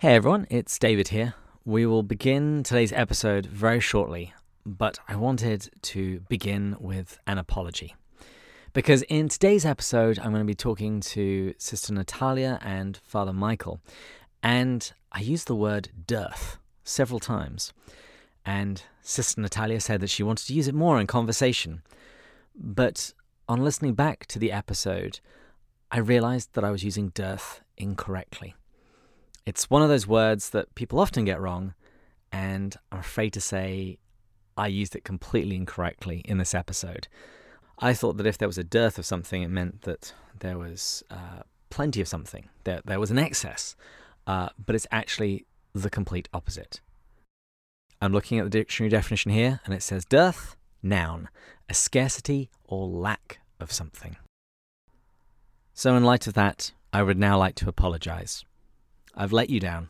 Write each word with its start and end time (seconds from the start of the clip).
Hey 0.00 0.14
everyone, 0.14 0.46
it's 0.48 0.78
David 0.78 1.08
here. 1.08 1.34
We 1.66 1.84
will 1.84 2.02
begin 2.02 2.62
today's 2.62 2.90
episode 2.90 3.44
very 3.44 3.80
shortly, 3.80 4.32
but 4.64 4.98
I 5.06 5.16
wanted 5.16 5.68
to 5.82 6.20
begin 6.20 6.74
with 6.80 7.18
an 7.26 7.36
apology. 7.36 7.94
Because 8.72 9.02
in 9.10 9.28
today's 9.28 9.66
episode, 9.66 10.18
I'm 10.18 10.30
going 10.30 10.40
to 10.40 10.46
be 10.46 10.54
talking 10.54 11.00
to 11.00 11.52
Sister 11.58 11.92
Natalia 11.92 12.58
and 12.62 12.96
Father 13.04 13.34
Michael, 13.34 13.82
and 14.42 14.90
I 15.12 15.20
used 15.20 15.48
the 15.48 15.54
word 15.54 15.90
dearth 16.06 16.56
several 16.82 17.20
times. 17.20 17.74
And 18.46 18.82
Sister 19.02 19.38
Natalia 19.42 19.82
said 19.82 20.00
that 20.00 20.08
she 20.08 20.22
wanted 20.22 20.46
to 20.46 20.54
use 20.54 20.66
it 20.66 20.74
more 20.74 20.98
in 20.98 21.06
conversation. 21.08 21.82
But 22.54 23.12
on 23.50 23.62
listening 23.62 23.92
back 23.92 24.24
to 24.28 24.38
the 24.38 24.50
episode, 24.50 25.20
I 25.90 25.98
realized 25.98 26.54
that 26.54 26.64
I 26.64 26.70
was 26.70 26.84
using 26.84 27.10
dearth 27.10 27.60
incorrectly. 27.76 28.54
It's 29.50 29.68
one 29.68 29.82
of 29.82 29.88
those 29.88 30.06
words 30.06 30.50
that 30.50 30.72
people 30.76 31.00
often 31.00 31.24
get 31.24 31.40
wrong, 31.40 31.74
and 32.30 32.76
I'm 32.92 33.00
afraid 33.00 33.32
to 33.32 33.40
say 33.40 33.98
I 34.56 34.68
used 34.68 34.94
it 34.94 35.02
completely 35.02 35.56
incorrectly 35.56 36.22
in 36.24 36.38
this 36.38 36.54
episode. 36.54 37.08
I 37.80 37.92
thought 37.92 38.16
that 38.18 38.28
if 38.28 38.38
there 38.38 38.46
was 38.46 38.58
a 38.58 38.62
dearth 38.62 38.96
of 38.96 39.04
something, 39.04 39.42
it 39.42 39.50
meant 39.50 39.82
that 39.82 40.14
there 40.38 40.56
was 40.56 41.02
uh, 41.10 41.42
plenty 41.68 42.00
of 42.00 42.06
something, 42.06 42.48
there, 42.62 42.80
there 42.84 43.00
was 43.00 43.10
an 43.10 43.18
excess, 43.18 43.74
uh, 44.24 44.50
but 44.64 44.76
it's 44.76 44.86
actually 44.92 45.46
the 45.74 45.90
complete 45.90 46.28
opposite. 46.32 46.80
I'm 48.00 48.12
looking 48.12 48.38
at 48.38 48.44
the 48.44 48.50
dictionary 48.50 48.90
definition 48.90 49.32
here, 49.32 49.58
and 49.64 49.74
it 49.74 49.82
says 49.82 50.04
dearth, 50.04 50.54
noun, 50.80 51.28
a 51.68 51.74
scarcity 51.74 52.50
or 52.66 52.86
lack 52.86 53.40
of 53.58 53.72
something. 53.72 54.14
So, 55.74 55.96
in 55.96 56.04
light 56.04 56.28
of 56.28 56.34
that, 56.34 56.70
I 56.92 57.02
would 57.02 57.18
now 57.18 57.36
like 57.36 57.56
to 57.56 57.68
apologize. 57.68 58.44
I've 59.14 59.32
let 59.32 59.50
you 59.50 59.60
down. 59.60 59.88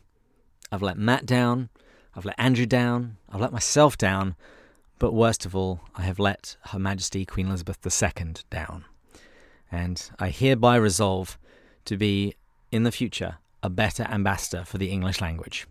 I've 0.71 0.81
let 0.81 0.97
Matt 0.97 1.25
down. 1.25 1.69
I've 2.15 2.25
let 2.25 2.35
Andrew 2.37 2.65
down. 2.65 3.17
I've 3.29 3.41
let 3.41 3.53
myself 3.53 3.97
down. 3.97 4.35
But 4.99 5.13
worst 5.13 5.45
of 5.45 5.55
all, 5.55 5.81
I 5.95 6.03
have 6.03 6.19
let 6.19 6.57
Her 6.67 6.79
Majesty 6.79 7.25
Queen 7.25 7.47
Elizabeth 7.47 7.79
II 7.85 8.33
down. 8.49 8.85
And 9.71 10.11
I 10.19 10.29
hereby 10.29 10.75
resolve 10.75 11.37
to 11.85 11.97
be, 11.97 12.35
in 12.71 12.83
the 12.83 12.91
future, 12.91 13.37
a 13.63 13.69
better 13.69 14.03
ambassador 14.03 14.63
for 14.65 14.77
the 14.77 14.91
English 14.91 15.21
language. 15.21 15.67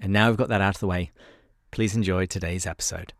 And 0.00 0.12
now 0.12 0.28
we've 0.28 0.36
got 0.36 0.48
that 0.48 0.60
out 0.60 0.76
of 0.76 0.80
the 0.80 0.86
way, 0.86 1.10
please 1.70 1.94
enjoy 1.94 2.26
today's 2.26 2.66
episode. 2.66 3.12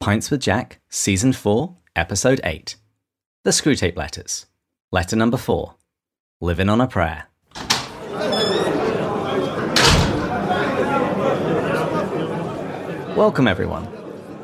Pints 0.00 0.30
with 0.30 0.40
Jack, 0.40 0.80
Season 0.88 1.32
4, 1.32 1.76
Episode 1.94 2.40
8 2.44 2.76
The 3.44 3.50
Screwtape 3.50 3.96
Letters. 3.96 4.46
Letter 4.90 5.16
number 5.16 5.36
4 5.36 5.74
Living 6.42 6.68
on 6.68 6.80
a 6.80 6.88
Prayer. 6.88 7.28
Welcome, 13.14 13.46
everyone. 13.46 13.86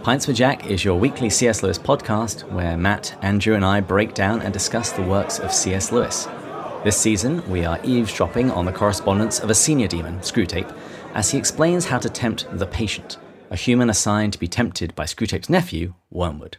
Pints 0.05 0.25
for 0.25 0.33
Jack 0.33 0.71
is 0.71 0.85
your 0.85 0.97
weekly 0.97 1.29
C.S. 1.29 1.65
Lewis 1.65 1.77
podcast 1.77 2.49
where 2.53 2.77
Matt, 2.77 3.19
Andrew, 3.23 3.57
and 3.57 3.65
I 3.65 3.81
break 3.81 4.15
down 4.15 4.43
and 4.43 4.53
discuss 4.53 4.93
the 4.93 5.03
works 5.03 5.41
of 5.41 5.53
C.S. 5.53 5.91
Lewis. 5.91 6.29
This 6.85 6.97
season, 6.97 7.43
we 7.51 7.65
are 7.65 7.81
eavesdropping 7.83 8.53
on 8.53 8.65
the 8.65 8.71
correspondence 8.73 9.41
of 9.41 9.51
a 9.51 9.55
senior 9.55 9.89
demon, 9.89 10.21
Screwtape, 10.21 10.73
as 11.15 11.33
he 11.33 11.39
explains 11.39 11.87
how 11.87 11.99
to 11.99 12.09
tempt 12.09 12.47
the 12.53 12.67
patient, 12.69 13.17
a 13.51 13.57
human 13.57 13.91
assigned 13.91 14.35
to 14.35 14.39
be 14.39 14.47
tempted 14.47 14.95
by 14.95 15.03
Screwtape's 15.03 15.51
nephew, 15.51 15.95
Wormwood. 16.13 16.59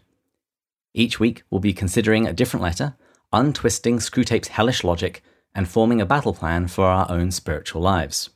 Each 0.93 1.17
week, 1.17 1.43
we'll 1.49 1.61
be 1.61 1.71
considering 1.71 2.27
a 2.27 2.33
different 2.33 2.61
letter, 2.61 2.97
untwisting 3.31 3.97
Screwtape's 3.97 4.49
hellish 4.49 4.83
logic, 4.83 5.23
and 5.55 5.67
forming 5.67 5.99
a 5.99 6.05
battle 6.05 6.33
plan 6.33 6.67
for 6.67 6.85
our 6.85 7.09
own 7.09 7.31
spiritual 7.31 7.81
lives. 7.81 8.29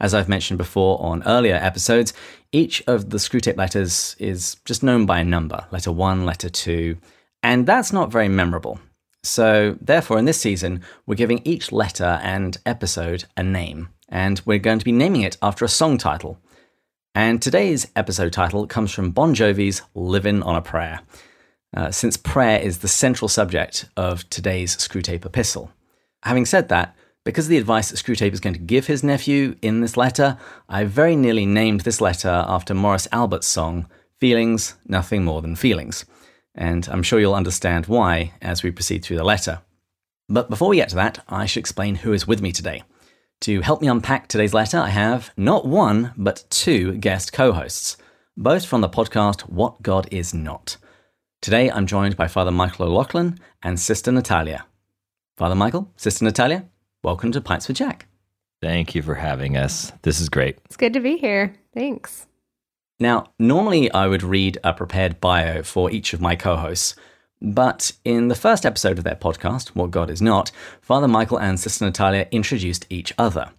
As 0.00 0.14
I've 0.14 0.28
mentioned 0.28 0.58
before 0.58 1.00
on 1.02 1.22
earlier 1.24 1.56
episodes, 1.56 2.12
each 2.52 2.82
of 2.86 3.10
the 3.10 3.18
Screwtape 3.18 3.56
letters 3.56 4.14
is 4.18 4.56
just 4.64 4.82
known 4.82 5.06
by 5.06 5.20
a 5.20 5.24
number 5.24 5.66
letter 5.70 5.90
1, 5.90 6.24
letter 6.24 6.48
2, 6.48 6.96
and 7.42 7.66
that's 7.66 7.92
not 7.92 8.12
very 8.12 8.28
memorable. 8.28 8.80
So, 9.24 9.76
therefore, 9.80 10.18
in 10.18 10.24
this 10.24 10.40
season, 10.40 10.82
we're 11.04 11.16
giving 11.16 11.42
each 11.44 11.72
letter 11.72 12.20
and 12.22 12.56
episode 12.64 13.24
a 13.36 13.42
name, 13.42 13.88
and 14.08 14.40
we're 14.44 14.58
going 14.58 14.78
to 14.78 14.84
be 14.84 14.92
naming 14.92 15.22
it 15.22 15.36
after 15.42 15.64
a 15.64 15.68
song 15.68 15.98
title. 15.98 16.38
And 17.14 17.42
today's 17.42 17.88
episode 17.96 18.32
title 18.32 18.66
comes 18.68 18.92
from 18.92 19.10
Bon 19.10 19.34
Jovi's 19.34 19.82
Living 19.94 20.42
on 20.42 20.54
a 20.54 20.62
Prayer, 20.62 21.00
uh, 21.76 21.90
since 21.90 22.16
prayer 22.16 22.58
is 22.58 22.78
the 22.78 22.88
central 22.88 23.28
subject 23.28 23.86
of 23.96 24.28
today's 24.30 24.76
Screwtape 24.76 25.24
epistle. 25.24 25.70
Having 26.22 26.46
said 26.46 26.68
that, 26.68 26.96
because 27.24 27.46
of 27.46 27.50
the 27.50 27.58
advice 27.58 27.90
that 27.90 27.96
Screwtape 27.96 28.32
is 28.32 28.40
going 28.40 28.54
to 28.54 28.60
give 28.60 28.86
his 28.86 29.04
nephew 29.04 29.54
in 29.60 29.80
this 29.80 29.96
letter, 29.96 30.38
I 30.68 30.84
very 30.84 31.14
nearly 31.14 31.44
named 31.44 31.82
this 31.82 32.00
letter 32.00 32.44
after 32.48 32.74
Morris 32.74 33.06
Albert's 33.12 33.46
song, 33.46 33.86
Feelings, 34.18 34.76
Nothing 34.86 35.24
More 35.24 35.42
Than 35.42 35.54
Feelings. 35.54 36.04
And 36.54 36.88
I'm 36.88 37.02
sure 37.02 37.20
you'll 37.20 37.34
understand 37.34 37.86
why 37.86 38.32
as 38.40 38.62
we 38.62 38.70
proceed 38.70 39.04
through 39.04 39.18
the 39.18 39.24
letter. 39.24 39.60
But 40.28 40.50
before 40.50 40.68
we 40.68 40.76
get 40.76 40.88
to 40.90 40.96
that, 40.96 41.22
I 41.28 41.46
should 41.46 41.60
explain 41.60 41.96
who 41.96 42.12
is 42.12 42.26
with 42.26 42.42
me 42.42 42.50
today. 42.50 42.82
To 43.42 43.60
help 43.60 43.80
me 43.80 43.88
unpack 43.88 44.26
today's 44.26 44.54
letter, 44.54 44.78
I 44.78 44.88
have 44.88 45.30
not 45.36 45.66
one, 45.66 46.12
but 46.16 46.44
two 46.50 46.94
guest 46.94 47.32
co 47.32 47.52
hosts, 47.52 47.96
both 48.36 48.64
from 48.64 48.80
the 48.80 48.88
podcast 48.88 49.42
What 49.42 49.82
God 49.82 50.08
Is 50.10 50.34
Not. 50.34 50.76
Today, 51.40 51.70
I'm 51.70 51.86
joined 51.86 52.16
by 52.16 52.26
Father 52.26 52.50
Michael 52.50 52.86
O'Loughlin 52.86 53.38
and 53.62 53.78
Sister 53.78 54.10
Natalia. 54.10 54.66
Father 55.36 55.54
Michael, 55.54 55.88
Sister 55.94 56.24
Natalia, 56.24 56.66
welcome 57.04 57.30
to 57.30 57.40
Pints 57.40 57.68
with 57.68 57.76
Jack. 57.76 58.06
Thank 58.60 58.96
you 58.96 59.02
for 59.02 59.14
having 59.14 59.56
us. 59.56 59.92
This 60.02 60.18
is 60.18 60.28
great. 60.28 60.58
It's 60.64 60.76
good 60.76 60.92
to 60.94 61.00
be 61.00 61.16
here. 61.16 61.54
Thanks. 61.72 62.26
Now, 62.98 63.32
normally 63.38 63.90
I 63.92 64.08
would 64.08 64.24
read 64.24 64.58
a 64.64 64.72
prepared 64.72 65.20
bio 65.20 65.62
for 65.62 65.92
each 65.92 66.12
of 66.12 66.20
my 66.20 66.34
co 66.34 66.56
hosts, 66.56 66.96
but 67.40 67.92
in 68.04 68.26
the 68.26 68.34
first 68.34 68.66
episode 68.66 68.98
of 68.98 69.04
their 69.04 69.14
podcast, 69.14 69.68
What 69.68 69.92
God 69.92 70.10
Is 70.10 70.20
Not, 70.20 70.50
Father 70.80 71.06
Michael 71.06 71.38
and 71.38 71.60
Sister 71.60 71.84
Natalia 71.84 72.26
introduced 72.32 72.84
each 72.90 73.12
other. 73.16 73.52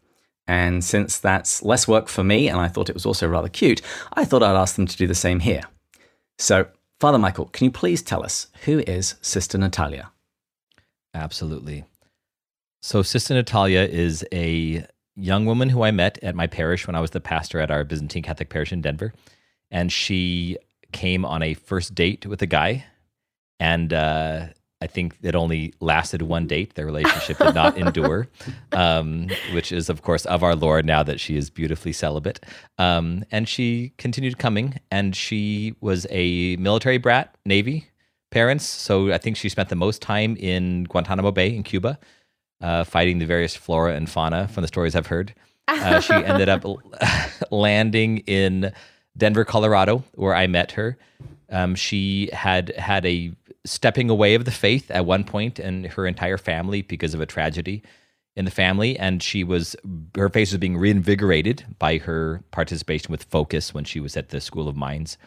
And 0.46 0.84
since 0.84 1.17
that's 1.17 1.63
less 1.63 1.88
work 1.88 2.09
for 2.09 2.25
me, 2.25 2.50
and 2.50 2.59
I 2.59 2.67
thought 2.67 2.90
it 2.90 2.96
was 2.96 3.06
also 3.06 3.25
rather 3.25 3.47
cute, 3.47 3.81
I 4.11 4.25
thought 4.25 4.44
I'd 4.44 4.59
ask 4.59 4.75
them 4.75 4.85
to 4.85 4.97
do 4.97 5.07
the 5.07 5.16
same 5.16 5.40
here. 5.40 5.61
So, 6.38 6.67
Father 7.00 7.18
Michael, 7.18 7.46
can 7.46 7.66
you 7.66 7.72
please 7.72 8.02
tell 8.02 8.24
us 8.24 8.48
who 8.66 8.80
is 8.80 9.16
Sister 9.22 9.58
Natalia? 9.58 10.12
Absolutely. 11.14 11.86
So, 12.82 13.02
Sister 13.02 13.34
Natalia 13.34 13.82
is 13.82 14.26
a 14.34 14.86
young 15.16 15.46
woman 15.46 15.70
who 15.70 15.82
I 15.84 15.92
met 15.92 16.22
at 16.22 16.36
my 16.36 16.48
parish 16.48 16.88
when 16.88 16.96
I 16.96 17.00
was 17.00 17.12
the 17.12 17.22
pastor 17.22 17.59
at 17.59 17.72
our 17.72 17.84
Byzantine 17.84 18.24
Catholic 18.24 18.50
parish 18.50 18.74
in 18.74 18.82
Denver. 18.82 19.14
And 19.72 19.92
she 19.92 20.58
came 20.92 21.24
on 21.24 21.42
a 21.42 21.54
first 21.54 21.96
date 21.96 22.26
with 22.26 22.42
a 22.42 22.46
guy. 22.46 22.86
And 23.59 23.94
uh, 23.94 24.48
I 24.81 24.88
think 24.88 25.17
it 25.22 25.35
only 25.35 25.73
lasted 25.81 26.22
one 26.22 26.47
date. 26.47 26.75
Their 26.75 26.85
relationship 26.85 27.38
did 27.38 27.53
not 27.53 27.78
endure, 27.78 28.28
um, 28.72 29.28
which 29.51 29.72
is, 29.72 29.90
of 29.90 30.01
course, 30.03 30.25
of 30.25 30.41
our 30.41 30.56
Lord 30.56 30.85
now 30.85 31.03
that 31.03 31.19
she 31.19 31.35
is 31.35 31.50
beautifully 31.50 31.91
celibate. 31.91 32.40
Um, 32.78 33.25
and 33.29 33.47
she 33.47 33.91
continued 33.97 34.38
coming, 34.38 34.79
and 34.90 35.16
she 35.16 35.75
was 35.81 36.07
a 36.09 36.56
military 36.57 36.97
brat, 36.97 37.35
Navy 37.45 37.90
parents. 38.31 38.66
So 38.66 39.12
I 39.12 39.17
think 39.17 39.38
she 39.38 39.50
spent 39.50 39.69
the 39.69 39.75
most 39.75 40.01
time 40.01 40.38
in 40.38 40.85
Guantanamo 40.85 41.31
Bay 41.31 41.53
in 41.53 41.63
Cuba 41.63 42.00
uh, 42.61 42.84
fighting 42.84 43.19
the 43.19 43.25
various 43.25 43.56
flora 43.56 43.96
and 43.96 44.09
fauna 44.09 44.47
from 44.47 44.61
the 44.61 44.67
stories 44.67 44.96
I've 44.96 45.07
heard. 45.07 45.34
Uh, 45.67 46.00
she 46.00 46.13
ended 46.13 46.50
up 46.50 46.66
landing 47.51 48.19
in 48.19 48.72
Denver, 49.17 49.46
Colorado, 49.46 50.03
where 50.13 50.35
I 50.35 50.47
met 50.47 50.72
her. 50.73 50.97
Um, 51.50 51.75
she 51.75 52.29
had 52.31 52.69
had 52.75 53.06
a 53.06 53.34
stepping 53.69 54.09
away 54.09 54.35
of 54.35 54.46
the 54.46 54.52
faith 54.52 54.90
at 54.91 55.06
one 55.06 55.24
point, 55.24 55.59
and 55.59 55.85
her 55.88 56.07
entire 56.07 56.38
family 56.38 56.81
because 56.81 57.13
of 57.13 57.22
a 57.22 57.25
tragedy 57.25 57.84
in 58.35 58.46
the 58.46 58.52
family. 58.52 58.97
And 58.97 59.22
she 59.22 59.44
was 59.44 59.76
her 60.16 60.29
face 60.29 60.52
was 60.52 60.59
being 60.59 60.78
reinvigorated 60.78 61.66
by 61.78 61.97
her 61.99 62.44
participation 62.52 63.11
with 63.11 63.23
Focus 63.26 63.73
when 63.73 63.84
she 63.84 63.99
was 63.99 64.17
at 64.17 64.29
the 64.29 64.41
School 64.41 64.67
of 64.67 64.76
Mines. 64.76 65.17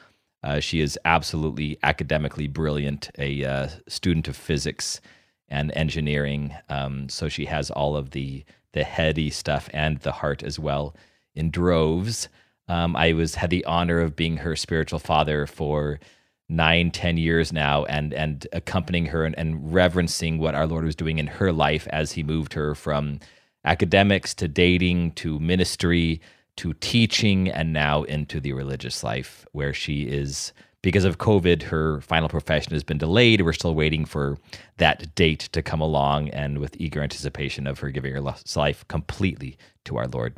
Uh, 0.44 0.58
she 0.58 0.80
is 0.80 0.98
absolutely 1.04 1.78
academically 1.82 2.48
brilliant, 2.48 3.10
a 3.18 3.44
uh, 3.44 3.68
student 3.86 4.26
of 4.26 4.36
physics 4.36 5.00
and 5.48 5.70
engineering. 5.76 6.54
Um, 6.68 7.08
so 7.08 7.28
she 7.28 7.44
has 7.46 7.70
all 7.70 7.96
of 7.96 8.10
the 8.10 8.44
the 8.72 8.84
heady 8.84 9.28
stuff 9.28 9.68
and 9.72 9.98
the 9.98 10.12
heart 10.12 10.42
as 10.42 10.58
well 10.58 10.96
in 11.34 11.50
droves. 11.50 12.28
Um, 12.68 12.96
I 12.96 13.12
was 13.12 13.34
had 13.36 13.50
the 13.50 13.64
honor 13.66 14.00
of 14.00 14.16
being 14.16 14.38
her 14.38 14.56
spiritual 14.56 14.98
father 14.98 15.46
for 15.46 16.00
nine, 16.48 16.90
ten 16.90 17.16
years 17.16 17.52
now, 17.52 17.84
and 17.84 18.12
and 18.14 18.46
accompanying 18.52 19.06
her 19.06 19.24
and, 19.24 19.36
and 19.38 19.72
reverencing 19.72 20.38
what 20.38 20.54
our 20.54 20.66
Lord 20.66 20.84
was 20.84 20.96
doing 20.96 21.18
in 21.18 21.26
her 21.26 21.52
life 21.52 21.86
as 21.90 22.12
He 22.12 22.22
moved 22.22 22.54
her 22.54 22.74
from 22.74 23.20
academics 23.64 24.34
to 24.34 24.48
dating 24.48 25.12
to 25.12 25.38
ministry 25.38 26.20
to 26.56 26.74
teaching, 26.74 27.48
and 27.48 27.72
now 27.72 28.02
into 28.02 28.40
the 28.40 28.52
religious 28.52 29.02
life, 29.02 29.46
where 29.52 29.72
she 29.72 30.02
is 30.02 30.52
because 30.82 31.04
of 31.04 31.18
COVID, 31.18 31.62
her 31.64 32.00
final 32.00 32.28
profession 32.28 32.72
has 32.72 32.82
been 32.82 32.98
delayed. 32.98 33.40
We're 33.40 33.52
still 33.52 33.74
waiting 33.74 34.04
for 34.04 34.36
that 34.78 35.14
date 35.14 35.48
to 35.52 35.62
come 35.62 35.80
along 35.80 36.28
and 36.30 36.58
with 36.58 36.76
eager 36.78 37.02
anticipation 37.02 37.66
of 37.66 37.78
her 37.78 37.90
giving 37.90 38.12
her 38.12 38.20
life 38.20 38.86
completely 38.88 39.56
to 39.84 39.96
our 39.96 40.08
Lord. 40.08 40.36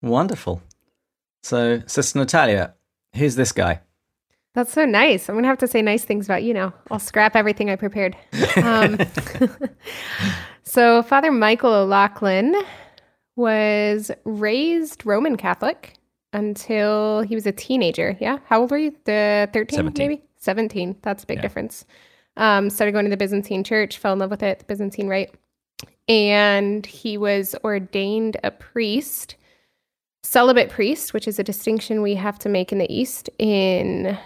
Wonderful. 0.00 0.62
So, 1.42 1.82
Sister 1.86 2.18
Natalia, 2.18 2.74
who's 3.14 3.36
this 3.36 3.52
guy? 3.52 3.80
That's 4.58 4.72
so 4.72 4.84
nice. 4.84 5.28
I'm 5.28 5.36
going 5.36 5.44
to 5.44 5.48
have 5.50 5.58
to 5.58 5.68
say 5.68 5.82
nice 5.82 6.04
things 6.04 6.26
about 6.26 6.42
you 6.42 6.52
now. 6.52 6.74
I'll 6.90 6.98
scrap 6.98 7.36
everything 7.36 7.70
I 7.70 7.76
prepared. 7.76 8.16
Um, 8.56 8.98
so, 10.64 11.04
Father 11.04 11.30
Michael 11.30 11.72
O'Loughlin 11.72 12.56
was 13.36 14.10
raised 14.24 15.06
Roman 15.06 15.36
Catholic 15.36 15.94
until 16.32 17.20
he 17.20 17.36
was 17.36 17.46
a 17.46 17.52
teenager. 17.52 18.16
Yeah. 18.18 18.38
How 18.46 18.62
old 18.62 18.72
were 18.72 18.78
you? 18.78 18.96
The 19.04 19.48
13, 19.52 19.76
17. 19.76 20.08
maybe? 20.08 20.24
17. 20.38 20.96
That's 21.02 21.22
a 21.22 21.26
big 21.28 21.38
yeah. 21.38 21.42
difference. 21.42 21.84
Um, 22.36 22.68
started 22.68 22.90
going 22.90 23.04
to 23.04 23.10
the 23.10 23.16
Byzantine 23.16 23.62
church, 23.62 23.98
fell 23.98 24.14
in 24.14 24.18
love 24.18 24.30
with 24.30 24.42
it, 24.42 24.58
the 24.58 24.64
Byzantine 24.64 25.06
rite. 25.06 25.32
And 26.08 26.84
he 26.84 27.16
was 27.16 27.54
ordained 27.62 28.38
a 28.42 28.50
priest, 28.50 29.36
celibate 30.24 30.68
priest, 30.68 31.14
which 31.14 31.28
is 31.28 31.38
a 31.38 31.44
distinction 31.44 32.02
we 32.02 32.16
have 32.16 32.40
to 32.40 32.48
make 32.48 32.72
in 32.72 32.78
the 32.78 32.92
East, 32.92 33.30
in 33.38 34.18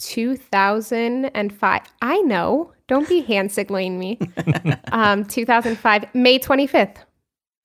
2005. 0.00 1.80
I 2.02 2.20
know. 2.22 2.72
Don't 2.88 3.08
be 3.08 3.20
hand 3.20 3.52
signaling 3.52 3.98
me. 3.98 4.18
um, 4.92 5.24
2005, 5.24 6.14
May 6.14 6.38
25th. 6.38 6.96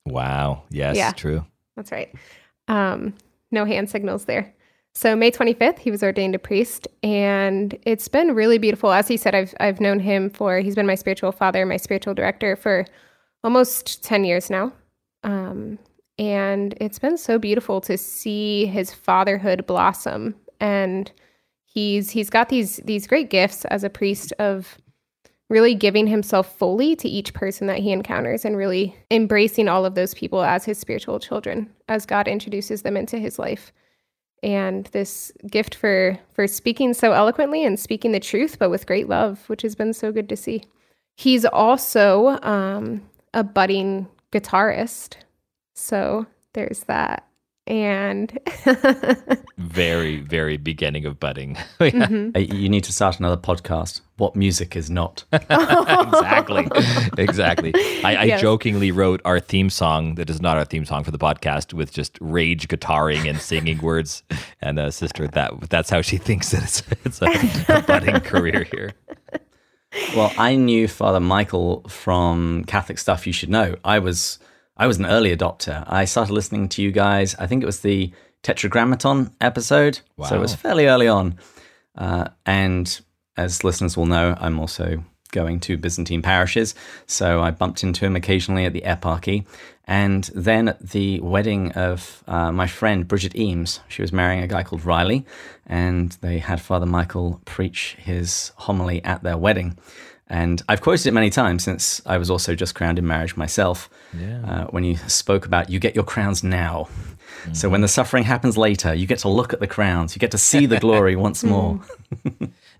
Wow. 0.06 0.64
Yes, 0.70 0.96
yeah. 0.96 1.12
true. 1.12 1.46
That's 1.76 1.92
right. 1.92 2.14
Um, 2.68 3.14
no 3.52 3.66
hand 3.66 3.90
signals 3.90 4.26
there. 4.26 4.54
So 4.94 5.16
May 5.16 5.32
25th, 5.32 5.80
he 5.80 5.92
was 5.92 6.04
ordained 6.04 6.36
a 6.36 6.40
priest, 6.40 6.88
and 7.04 7.78
it's 7.86 8.08
been 8.08 8.34
really 8.34 8.58
beautiful. 8.58 8.94
As 8.94 9.10
he 9.10 9.18
said, 9.18 9.36
I've 9.36 9.54
I've 9.60 9.82
known 9.82 10.00
him 10.00 10.30
for 10.30 10.60
he's 10.60 10.76
been 10.76 10.88
my 10.88 10.96
spiritual 10.96 11.34
father, 11.34 11.66
my 11.66 11.76
spiritual 11.76 12.14
director 12.14 12.56
for 12.56 12.86
almost 13.44 14.04
10 14.04 14.24
years 14.24 14.50
now. 14.50 14.72
Um, 15.24 15.78
and 16.18 16.76
it's 16.80 17.00
been 17.00 17.18
so 17.18 17.38
beautiful 17.38 17.82
to 17.82 17.98
see 17.98 18.66
his 18.68 18.94
fatherhood 18.94 19.66
blossom 19.68 20.36
and 20.60 21.12
he's 21.76 22.10
he's 22.10 22.30
got 22.32 22.50
these 22.50 22.78
these 22.78 23.06
great 23.06 23.30
gifts 23.30 23.66
as 23.66 23.84
a 23.84 23.90
priest 23.90 24.34
of 24.40 24.78
really 25.50 25.76
giving 25.76 26.08
himself 26.08 26.58
fully 26.58 26.96
to 26.96 27.08
each 27.08 27.32
person 27.36 27.68
that 27.68 27.78
he 27.78 27.92
encounters 27.92 28.46
and 28.46 28.58
really 28.58 28.96
embracing 29.12 29.68
all 29.68 29.86
of 29.86 29.94
those 29.94 30.16
people 30.16 30.42
as 30.42 30.66
his 30.66 30.80
spiritual 30.80 31.20
children 31.20 31.70
as 31.88 32.08
God 32.08 32.28
introduces 32.28 32.82
them 32.82 32.98
into 32.98 33.20
his 33.20 33.38
life. 33.38 33.72
And 34.42 34.88
this 34.88 35.32
gift 35.52 35.76
for 35.76 36.18
for 36.34 36.48
speaking 36.48 36.94
so 36.94 37.12
eloquently 37.12 37.64
and 37.64 37.80
speaking 37.80 38.12
the 38.12 38.20
truth, 38.20 38.58
but 38.58 38.70
with 38.70 38.88
great 38.88 39.08
love, 39.08 39.48
which 39.48 39.62
has 39.62 39.76
been 39.76 39.94
so 39.94 40.12
good 40.12 40.30
to 40.30 40.38
see. 40.38 40.64
He's 41.18 41.46
also 41.46 42.40
um, 42.42 43.02
a 43.34 43.44
budding 43.44 44.08
guitarist, 44.32 45.16
so 45.74 46.26
there's 46.54 46.82
that 46.86 47.26
and 47.68 48.38
very 49.58 50.18
very 50.18 50.58
beginning 50.58 51.06
of 51.06 51.20
budding. 51.20 51.58
Mm-hmm. 51.96 52.56
you 52.56 52.68
need 52.70 52.84
to 52.84 52.92
start 52.94 53.20
another 53.20 53.38
podcast. 53.38 54.02
What 54.18 54.36
music 54.36 54.76
is 54.76 54.90
not? 54.90 55.24
Exactly. 55.34 56.68
Exactly. 57.18 57.74
I, 58.04 58.16
I 58.16 58.24
yes. 58.26 58.42
jokingly 58.42 58.92
wrote 58.92 59.22
our 59.26 59.40
theme 59.40 59.70
song 59.70 60.16
that 60.16 60.30
is 60.30 60.42
not 60.42 60.58
our 60.58 60.66
theme 60.66 60.86
song 60.86 61.04
for 61.04 61.12
the 61.12 61.18
podcast 61.18 61.74
with 61.74 61.92
just 61.92 62.18
rage 62.22 62.68
guitaring 62.68 63.30
and 63.30 63.40
singing 63.40 63.80
words. 63.80 64.24
And 64.62 64.80
uh, 64.80 64.92
sister 64.92 65.28
that 65.30 65.70
that's 65.70 65.90
how 65.90 66.02
she 66.02 66.18
thinks 66.18 66.52
that 66.52 66.64
it's, 66.64 66.84
it's 67.06 67.22
a, 67.22 67.74
a 67.78 67.82
budding 67.82 68.20
career 68.22 68.64
here. 68.64 68.94
Well 70.16 70.32
i 70.38 70.56
knew 70.56 70.88
father 70.90 71.22
michael 71.22 71.84
from 71.88 72.66
catholic 72.66 72.98
stuff 72.98 73.26
you 73.26 73.34
should 73.34 73.50
know. 73.50 73.76
I 73.86 74.00
was 74.00 74.40
I 74.78 74.88
was 74.88 74.98
an 74.98 75.06
early 75.06 75.36
adopter. 75.36 75.86
I 75.88 76.06
started 76.06 76.34
listening 76.34 76.68
to 76.70 76.82
you 76.82 76.92
guys. 76.92 77.34
I 77.36 77.48
think 77.48 77.64
it 77.64 77.66
was 77.66 77.80
the 77.80 78.12
Tetragrammaton 78.44 79.32
episode, 79.40 80.02
wow. 80.18 80.28
so 80.28 80.36
it 80.36 80.40
was 80.40 80.54
fairly 80.54 80.88
early 80.88 81.08
on. 81.08 81.40
Uh, 81.98 82.28
and 82.46 83.00
as 83.38 83.64
listeners 83.64 83.96
will 83.96 84.06
know, 84.06 84.36
I'm 84.38 84.60
also 84.60 85.04
going 85.32 85.60
to 85.62 85.78
Byzantine 85.78 86.22
parishes, 86.22 86.76
so 87.08 87.42
I 87.42 87.52
bumped 87.52 87.84
into 87.84 88.06
him 88.06 88.16
occasionally 88.16 88.66
at 88.66 88.74
the 88.74 88.82
eparchy. 88.82 89.46
And 89.86 90.24
then 90.36 90.70
at 90.70 90.90
the 90.90 91.20
wedding 91.22 91.72
of 91.74 92.24
uh, 92.28 92.52
my 92.52 92.68
friend 92.68 93.08
Bridget 93.08 93.36
Eames, 93.36 93.80
she 93.88 94.02
was 94.02 94.12
marrying 94.12 94.44
a 94.44 94.48
guy 94.48 94.64
called 94.64 94.84
Riley, 94.84 95.26
and 95.66 96.12
they 96.22 96.40
had 96.40 96.60
Father 96.60 96.86
Michael 96.86 97.42
preach 97.46 97.96
his 98.00 98.52
homily 98.56 99.04
at 99.04 99.24
their 99.24 99.38
wedding. 99.38 99.78
And 100.28 100.62
I've 100.68 100.82
quoted 100.82 101.06
it 101.06 101.12
many 101.12 101.30
times 101.30 101.64
since 101.64 102.02
I 102.06 102.18
was 102.18 102.32
also 102.32 102.56
just 102.56 102.74
crowned 102.74 102.98
in 102.98 103.06
marriage 103.06 103.38
myself. 103.38 103.90
Yeah. 104.18 104.42
Uh, 104.46 104.66
when 104.68 104.84
you 104.84 104.98
spoke 105.08 105.46
about 105.46 105.70
you 105.70 105.80
get 105.80 105.94
your 105.94 106.04
crowns 106.04 106.44
now. 106.44 106.88
Mm-hmm. 107.44 107.54
So 107.54 107.70
when 107.70 107.82
the 107.82 107.88
suffering 107.88 108.24
happens 108.24 108.58
later, 108.58 108.94
you 108.94 109.06
get 109.06 109.20
to 109.20 109.30
look 109.30 109.54
at 109.54 109.60
the 109.60 109.68
crowns, 109.68 110.16
you 110.16 110.20
get 110.20 110.32
to 110.32 110.38
see 110.38 110.66
the 110.66 110.80
glory 110.80 111.16
once 111.28 111.44
more. 111.44 111.80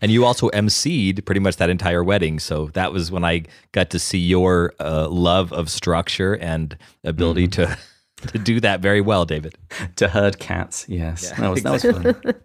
and 0.02 0.12
you 0.12 0.26
also 0.26 0.50
emceed 0.50 1.24
pretty 1.26 1.40
much 1.40 1.58
that 1.58 1.70
entire 1.70 2.04
wedding. 2.04 2.40
So 2.40 2.68
that 2.74 2.92
was 2.92 3.12
when 3.12 3.24
I 3.24 3.44
got 3.74 3.92
to 3.92 4.00
see 4.00 4.18
your 4.20 4.74
uh, 4.80 5.08
love 5.10 5.54
of 5.54 5.70
structure 5.70 6.34
and 6.34 6.76
ability 7.04 7.48
mm-hmm. 7.48 7.74
to. 7.74 7.78
To 8.28 8.40
do 8.40 8.60
that 8.62 8.80
very 8.80 9.02
well, 9.02 9.26
David. 9.26 9.56
to 9.98 10.08
herd 10.08 10.40
cats, 10.40 10.86
yes. 10.88 11.26
Yeah, 11.30 11.42
that, 11.42 11.50
was, 11.50 11.60
exactly. 11.60 11.92
that 11.92 12.06
was 12.06 12.24
fun. 12.24 12.42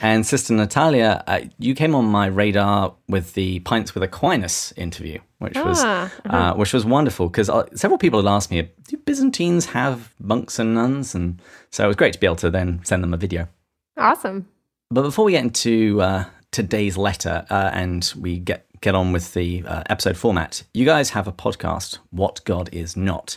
And 0.00 0.26
Sister 0.26 0.54
Natalia, 0.54 1.22
uh, 1.26 1.40
you 1.58 1.74
came 1.74 1.94
on 1.94 2.06
my 2.06 2.26
radar 2.26 2.94
with 3.08 3.34
the 3.34 3.60
Pints 3.60 3.94
with 3.94 4.02
Aquinas 4.02 4.72
interview, 4.76 5.18
which 5.38 5.56
ah, 5.56 5.64
was 5.64 5.82
uh-huh. 5.82 6.36
uh, 6.36 6.54
which 6.54 6.72
was 6.72 6.84
wonderful 6.84 7.28
because 7.28 7.50
uh, 7.50 7.66
several 7.74 7.98
people 7.98 8.22
had 8.22 8.30
asked 8.30 8.50
me, 8.50 8.70
"Do 8.88 8.96
Byzantines 8.98 9.66
have 9.66 10.14
monks 10.18 10.58
and 10.58 10.74
nuns?" 10.74 11.14
And 11.14 11.40
so 11.70 11.84
it 11.84 11.86
was 11.88 11.96
great 11.96 12.12
to 12.14 12.20
be 12.20 12.26
able 12.26 12.36
to 12.36 12.50
then 12.50 12.80
send 12.84 13.02
them 13.02 13.14
a 13.14 13.16
video. 13.16 13.48
Awesome. 13.96 14.48
But 14.90 15.02
before 15.02 15.24
we 15.24 15.32
get 15.32 15.44
into 15.44 16.00
uh, 16.00 16.24
today's 16.50 16.96
letter 16.96 17.46
uh, 17.50 17.70
and 17.72 18.12
we 18.18 18.38
get 18.38 18.66
get 18.80 18.94
on 18.94 19.12
with 19.12 19.34
the 19.34 19.62
uh, 19.66 19.82
episode 19.90 20.16
format, 20.16 20.62
you 20.72 20.86
guys 20.86 21.10
have 21.10 21.28
a 21.28 21.32
podcast, 21.32 21.98
"What 22.10 22.44
God 22.44 22.70
Is 22.72 22.96
Not." 22.96 23.36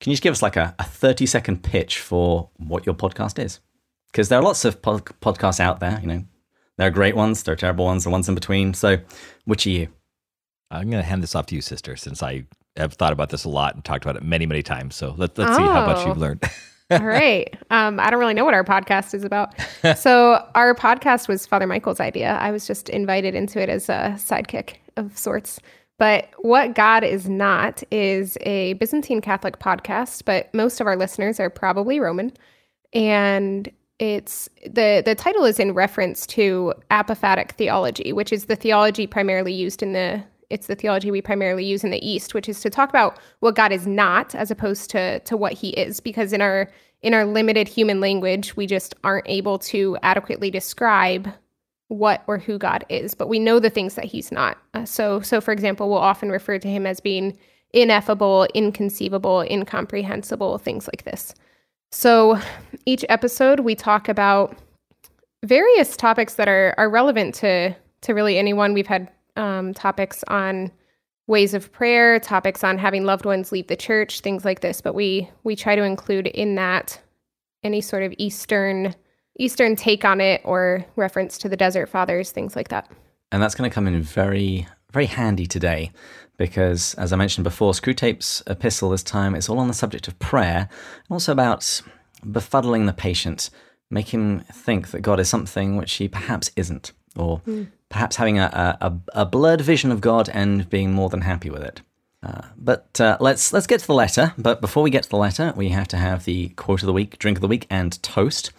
Can 0.00 0.10
you 0.10 0.14
just 0.14 0.22
give 0.22 0.32
us 0.32 0.42
like 0.42 0.56
a, 0.56 0.74
a 0.78 0.84
thirty 0.84 1.26
second 1.26 1.62
pitch 1.62 2.00
for 2.00 2.50
what 2.58 2.86
your 2.86 2.94
podcast 2.94 3.42
is? 3.42 3.60
Because 4.16 4.30
there 4.30 4.38
are 4.38 4.42
lots 4.42 4.64
of 4.64 4.80
podcasts 4.80 5.60
out 5.60 5.78
there. 5.80 5.98
You 6.00 6.06
know, 6.06 6.24
there 6.78 6.86
are 6.86 6.90
great 6.90 7.14
ones, 7.14 7.42
there 7.42 7.52
are 7.52 7.56
terrible 7.56 7.84
ones, 7.84 8.04
the 8.04 8.08
ones 8.08 8.30
in 8.30 8.34
between. 8.34 8.72
So, 8.72 8.96
which 9.44 9.66
are 9.66 9.70
you? 9.70 9.88
I'm 10.70 10.88
going 10.88 11.02
to 11.02 11.06
hand 11.06 11.22
this 11.22 11.34
off 11.34 11.44
to 11.46 11.54
you, 11.54 11.60
sister, 11.60 11.96
since 11.96 12.22
I 12.22 12.46
have 12.78 12.94
thought 12.94 13.12
about 13.12 13.28
this 13.28 13.44
a 13.44 13.50
lot 13.50 13.74
and 13.74 13.84
talked 13.84 14.06
about 14.06 14.16
it 14.16 14.22
many, 14.22 14.46
many 14.46 14.62
times. 14.62 14.96
So 14.96 15.14
let, 15.18 15.36
let's 15.36 15.50
oh. 15.52 15.56
see 15.58 15.62
how 15.62 15.86
much 15.86 16.06
you've 16.06 16.16
oh. 16.16 16.20
learned. 16.20 16.42
All 16.90 17.04
right. 17.04 17.54
Um, 17.70 18.00
I 18.00 18.08
don't 18.08 18.18
really 18.18 18.32
know 18.32 18.46
what 18.46 18.54
our 18.54 18.64
podcast 18.64 19.12
is 19.12 19.22
about. 19.22 19.54
So 19.96 20.42
our 20.54 20.74
podcast 20.74 21.28
was 21.28 21.46
Father 21.46 21.66
Michael's 21.66 22.00
idea. 22.00 22.38
I 22.40 22.50
was 22.50 22.66
just 22.66 22.88
invited 22.88 23.34
into 23.34 23.60
it 23.60 23.68
as 23.68 23.90
a 23.90 24.14
sidekick 24.16 24.76
of 24.96 25.16
sorts. 25.16 25.60
But 25.98 26.30
what 26.38 26.74
God 26.74 27.04
is 27.04 27.28
not 27.28 27.82
is 27.92 28.38
a 28.40 28.72
Byzantine 28.74 29.20
Catholic 29.20 29.58
podcast, 29.58 30.24
but 30.24 30.52
most 30.54 30.80
of 30.80 30.86
our 30.86 30.96
listeners 30.96 31.38
are 31.38 31.50
probably 31.50 32.00
Roman. 32.00 32.32
And 32.92 33.70
it's 33.98 34.48
the 34.64 35.02
the 35.04 35.14
title 35.14 35.44
is 35.44 35.58
in 35.58 35.72
reference 35.72 36.26
to 36.28 36.74
apophatic 36.90 37.52
theology, 37.52 38.12
which 38.12 38.32
is 38.32 38.46
the 38.46 38.56
theology 38.56 39.06
primarily 39.06 39.52
used 39.52 39.82
in 39.82 39.92
the 39.92 40.22
it's 40.50 40.66
the 40.66 40.76
theology 40.76 41.10
we 41.10 41.20
primarily 41.20 41.64
use 41.64 41.82
in 41.82 41.90
the 41.90 42.06
East, 42.06 42.34
which 42.34 42.48
is 42.48 42.60
to 42.60 42.70
talk 42.70 42.88
about 42.88 43.18
what 43.40 43.56
God 43.56 43.72
is 43.72 43.86
not 43.86 44.34
as 44.34 44.50
opposed 44.50 44.90
to 44.90 45.20
to 45.20 45.36
what 45.36 45.52
He 45.52 45.70
is, 45.70 46.00
because 46.00 46.32
in 46.32 46.40
our 46.42 46.70
in 47.02 47.14
our 47.14 47.24
limited 47.24 47.68
human 47.68 48.00
language, 48.00 48.56
we 48.56 48.66
just 48.66 48.94
aren't 49.04 49.28
able 49.28 49.58
to 49.58 49.96
adequately 50.02 50.50
describe 50.50 51.28
what 51.88 52.24
or 52.26 52.38
who 52.38 52.58
God 52.58 52.84
is, 52.88 53.14
but 53.14 53.28
we 53.28 53.38
know 53.38 53.58
the 53.60 53.70
things 53.70 53.94
that 53.94 54.06
He's 54.06 54.32
not. 54.32 54.58
Uh, 54.74 54.84
so, 54.84 55.20
so 55.20 55.40
for 55.40 55.52
example, 55.52 55.88
we'll 55.88 55.98
often 55.98 56.30
refer 56.30 56.58
to 56.58 56.68
Him 56.68 56.86
as 56.86 57.00
being 57.00 57.38
ineffable, 57.72 58.46
inconceivable, 58.54 59.42
incomprehensible, 59.42 60.58
things 60.58 60.88
like 60.88 61.04
this. 61.04 61.34
So 61.90 62.38
each 62.84 63.04
episode, 63.08 63.60
we 63.60 63.74
talk 63.74 64.08
about 64.08 64.56
various 65.44 65.96
topics 65.96 66.34
that 66.34 66.48
are, 66.48 66.74
are 66.76 66.90
relevant 66.90 67.34
to, 67.36 67.74
to 68.02 68.12
really 68.12 68.38
anyone. 68.38 68.74
We've 68.74 68.86
had 68.86 69.10
um, 69.36 69.74
topics 69.74 70.24
on 70.28 70.70
ways 71.26 71.54
of 71.54 71.72
prayer, 71.72 72.18
topics 72.20 72.62
on 72.62 72.78
having 72.78 73.04
loved 73.04 73.24
ones 73.24 73.52
leave 73.52 73.66
the 73.66 73.76
church, 73.76 74.20
things 74.20 74.44
like 74.44 74.60
this. 74.60 74.80
But 74.80 74.94
we 74.94 75.28
we 75.44 75.56
try 75.56 75.76
to 75.76 75.82
include 75.82 76.28
in 76.28 76.54
that 76.56 77.00
any 77.62 77.80
sort 77.80 78.02
of 78.02 78.14
Eastern 78.18 78.94
Eastern 79.38 79.76
take 79.76 80.04
on 80.04 80.20
it 80.20 80.40
or 80.44 80.84
reference 80.96 81.36
to 81.38 81.48
the 81.48 81.56
Desert 81.56 81.88
Fathers, 81.88 82.30
things 82.30 82.56
like 82.56 82.68
that. 82.68 82.90
And 83.32 83.42
that's 83.42 83.54
going 83.54 83.68
to 83.68 83.74
come 83.74 83.86
in 83.86 84.00
very 84.02 84.66
very 84.92 85.06
handy 85.06 85.46
today 85.46 85.90
because, 86.36 86.94
as 86.94 87.12
I 87.12 87.16
mentioned 87.16 87.44
before, 87.44 87.72
Screwtape's 87.72 88.42
epistle 88.46 88.90
this 88.90 89.02
time 89.02 89.34
is 89.34 89.48
all 89.48 89.58
on 89.58 89.68
the 89.68 89.74
subject 89.74 90.08
of 90.08 90.18
prayer 90.18 90.68
and 90.68 91.10
also 91.10 91.32
about 91.32 91.82
befuddling 92.24 92.86
the 92.86 92.92
patient, 92.92 93.50
making 93.90 94.20
him 94.20 94.40
think 94.52 94.90
that 94.90 95.00
God 95.00 95.20
is 95.20 95.28
something 95.28 95.76
which 95.76 95.94
he 95.94 96.08
perhaps 96.08 96.50
isn't. 96.56 96.92
or 97.16 97.40
perhaps 97.88 98.16
having 98.16 98.38
a, 98.38 98.76
a, 98.80 98.92
a 99.14 99.26
blurred 99.26 99.60
vision 99.60 99.90
of 99.92 100.00
God 100.00 100.28
and 100.32 100.68
being 100.68 100.92
more 100.92 101.08
than 101.08 101.22
happy 101.22 101.50
with 101.50 101.62
it. 101.62 101.80
Uh, 102.22 102.42
but 102.56 103.00
uh, 103.00 103.16
let's 103.20 103.52
let's 103.52 103.66
get 103.66 103.80
to 103.80 103.86
the 103.86 103.94
letter. 103.94 104.34
But 104.36 104.60
before 104.60 104.82
we 104.82 104.90
get 104.90 105.04
to 105.04 105.08
the 105.08 105.16
letter, 105.16 105.52
we 105.56 105.68
have 105.68 105.88
to 105.88 105.96
have 105.96 106.24
the 106.24 106.48
quote 106.50 106.82
of 106.82 106.86
the 106.86 106.92
week, 106.92 107.18
drink 107.18 107.38
of 107.38 107.42
the 107.42 107.48
week, 107.48 107.66
and 107.70 108.02
toast. 108.02 108.52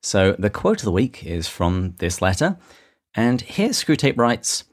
So 0.00 0.32
the 0.38 0.50
quote 0.50 0.78
of 0.78 0.84
the 0.84 0.92
week 0.92 1.24
is 1.24 1.46
from 1.46 1.94
this 1.98 2.22
letter, 2.22 2.56
and 3.14 3.40
here 3.42 3.70
Screwtape 3.70 4.16
writes: 4.16 4.64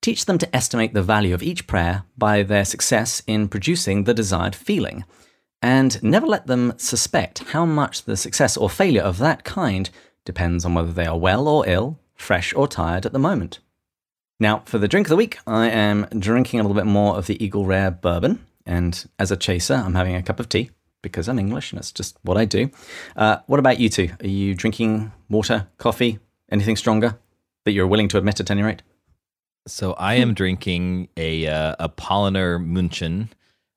"Teach 0.00 0.26
them 0.26 0.38
to 0.38 0.56
estimate 0.56 0.94
the 0.94 1.02
value 1.02 1.34
of 1.34 1.42
each 1.42 1.66
prayer 1.66 2.04
by 2.16 2.42
their 2.42 2.64
success 2.64 3.22
in 3.26 3.48
producing 3.48 4.04
the 4.04 4.14
desired 4.14 4.54
feeling, 4.54 5.04
and 5.60 6.02
never 6.02 6.26
let 6.26 6.46
them 6.46 6.72
suspect 6.76 7.40
how 7.50 7.64
much 7.64 8.04
the 8.04 8.16
success 8.16 8.56
or 8.56 8.70
failure 8.70 9.02
of 9.02 9.18
that 9.18 9.44
kind 9.44 9.90
depends 10.24 10.64
on 10.64 10.74
whether 10.74 10.92
they 10.92 11.06
are 11.06 11.18
well 11.18 11.48
or 11.48 11.66
ill, 11.66 11.98
fresh 12.14 12.54
or 12.54 12.68
tired 12.68 13.06
at 13.06 13.12
the 13.12 13.18
moment." 13.18 13.60
Now, 14.40 14.62
for 14.66 14.78
the 14.78 14.86
drink 14.86 15.08
of 15.08 15.10
the 15.10 15.16
week, 15.16 15.38
I 15.46 15.68
am 15.68 16.06
drinking 16.16 16.60
a 16.60 16.62
little 16.62 16.76
bit 16.76 16.86
more 16.86 17.16
of 17.16 17.26
the 17.26 17.42
Eagle 17.44 17.66
Rare 17.66 17.90
bourbon. 17.90 18.46
And 18.64 19.08
as 19.18 19.32
a 19.32 19.36
chaser, 19.36 19.74
I'm 19.74 19.94
having 19.94 20.14
a 20.14 20.22
cup 20.22 20.38
of 20.38 20.48
tea 20.48 20.70
because 21.02 21.28
I'm 21.28 21.38
English 21.38 21.72
and 21.72 21.78
it's 21.78 21.90
just 21.90 22.18
what 22.22 22.36
I 22.36 22.44
do. 22.44 22.70
Uh, 23.16 23.38
what 23.46 23.58
about 23.58 23.80
you 23.80 23.88
two? 23.88 24.10
Are 24.20 24.28
you 24.28 24.54
drinking 24.54 25.10
water, 25.28 25.66
coffee, 25.78 26.18
anything 26.52 26.76
stronger 26.76 27.18
that 27.64 27.72
you're 27.72 27.86
willing 27.86 28.08
to 28.08 28.18
admit 28.18 28.40
at 28.40 28.50
any 28.50 28.62
rate? 28.62 28.82
So 29.68 29.92
I 29.94 30.14
am 30.14 30.34
drinking 30.34 31.08
a 31.16 31.46
uh, 31.46 31.76
a 31.78 31.88
Paulaner 31.88 32.58
München, 32.58 33.28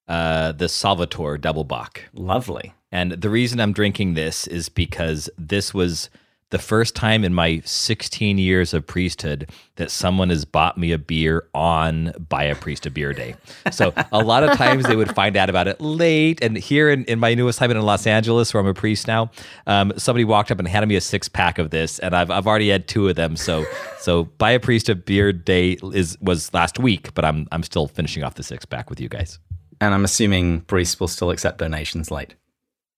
uh, 0.08 0.54
the 0.54 0.70
Salvator 0.70 1.38
Double 1.38 1.64
Bock. 1.64 2.04
Lovely. 2.14 2.74
And 2.92 3.14
the 3.14 3.30
reason 3.30 3.60
I'm 3.60 3.74
drinking 3.74 4.16
this 4.16 4.48
is 4.48 4.68
because 4.70 5.30
this 5.38 5.74
was 5.74 6.10
the 6.52 6.60
first 6.60 6.96
time 6.96 7.24
in 7.24 7.34
my 7.34 7.62
16 7.66 8.38
years 8.38 8.74
of 8.74 8.86
priesthood 8.86 9.50
that 9.78 9.90
someone 9.90 10.30
has 10.30 10.46
bought 10.46 10.78
me 10.78 10.92
a 10.92 10.98
beer 10.98 11.48
on 11.54 12.14
buy 12.30 12.44
a 12.44 12.56
priest 12.56 12.86
a 12.86 12.92
beer 12.92 13.14
day. 13.14 13.36
So 13.72 13.94
a 14.12 14.20
lot 14.20 14.44
of 14.44 14.52
times 14.58 14.86
they 14.86 14.96
would 14.96 15.16
find 15.16 15.36
out 15.38 15.50
about 15.50 15.68
it 15.68 15.80
late. 15.82 16.44
And 16.44 16.58
here 16.58 16.90
in, 16.90 17.06
in 17.06 17.20
my 17.20 17.34
new 17.34 17.48
assignment 17.48 17.80
in 17.80 17.86
Los 17.86 18.06
Angeles, 18.06 18.54
where 18.54 18.62
I'm 18.62 18.68
a 18.68 18.74
priest 18.74 19.08
now, 19.08 19.32
um, 19.66 19.94
somebody 19.98 20.26
walked 20.26 20.52
up 20.52 20.60
and 20.60 20.68
handed 20.68 20.88
me 20.88 20.98
a 20.98 21.02
six 21.02 21.30
pack 21.30 21.58
of 21.58 21.72
this, 21.72 22.00
and 22.00 22.16
I've, 22.16 22.30
I've 22.30 22.46
already 22.46 22.70
had 22.70 22.88
two 22.88 23.08
of 23.08 23.16
them. 23.16 23.36
So 23.36 23.66
so 24.00 24.26
buy 24.26 24.52
a 24.52 24.60
priest 24.60 24.90
a 24.90 24.96
beer 24.96 25.32
day 25.32 25.78
is 25.94 26.18
was 26.22 26.54
last 26.54 26.78
week, 26.78 27.14
but 27.14 27.24
I'm 27.24 27.48
I'm 27.52 27.64
still 27.64 27.88
finishing 27.88 28.24
off 28.24 28.36
the 28.36 28.44
six 28.44 28.66
pack 28.66 28.90
with 28.90 29.00
you 29.00 29.08
guys. 29.10 29.40
And 29.80 29.96
I'm 29.96 30.04
assuming 30.04 30.62
priests 30.62 31.00
will 31.00 31.08
still 31.08 31.32
accept 31.32 31.58
donations 31.58 32.12
late. 32.12 32.36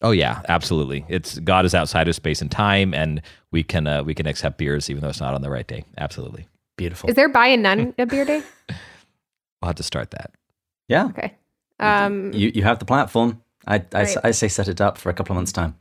Oh 0.03 0.11
yeah, 0.11 0.41
absolutely. 0.49 1.05
It's 1.07 1.39
God 1.39 1.65
is 1.65 1.73
outside 1.73 2.07
of 2.07 2.15
space 2.15 2.41
and 2.41 2.51
time, 2.51 2.93
and 2.93 3.21
we 3.51 3.63
can 3.63 3.87
uh, 3.87 4.03
we 4.03 4.13
can 4.13 4.27
accept 4.27 4.57
beers 4.57 4.89
even 4.89 5.01
though 5.01 5.09
it's 5.09 5.21
not 5.21 5.33
on 5.33 5.41
the 5.41 5.49
right 5.49 5.65
day. 5.65 5.85
Absolutely. 5.97 6.45
Beautiful. 6.75 7.09
Is 7.09 7.15
there 7.15 7.29
buy 7.29 7.47
and 7.47 7.63
nun 7.63 7.93
a 7.97 8.05
beer 8.05 8.25
day? 8.25 8.43
We'll 9.61 9.67
have 9.69 9.75
to 9.77 9.83
start 9.83 10.11
that. 10.11 10.31
yeah. 10.89 11.05
Okay. 11.05 11.33
Um, 11.79 12.33
You, 12.33 12.51
you 12.53 12.63
have 12.63 12.79
the 12.79 12.85
platform. 12.85 13.41
I, 13.65 13.75
I, 13.75 14.03
Right. 14.03 14.17
I 14.25 14.31
say 14.31 14.49
set 14.49 14.67
it 14.67 14.81
up 14.81 14.97
for 14.97 15.09
a 15.09 15.13
couple 15.13 15.31
of 15.33 15.35
months' 15.37 15.53
time. 15.53 15.77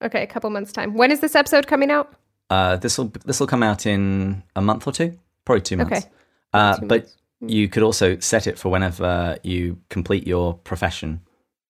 okay, 0.00 0.22
a 0.22 0.28
couple 0.28 0.48
months 0.50 0.70
time. 0.70 0.94
When 0.94 1.10
is 1.10 1.18
this 1.18 1.34
episode 1.34 1.66
coming 1.66 1.90
out? 1.90 2.12
Uh, 2.50 2.76
this 2.76 2.96
will 2.98 3.10
this 3.24 3.40
will 3.40 3.48
come 3.48 3.64
out 3.64 3.84
in 3.84 4.44
a 4.54 4.60
month 4.60 4.86
or 4.86 4.92
two, 4.92 5.18
probably 5.44 5.62
two 5.62 5.76
months. 5.76 5.98
Okay. 5.98 6.06
Uh, 6.52 6.76
Two 6.76 6.86
but 6.86 7.00
months. 7.00 7.16
you 7.40 7.68
could 7.68 7.82
also 7.82 8.16
set 8.20 8.46
it 8.46 8.58
for 8.60 8.68
whenever 8.70 9.38
you 9.42 9.78
complete 9.88 10.24
your 10.26 10.54
profession. 10.54 11.20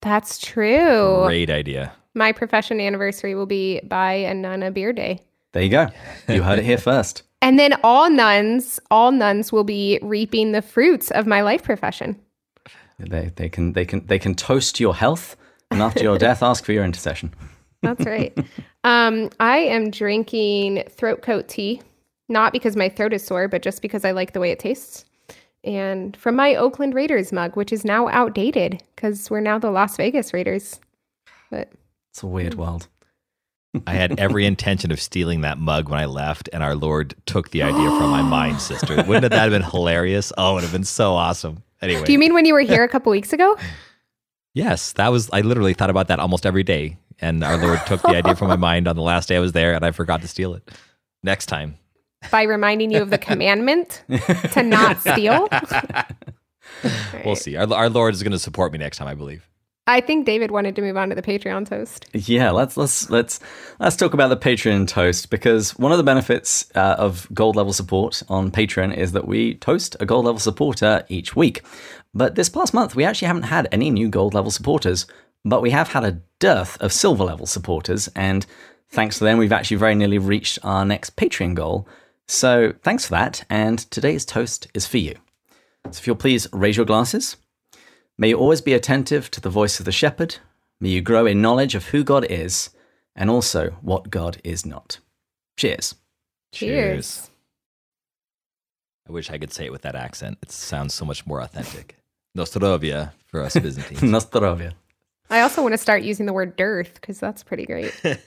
That's 0.03 0.39
true. 0.39 1.25
Great 1.27 1.51
idea. 1.51 1.93
My 2.15 2.33
profession 2.33 2.81
anniversary 2.81 3.35
will 3.35 3.47
be 3.47 3.81
buy 3.85 4.13
a 4.15 4.35
nun 4.35 4.63
a 4.63 4.71
beer 4.71 4.93
day. 4.93 5.21
There 5.53 5.63
you 5.63 5.71
go. 5.71 5.89
You 6.29 6.43
heard 6.43 6.59
it 6.59 6.65
here 6.65 6.79
first. 6.79 7.23
And 7.43 7.59
then 7.59 7.73
all 7.83 8.11
nuns, 8.11 8.79
all 8.91 9.13
nuns 9.13 9.51
will 9.51 9.65
be 9.65 9.99
reaping 10.03 10.53
the 10.53 10.61
fruits 10.61 11.11
of 11.11 11.27
my 11.27 11.41
life 11.41 11.63
profession. 11.63 12.21
They, 12.99 13.33
they 13.35 13.49
can 13.49 13.73
they 13.73 13.87
can 13.87 14.05
they 14.07 14.19
can 14.19 14.35
toast 14.35 14.79
your 14.79 14.95
health, 14.95 15.37
and 15.71 15.81
after 15.81 16.03
your 16.03 16.19
death, 16.19 16.43
ask 16.43 16.63
for 16.67 16.73
your 16.73 16.85
intercession. 16.85 17.33
That's 17.83 18.05
right. 18.05 18.37
um, 18.85 19.31
I 19.41 19.57
am 19.57 19.91
drinking 19.91 20.85
throat 20.91 21.23
coat 21.23 21.49
tea, 21.49 21.81
not 22.29 22.53
because 22.53 22.77
my 22.77 22.91
throat 22.91 23.15
is 23.15 23.25
sore, 23.25 23.49
but 23.49 23.63
just 23.63 23.81
because 23.81 24.05
I 24.05 24.11
like 24.11 24.35
the 24.35 24.41
way 24.41 24.51
it 24.51 24.59
tastes. 24.59 25.07
And 25.63 26.17
from 26.17 26.37
my 26.37 26.55
Oakland 26.55 26.95
Raiders 26.95 27.33
mug, 27.33 27.57
which 27.57 27.73
is 27.73 27.85
now 27.85 28.09
outdated 28.09 28.83
because 28.97 29.31
we're 29.31 29.41
now 29.41 29.59
the 29.59 29.71
Las 29.71 29.97
Vegas 29.97 30.33
Raiders. 30.33 30.81
But 31.51 31.71
It's 32.13 32.23
a 32.23 32.27
weird 32.27 32.55
world. 32.55 32.89
I 33.87 33.93
had 33.93 34.19
every 34.19 34.47
intention 34.47 34.91
of 34.91 35.01
stealing 35.01 35.43
that 35.43 35.59
mug 35.59 35.89
when 35.91 36.01
I 36.01 36.07
left, 36.07 36.49
and 36.53 36.63
our 36.63 36.75
Lord 36.75 37.15
took 37.27 37.51
the 37.51 37.63
idea 37.63 37.91
from 37.91 38.11
my 38.11 38.23
mind, 38.37 38.61
sister. 38.61 38.97
Wouldn't 39.03 39.31
that 39.31 39.33
have 39.33 39.51
been 39.51 39.63
hilarious? 39.63 40.33
Oh, 40.39 40.53
it 40.53 40.55
would 40.55 40.63
have 40.63 40.73
been 40.73 40.85
so 40.85 41.13
awesome. 41.13 41.63
Anyway, 41.83 42.05
do 42.05 42.13
you 42.13 42.19
mean 42.19 42.35
when 42.35 42.45
you 42.47 42.55
were 42.55 42.61
here 42.61 42.83
a 42.85 42.89
couple 42.95 43.11
weeks 43.11 43.33
ago? 43.33 43.57
yes, 44.55 44.93
that 44.95 45.09
was. 45.09 45.31
I 45.33 45.43
literally 45.43 45.75
thought 45.75 45.91
about 45.91 46.09
that 46.09 46.21
almost 46.21 46.47
every 46.47 46.63
day, 46.63 46.97
and 47.21 47.45
our 47.45 47.57
Lord 47.59 47.81
took 47.87 48.01
the 48.03 48.17
idea 48.17 48.35
from 48.35 48.49
my 48.49 48.57
mind 48.71 48.89
on 48.89 48.97
the 48.97 49.03
last 49.03 49.29
day 49.29 49.37
I 49.37 49.41
was 49.41 49.53
there, 49.53 49.75
and 49.75 49.85
I 49.85 49.91
forgot 49.91 50.23
to 50.23 50.29
steal 50.29 50.55
it. 50.55 50.69
Next 51.23 51.47
time, 51.47 51.77
By 52.31 52.43
reminding 52.43 52.91
you 52.91 53.03
of 53.03 53.11
the 53.11 53.19
commandment 53.31 54.05
to 54.53 54.63
not 54.63 55.01
steal? 55.01 55.49
we'll 57.25 57.37
see. 57.37 57.57
Our, 57.57 57.73
our 57.73 57.89
Lord 57.89 58.15
is 58.15 58.23
going 58.23 58.33
to 58.33 58.39
support 58.39 58.73
me 58.73 58.79
next 58.79 58.99
time, 58.99 59.09
I 59.09 59.15
believe. 59.15 59.47
I 59.87 60.01
think 60.01 60.25
David 60.25 60.53
wanted 60.53 60.77
to 60.77 60.83
move 60.83 60.97
on 60.97 61.09
to 61.09 61.17
the 61.17 61.23
Patreon 61.23 61.69
toast. 61.69 62.07
Yeah, 62.13 62.53
let's 62.53 62.77
let's 62.77 63.11
let's 63.11 63.41
let's 63.81 63.97
talk 63.97 64.15
about 64.15 64.29
the 64.29 64.37
Patreon 64.37 64.87
toast 64.87 65.31
because 65.31 65.77
one 65.79 65.91
of 65.91 65.99
the 65.99 66.05
benefits 66.05 66.71
uh, 66.77 66.95
of 66.97 67.27
gold 67.35 67.57
level 67.57 67.73
support 67.73 68.23
on 68.29 68.53
Patreon 68.53 68.97
is 68.97 69.13
that 69.13 69.27
we 69.27 69.55
toast 69.55 69.97
a 69.99 70.07
gold 70.07 70.27
level 70.27 70.39
supporter 70.39 71.05
each 71.09 71.35
week. 71.35 71.63
But 72.15 72.37
this 72.37 72.49
past 72.49 72.73
month, 72.73 72.95
we 72.95 73.05
actually 73.05 73.27
haven't 73.27 73.45
had 73.45 73.69
any 73.73 73.91
new 73.91 74.09
gold 74.09 74.33
level 74.33 74.53
supporters, 74.53 75.07
but 75.45 75.63
we 75.63 75.71
have 75.71 75.89
had 75.89 76.05
a 76.05 76.21
dearth 76.39 76.81
of 76.81 76.93
silver 76.93 77.25
level 77.25 77.47
supporters, 77.47 78.09
and 78.15 78.47
thanks 78.91 79.19
to 79.19 79.25
them, 79.25 79.39
we've 79.39 79.53
actually 79.53 79.79
very 79.79 79.97
nearly 79.97 80.19
reached 80.19 80.59
our 80.63 80.85
next 80.85 81.17
Patreon 81.17 81.55
goal. 81.55 81.89
So 82.31 82.75
thanks 82.85 83.07
for 83.07 83.11
that, 83.11 83.45
and 83.51 83.77
today's 83.91 84.25
toast 84.25 84.69
is 84.73 84.87
for 84.87 84.99
you. 84.99 85.17
So 85.91 85.99
if 85.99 86.07
you'll 86.07 86.15
please 86.15 86.47
raise 86.53 86.77
your 86.77 86.87
glasses. 86.87 87.37
May 88.17 88.29
you 88.29 88.39
always 88.39 88.61
be 88.61 88.73
attentive 88.73 89.33
to 89.33 89.41
the 89.41 89.51
voice 89.51 89.81
of 89.81 89.85
the 89.85 89.91
shepherd. 89.91 90.37
May 90.81 90.91
you 90.91 91.03
grow 91.03 91.27
in 91.27 91.43
knowledge 91.43 91.75
of 91.75 91.87
who 91.87 92.05
God 92.05 92.25
is 92.31 92.71
and 93.17 93.31
also 93.31 93.71
what 93.81 94.11
God 94.11 94.41
is 94.45 94.65
not. 94.65 95.01
Cheers. 95.57 95.97
Cheers. 96.53 97.31
I 99.09 99.13
wish 99.13 99.29
I 99.29 99.39
could 99.39 99.53
say 99.53 99.65
it 99.65 99.73
with 99.73 99.83
that 99.83 99.97
accent. 99.97 100.39
It 100.41 100.53
sounds 100.53 100.95
so 100.95 101.05
much 101.05 101.27
more 101.27 101.41
authentic. 101.41 101.97
Nostrovia 102.39 103.11
for 103.27 103.43
us 103.43 103.55
Byzantines. 103.55 104.03
Nostrovia. 104.03 104.75
I 105.31 105.41
also 105.41 105.63
want 105.63 105.73
to 105.73 105.79
start 105.79 106.05
using 106.05 106.27
the 106.27 106.33
word 106.33 106.55
dearth 106.55 106.95
because 106.95 107.19
that's 107.19 107.43
pretty 107.43 107.67
great. 107.67 107.93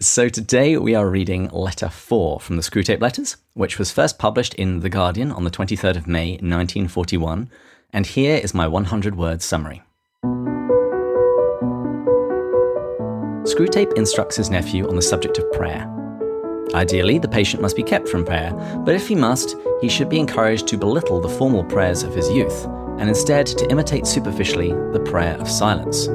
So 0.00 0.28
today 0.28 0.76
we 0.76 0.96
are 0.96 1.08
reading 1.08 1.48
letter 1.50 1.88
4 1.88 2.40
from 2.40 2.56
the 2.56 2.62
Screwtape 2.62 3.00
Letters, 3.00 3.36
which 3.52 3.78
was 3.78 3.92
first 3.92 4.18
published 4.18 4.52
in 4.54 4.80
The 4.80 4.88
Guardian 4.88 5.30
on 5.30 5.44
the 5.44 5.52
23rd 5.52 5.96
of 5.96 6.08
May 6.08 6.32
1941, 6.32 7.48
and 7.92 8.04
here 8.04 8.36
is 8.36 8.52
my 8.52 8.66
100 8.66 9.14
word 9.14 9.40
summary. 9.40 9.84
Screwtape 13.44 13.96
instructs 13.96 14.34
his 14.34 14.50
nephew 14.50 14.88
on 14.88 14.96
the 14.96 15.00
subject 15.00 15.38
of 15.38 15.52
prayer. 15.52 15.88
Ideally, 16.74 17.18
the 17.18 17.28
patient 17.28 17.62
must 17.62 17.76
be 17.76 17.84
kept 17.84 18.08
from 18.08 18.24
prayer, 18.24 18.52
but 18.84 18.96
if 18.96 19.06
he 19.06 19.14
must, 19.14 19.54
he 19.80 19.88
should 19.88 20.08
be 20.08 20.18
encouraged 20.18 20.66
to 20.68 20.76
belittle 20.76 21.20
the 21.20 21.28
formal 21.28 21.62
prayers 21.62 22.02
of 22.02 22.16
his 22.16 22.28
youth, 22.30 22.64
and 22.98 23.08
instead 23.08 23.46
to 23.46 23.70
imitate 23.70 24.08
superficially 24.08 24.72
the 24.92 25.04
prayer 25.06 25.36
of 25.40 25.48
silence. 25.48 26.08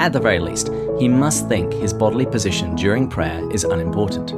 At 0.00 0.14
the 0.14 0.18
very 0.18 0.38
least, 0.38 0.70
he 0.98 1.08
must 1.08 1.46
think 1.46 1.74
his 1.74 1.92
bodily 1.92 2.24
position 2.24 2.74
during 2.74 3.06
prayer 3.06 3.46
is 3.52 3.64
unimportant. 3.64 4.30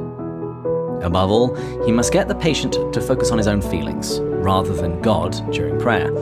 Above 1.05 1.31
all, 1.31 1.55
he 1.85 1.91
must 1.93 2.11
get 2.11 2.27
the 2.27 2.35
patient 2.35 2.73
to 2.93 2.99
focus 2.99 3.31
on 3.31 3.37
his 3.37 3.47
own 3.47 3.61
feelings, 3.61 4.19
rather 4.19 4.73
than 4.73 5.01
God 5.01 5.31
during 5.53 5.79
prayer. 5.79 6.13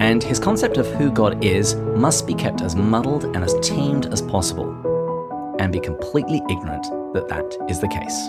And 0.00 0.22
his 0.22 0.38
concept 0.38 0.78
of 0.78 0.86
who 0.94 1.12
God 1.12 1.44
is 1.44 1.74
must 1.74 2.26
be 2.26 2.32
kept 2.32 2.62
as 2.62 2.74
muddled 2.74 3.24
and 3.24 3.44
as 3.44 3.54
tamed 3.60 4.06
as 4.06 4.22
possible, 4.22 4.70
and 5.58 5.70
be 5.70 5.80
completely 5.80 6.40
ignorant 6.48 6.84
that 7.12 7.28
that 7.28 7.58
is 7.68 7.80
the 7.80 7.88
case. 7.88 8.28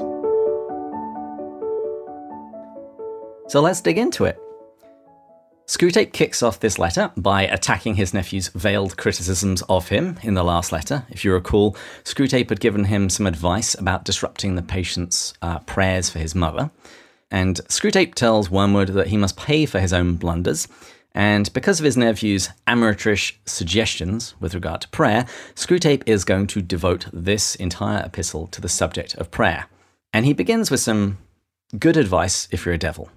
So 3.47 3.61
let's 3.61 3.79
dig 3.79 3.97
into 3.97 4.25
it. 4.25 4.37
Screwtape 5.81 6.13
kicks 6.13 6.43
off 6.43 6.59
this 6.59 6.77
letter 6.77 7.11
by 7.17 7.41
attacking 7.41 7.95
his 7.95 8.13
nephew's 8.13 8.49
veiled 8.49 8.97
criticisms 8.97 9.63
of 9.63 9.89
him 9.89 10.19
in 10.21 10.35
the 10.35 10.43
last 10.43 10.71
letter. 10.71 11.07
If 11.09 11.25
you 11.25 11.33
recall, 11.33 11.75
Screwtape 12.03 12.49
had 12.49 12.59
given 12.59 12.83
him 12.83 13.09
some 13.09 13.25
advice 13.25 13.73
about 13.73 14.05
disrupting 14.05 14.53
the 14.53 14.61
patient's 14.61 15.33
uh, 15.41 15.57
prayers 15.57 16.07
for 16.07 16.19
his 16.19 16.35
mother. 16.35 16.69
And 17.31 17.55
Screwtape 17.67 18.13
tells 18.13 18.51
Wormwood 18.51 18.89
that 18.89 19.07
he 19.07 19.17
must 19.17 19.37
pay 19.37 19.65
for 19.65 19.79
his 19.79 19.91
own 19.91 20.17
blunders. 20.17 20.67
And 21.15 21.51
because 21.51 21.79
of 21.79 21.85
his 21.85 21.97
nephew's 21.97 22.49
amateurish 22.67 23.39
suggestions 23.47 24.35
with 24.39 24.53
regard 24.53 24.81
to 24.81 24.89
prayer, 24.89 25.25
Screwtape 25.55 26.03
is 26.05 26.23
going 26.23 26.45
to 26.45 26.61
devote 26.61 27.07
this 27.11 27.55
entire 27.55 28.05
epistle 28.05 28.45
to 28.49 28.61
the 28.61 28.69
subject 28.69 29.15
of 29.15 29.31
prayer. 29.31 29.65
And 30.13 30.27
he 30.27 30.33
begins 30.33 30.69
with 30.69 30.81
some 30.81 31.17
good 31.79 31.97
advice 31.97 32.47
if 32.51 32.67
you're 32.67 32.75
a 32.75 32.77
devil. 32.77 33.09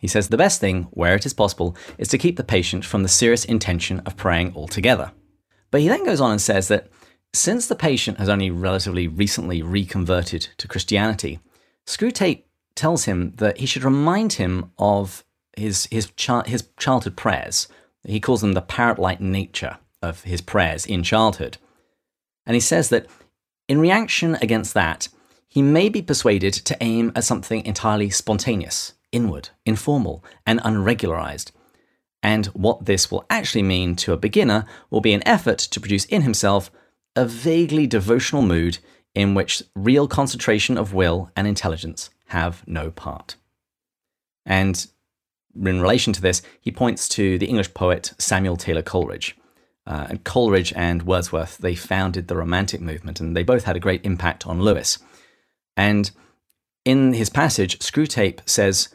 He 0.00 0.08
says 0.08 0.28
the 0.28 0.36
best 0.36 0.60
thing, 0.60 0.84
where 0.90 1.14
it 1.14 1.26
is 1.26 1.34
possible, 1.34 1.76
is 1.98 2.08
to 2.08 2.18
keep 2.18 2.36
the 2.36 2.44
patient 2.44 2.84
from 2.84 3.02
the 3.02 3.08
serious 3.08 3.44
intention 3.44 4.00
of 4.00 4.16
praying 4.16 4.54
altogether. 4.54 5.12
But 5.70 5.80
he 5.80 5.88
then 5.88 6.04
goes 6.04 6.20
on 6.20 6.32
and 6.32 6.40
says 6.40 6.68
that 6.68 6.88
since 7.32 7.66
the 7.66 7.74
patient 7.74 8.18
has 8.18 8.28
only 8.28 8.50
relatively 8.50 9.08
recently 9.08 9.62
reconverted 9.62 10.48
to 10.58 10.68
Christianity, 10.68 11.40
Screwtape 11.86 12.44
tells 12.74 13.04
him 13.04 13.32
that 13.36 13.58
he 13.58 13.66
should 13.66 13.84
remind 13.84 14.34
him 14.34 14.70
of 14.78 15.24
his, 15.56 15.86
his, 15.90 16.12
his 16.46 16.68
childhood 16.76 17.16
prayers. 17.16 17.68
He 18.04 18.20
calls 18.20 18.40
them 18.40 18.52
the 18.52 18.62
parrot 18.62 18.98
like 18.98 19.20
nature 19.20 19.78
of 20.02 20.22
his 20.22 20.40
prayers 20.40 20.86
in 20.86 21.02
childhood. 21.02 21.58
And 22.44 22.54
he 22.54 22.60
says 22.60 22.90
that 22.90 23.06
in 23.68 23.80
reaction 23.80 24.36
against 24.40 24.74
that, 24.74 25.08
he 25.48 25.62
may 25.62 25.88
be 25.88 26.02
persuaded 26.02 26.52
to 26.52 26.76
aim 26.80 27.12
at 27.16 27.24
something 27.24 27.64
entirely 27.64 28.10
spontaneous, 28.10 28.92
inward, 29.12 29.50
informal, 29.64 30.24
and 30.46 30.60
unregularized. 30.60 31.52
And 32.22 32.46
what 32.46 32.86
this 32.86 33.10
will 33.10 33.24
actually 33.30 33.62
mean 33.62 33.96
to 33.96 34.12
a 34.12 34.16
beginner 34.16 34.66
will 34.90 35.00
be 35.00 35.12
an 35.12 35.26
effort 35.26 35.58
to 35.58 35.80
produce 35.80 36.04
in 36.06 36.22
himself 36.22 36.70
a 37.14 37.24
vaguely 37.24 37.86
devotional 37.86 38.42
mood 38.42 38.78
in 39.14 39.34
which 39.34 39.62
real 39.74 40.06
concentration 40.06 40.76
of 40.76 40.92
will 40.92 41.30
and 41.36 41.46
intelligence 41.46 42.10
have 42.26 42.62
no 42.66 42.90
part. 42.90 43.36
And 44.44 44.86
in 45.54 45.80
relation 45.80 46.12
to 46.12 46.20
this, 46.20 46.42
he 46.60 46.70
points 46.70 47.08
to 47.10 47.38
the 47.38 47.46
English 47.46 47.72
poet 47.74 48.12
Samuel 48.18 48.56
Taylor 48.56 48.82
Coleridge. 48.82 49.36
Uh, 49.86 50.06
and 50.10 50.24
Coleridge 50.24 50.72
and 50.74 51.04
Wordsworth, 51.04 51.58
they 51.58 51.76
founded 51.76 52.26
the 52.26 52.36
Romantic 52.36 52.80
movement, 52.80 53.20
and 53.20 53.36
they 53.36 53.44
both 53.44 53.64
had 53.64 53.76
a 53.76 53.80
great 53.80 54.04
impact 54.04 54.46
on 54.46 54.60
Lewis. 54.60 54.98
And 55.76 56.10
in 56.84 57.12
his 57.12 57.30
passage, 57.30 57.78
Screwtape 57.78 58.40
says, 58.46 58.88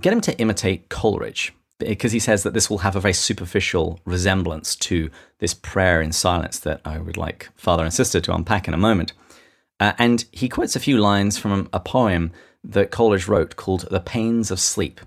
get 0.00 0.12
him 0.12 0.20
to 0.22 0.38
imitate 0.38 0.88
Coleridge, 0.88 1.54
because 1.78 2.12
he 2.12 2.18
says 2.18 2.42
that 2.42 2.54
this 2.54 2.68
will 2.68 2.78
have 2.78 2.96
a 2.96 3.00
very 3.00 3.14
superficial 3.14 4.00
resemblance 4.04 4.76
to 4.76 5.10
this 5.38 5.54
prayer 5.54 6.00
in 6.00 6.12
silence 6.12 6.58
that 6.60 6.80
I 6.84 6.98
would 6.98 7.16
like 7.16 7.50
father 7.54 7.84
and 7.84 7.92
sister 7.92 8.20
to 8.20 8.34
unpack 8.34 8.68
in 8.68 8.74
a 8.74 8.78
moment. 8.78 9.12
Uh, 9.78 9.92
and 9.98 10.24
he 10.32 10.48
quotes 10.48 10.76
a 10.76 10.80
few 10.80 10.98
lines 10.98 11.38
from 11.38 11.68
a 11.72 11.80
poem 11.80 12.32
that 12.64 12.90
Coleridge 12.90 13.28
wrote 13.28 13.56
called 13.56 13.86
The 13.90 14.00
Pains 14.00 14.50
of 14.50 14.58
Sleep. 14.58 15.00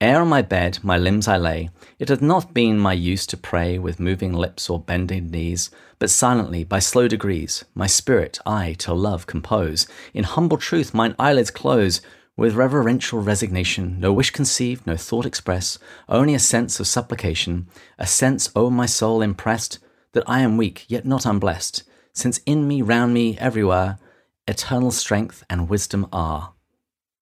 Ere 0.00 0.20
on 0.20 0.28
my 0.28 0.42
bed 0.42 0.78
my 0.82 0.98
limbs 0.98 1.28
I 1.28 1.36
lay, 1.36 1.70
it 1.98 2.08
hath 2.08 2.20
not 2.20 2.52
been 2.52 2.78
my 2.78 2.92
use 2.92 3.26
to 3.28 3.36
pray 3.36 3.78
with 3.78 4.00
moving 4.00 4.32
lips 4.32 4.68
or 4.68 4.78
bending 4.78 5.30
knees, 5.30 5.70
but 5.98 6.10
silently, 6.10 6.64
by 6.64 6.78
slow 6.78 7.08
degrees, 7.08 7.64
my 7.74 7.86
spirit 7.86 8.38
I 8.44 8.74
to 8.80 8.92
love 8.92 9.26
compose. 9.26 9.86
In 10.12 10.24
humble 10.24 10.58
truth 10.58 10.92
mine 10.92 11.14
eyelids 11.18 11.50
close, 11.50 12.00
with 12.36 12.54
reverential 12.54 13.20
resignation, 13.20 14.00
no 14.00 14.12
wish 14.12 14.30
conceived, 14.30 14.86
no 14.86 14.96
thought 14.96 15.26
expressed, 15.26 15.78
only 16.08 16.34
a 16.34 16.38
sense 16.38 16.80
of 16.80 16.86
supplication, 16.86 17.68
a 17.98 18.06
sense 18.06 18.50
o'er 18.56 18.70
my 18.70 18.86
soul 18.86 19.22
impressed, 19.22 19.78
that 20.12 20.24
I 20.28 20.40
am 20.40 20.56
weak, 20.56 20.84
yet 20.88 21.04
not 21.04 21.26
unblessed, 21.26 21.84
since 22.12 22.38
in 22.46 22.66
me, 22.66 22.82
round 22.82 23.14
me, 23.14 23.36
everywhere, 23.38 23.98
eternal 24.46 24.90
strength 24.90 25.44
and 25.48 25.68
wisdom 25.68 26.06
are. 26.12 26.54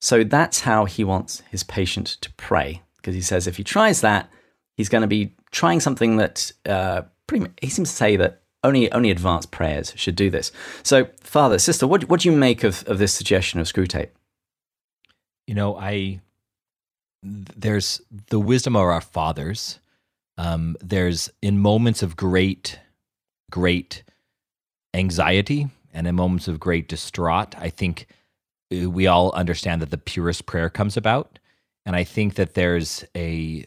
So 0.01 0.25
that's 0.25 0.61
how 0.61 0.85
he 0.85 1.05
wants 1.05 1.43
his 1.51 1.63
patient 1.63 2.07
to 2.23 2.33
pray, 2.33 2.83
because 2.97 3.15
he 3.15 3.21
says 3.21 3.47
if 3.47 3.57
he 3.57 3.65
tries 3.65 4.01
that, 4.01 4.31
he's 4.77 4.89
going 4.89 5.03
to 5.03 5.09
be 5.09 5.35
trying 5.51 5.81
something 5.81 6.17
that 6.17 6.53
uh, 6.67 7.03
pretty. 7.27 7.47
He 7.61 7.69
seems 7.69 7.91
to 7.91 7.97
say 7.97 8.17
that 8.17 8.43
only 8.65 8.91
only 8.93 9.11
advanced 9.11 9.51
prayers 9.51 9.93
should 9.97 10.17
do 10.17 10.31
this. 10.31 10.51
So, 10.83 11.09
father, 11.21 11.59
sister, 11.59 11.87
what 11.87 12.09
what 12.09 12.21
do 12.21 12.31
you 12.31 12.37
make 12.37 12.65
of 12.65 12.83
of 12.89 12.99
this 12.99 13.13
suggestion 13.13 13.61
of 13.61 13.67
Screwtape? 13.67 14.09
You 15.47 15.55
know, 15.55 15.77
I 15.77 16.21
there's 17.23 18.01
the 18.29 18.41
wisdom 18.41 18.77
of 18.77 18.83
our 18.83 19.01
fathers. 19.01 19.79
Um, 20.39 20.77
there's 20.81 21.31
in 21.41 21.59
moments 21.59 22.03
of 22.03 22.17
great, 22.17 22.79
great 23.51 24.03
anxiety 24.95 25.69
and 25.93 26.07
in 26.07 26.15
moments 26.15 26.49
of 26.49 26.59
great 26.59 26.89
distraught. 26.89 27.55
I 27.59 27.69
think 27.69 28.07
uh, 28.75 28.91
we 28.91 29.07
all 29.07 29.31
understand 29.33 29.83
that 29.83 29.91
the 29.91 29.99
purest 29.99 30.47
prayer 30.47 30.71
comes 30.71 30.97
about. 30.97 31.39
And 31.85 31.95
I 31.97 32.05
think 32.05 32.35
that 32.35 32.55
there's 32.55 33.05
a 33.17 33.67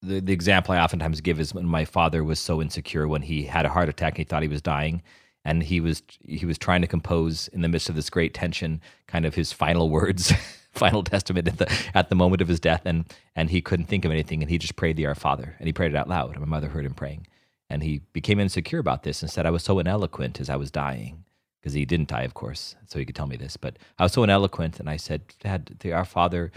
the, 0.00 0.20
the 0.20 0.32
example 0.32 0.74
I 0.74 0.78
oftentimes 0.78 1.20
give 1.20 1.40
is 1.40 1.52
when 1.52 1.66
my 1.66 1.84
father 1.84 2.22
was 2.22 2.38
so 2.38 2.62
insecure 2.62 3.08
when 3.08 3.22
he 3.22 3.42
had 3.42 3.66
a 3.66 3.68
heart 3.68 3.88
attack 3.88 4.12
and 4.12 4.18
he 4.18 4.24
thought 4.24 4.42
he 4.42 4.48
was 4.48 4.62
dying 4.62 5.02
and 5.48 5.62
he 5.62 5.80
was 5.80 6.02
he 6.20 6.44
was 6.44 6.58
trying 6.58 6.82
to 6.82 6.86
compose 6.86 7.48
in 7.48 7.62
the 7.62 7.68
midst 7.68 7.88
of 7.88 7.94
this 7.94 8.10
great 8.10 8.34
tension 8.34 8.80
kind 9.06 9.24
of 9.24 9.34
his 9.34 9.52
final 9.52 9.88
words 9.88 10.32
final 10.72 11.02
testament 11.02 11.48
at 11.48 11.58
the 11.58 11.72
at 11.94 12.08
the 12.08 12.14
moment 12.14 12.42
of 12.42 12.48
his 12.48 12.60
death 12.60 12.82
and 12.84 13.04
and 13.34 13.50
he 13.50 13.60
couldn't 13.60 13.86
think 13.86 14.04
of 14.04 14.12
anything 14.12 14.42
and 14.42 14.50
he 14.50 14.58
just 14.58 14.76
prayed 14.76 14.96
the 14.96 15.06
our 15.06 15.14
father 15.14 15.56
and 15.58 15.66
he 15.66 15.72
prayed 15.72 15.92
it 15.92 15.96
out 15.96 16.08
loud 16.08 16.30
and 16.30 16.40
my 16.40 16.46
mother 16.46 16.68
heard 16.68 16.84
him 16.84 16.94
praying 16.94 17.26
and 17.70 17.82
he 17.82 18.00
became 18.12 18.38
insecure 18.40 18.78
about 18.78 19.02
this 19.02 19.22
and 19.22 19.30
said 19.30 19.46
I 19.46 19.50
was 19.50 19.62
so 19.62 19.78
ineloquent 19.78 20.40
as 20.40 20.50
I 20.50 20.56
was 20.56 20.70
dying 20.70 21.24
because 21.60 21.74
he 21.74 21.84
didn't 21.84 22.08
die, 22.08 22.22
of 22.22 22.34
course, 22.34 22.76
so 22.86 22.98
he 22.98 23.04
could 23.04 23.16
tell 23.16 23.26
me 23.26 23.36
this. 23.36 23.56
But 23.56 23.78
I 23.98 24.04
was 24.04 24.12
so 24.12 24.22
ineloquent, 24.22 24.78
and 24.78 24.88
I 24.88 24.96
said, 24.96 25.22
Dad, 25.40 25.76
the, 25.80 25.92
our 25.92 26.04
Father 26.04 26.52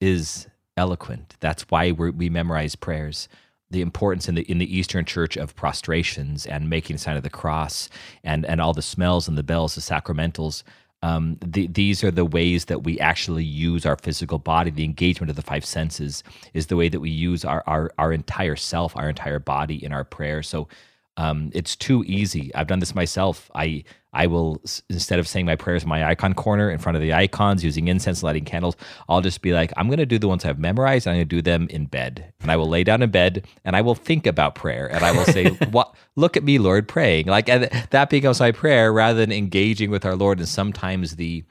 is 0.00 0.48
eloquent. 0.76 1.36
That's 1.40 1.62
why 1.68 1.92
we 1.92 2.28
memorize 2.28 2.74
prayers. 2.74 3.28
The 3.70 3.82
importance 3.82 4.28
in 4.28 4.34
the 4.34 4.42
in 4.42 4.58
the 4.58 4.76
Eastern 4.76 5.04
Church 5.04 5.36
of 5.36 5.54
prostrations 5.54 6.46
and 6.46 6.68
making 6.68 6.96
the 6.96 7.02
sign 7.02 7.16
of 7.16 7.22
the 7.22 7.30
cross 7.30 7.88
and 8.24 8.44
and 8.44 8.60
all 8.60 8.72
the 8.72 8.82
smells 8.82 9.28
and 9.28 9.38
the 9.38 9.42
bells, 9.42 9.74
the 9.74 9.80
sacramentals. 9.80 10.62
Um, 11.02 11.38
the, 11.40 11.66
these 11.66 12.04
are 12.04 12.10
the 12.10 12.26
ways 12.26 12.66
that 12.66 12.82
we 12.84 13.00
actually 13.00 13.44
use 13.44 13.86
our 13.86 13.96
physical 13.96 14.38
body. 14.38 14.70
The 14.70 14.84
engagement 14.84 15.30
of 15.30 15.36
the 15.36 15.42
five 15.42 15.64
senses 15.64 16.22
is 16.52 16.66
the 16.66 16.76
way 16.76 16.90
that 16.90 17.00
we 17.00 17.08
use 17.10 17.44
our 17.44 17.62
our, 17.66 17.90
our 17.96 18.12
entire 18.12 18.56
self, 18.56 18.96
our 18.96 19.08
entire 19.08 19.38
body 19.38 19.82
in 19.82 19.92
our 19.92 20.04
prayer. 20.04 20.42
So 20.42 20.68
um, 21.16 21.50
it's 21.54 21.76
too 21.76 22.04
easy. 22.06 22.54
I've 22.54 22.66
done 22.66 22.78
this 22.78 22.94
myself. 22.94 23.50
I 23.54 23.84
I 24.12 24.26
will 24.26 24.60
instead 24.88 25.18
of 25.18 25.28
saying 25.28 25.46
my 25.46 25.54
prayers 25.54 25.82
in 25.82 25.88
my 25.88 26.04
icon 26.04 26.34
corner 26.34 26.70
in 26.70 26.78
front 26.78 26.96
of 26.96 27.02
the 27.02 27.12
icons 27.12 27.62
using 27.62 27.88
incense, 27.88 28.22
lighting 28.22 28.44
candles, 28.44 28.76
I'll 29.08 29.20
just 29.20 29.40
be 29.40 29.52
like, 29.52 29.72
I'm 29.76 29.86
going 29.86 29.98
to 29.98 30.06
do 30.06 30.18
the 30.18 30.28
ones 30.28 30.44
I've 30.44 30.58
memorized. 30.58 31.06
I'm 31.06 31.14
going 31.14 31.28
to 31.28 31.36
do 31.36 31.42
them 31.42 31.68
in 31.70 31.86
bed, 31.86 32.32
and 32.40 32.50
I 32.50 32.56
will 32.56 32.68
lay 32.68 32.84
down 32.84 33.02
in 33.02 33.10
bed 33.10 33.46
and 33.64 33.76
I 33.76 33.82
will 33.82 33.94
think 33.94 34.26
about 34.26 34.54
prayer, 34.54 34.90
and 34.90 35.04
I 35.04 35.12
will 35.12 35.24
say, 35.24 35.50
"What? 35.70 35.94
Look 36.16 36.36
at 36.36 36.44
me, 36.44 36.58
Lord, 36.58 36.88
praying." 36.88 37.26
Like 37.26 37.46
that 37.46 38.10
becomes 38.10 38.40
my 38.40 38.52
prayer 38.52 38.92
rather 38.92 39.18
than 39.18 39.32
engaging 39.32 39.90
with 39.90 40.04
our 40.04 40.16
Lord. 40.16 40.38
And 40.38 40.48
sometimes 40.48 41.16
the 41.16 41.44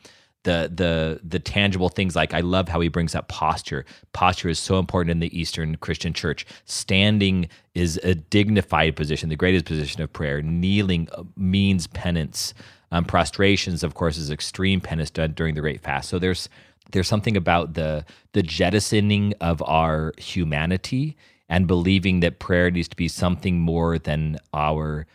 the 0.43 0.71
the 0.73 1.19
the 1.23 1.39
tangible 1.39 1.89
things 1.89 2.15
like 2.15 2.34
I 2.34 2.39
love 2.39 2.69
how 2.69 2.80
he 2.80 2.88
brings 2.88 3.15
up 3.15 3.28
posture. 3.28 3.86
Posture 4.13 4.49
is 4.49 4.60
so 4.60 4.80
important 4.80 5.12
in 5.12 5.19
the 5.19 5.38
Eastern 5.38 5.75
Christian 5.78 6.13
church. 6.13 6.45
Standing 6.65 7.49
is 7.75 7.99
a 8.04 8.15
dignified 8.15 8.95
position, 8.95 9.30
the 9.30 9.36
greatest 9.36 9.65
position 9.65 10.02
of 10.02 10.12
prayer. 10.13 10.41
Kneeling 10.41 11.10
uh, 11.13 11.23
means 11.36 11.88
penance. 11.88 12.54
Um, 12.91 13.06
prostrations, 13.06 13.84
of 13.84 13.93
course, 13.93 14.17
is 14.17 14.32
extreme 14.32 14.82
penance 14.82 15.12
done 15.12 15.34
during 15.34 15.54
the 15.54 15.62
Great 15.62 15.82
Fast. 15.82 16.10
So 16.10 16.17
there's 16.17 16.49
there's 16.91 17.08
something 17.08 17.38
about 17.38 17.73
the 17.73 18.06
the 18.34 18.41
jettisoning 18.41 19.34
of 19.41 19.62
our 19.63 20.13
humanity 20.17 21.15
and 21.49 21.67
believing 21.67 22.19
that 22.21 22.39
prayer 22.39 22.71
needs 22.71 22.88
to 22.88 22.95
be 22.95 23.08
something 23.08 23.60
more 23.60 23.97
than 23.97 24.38
our 24.54 25.06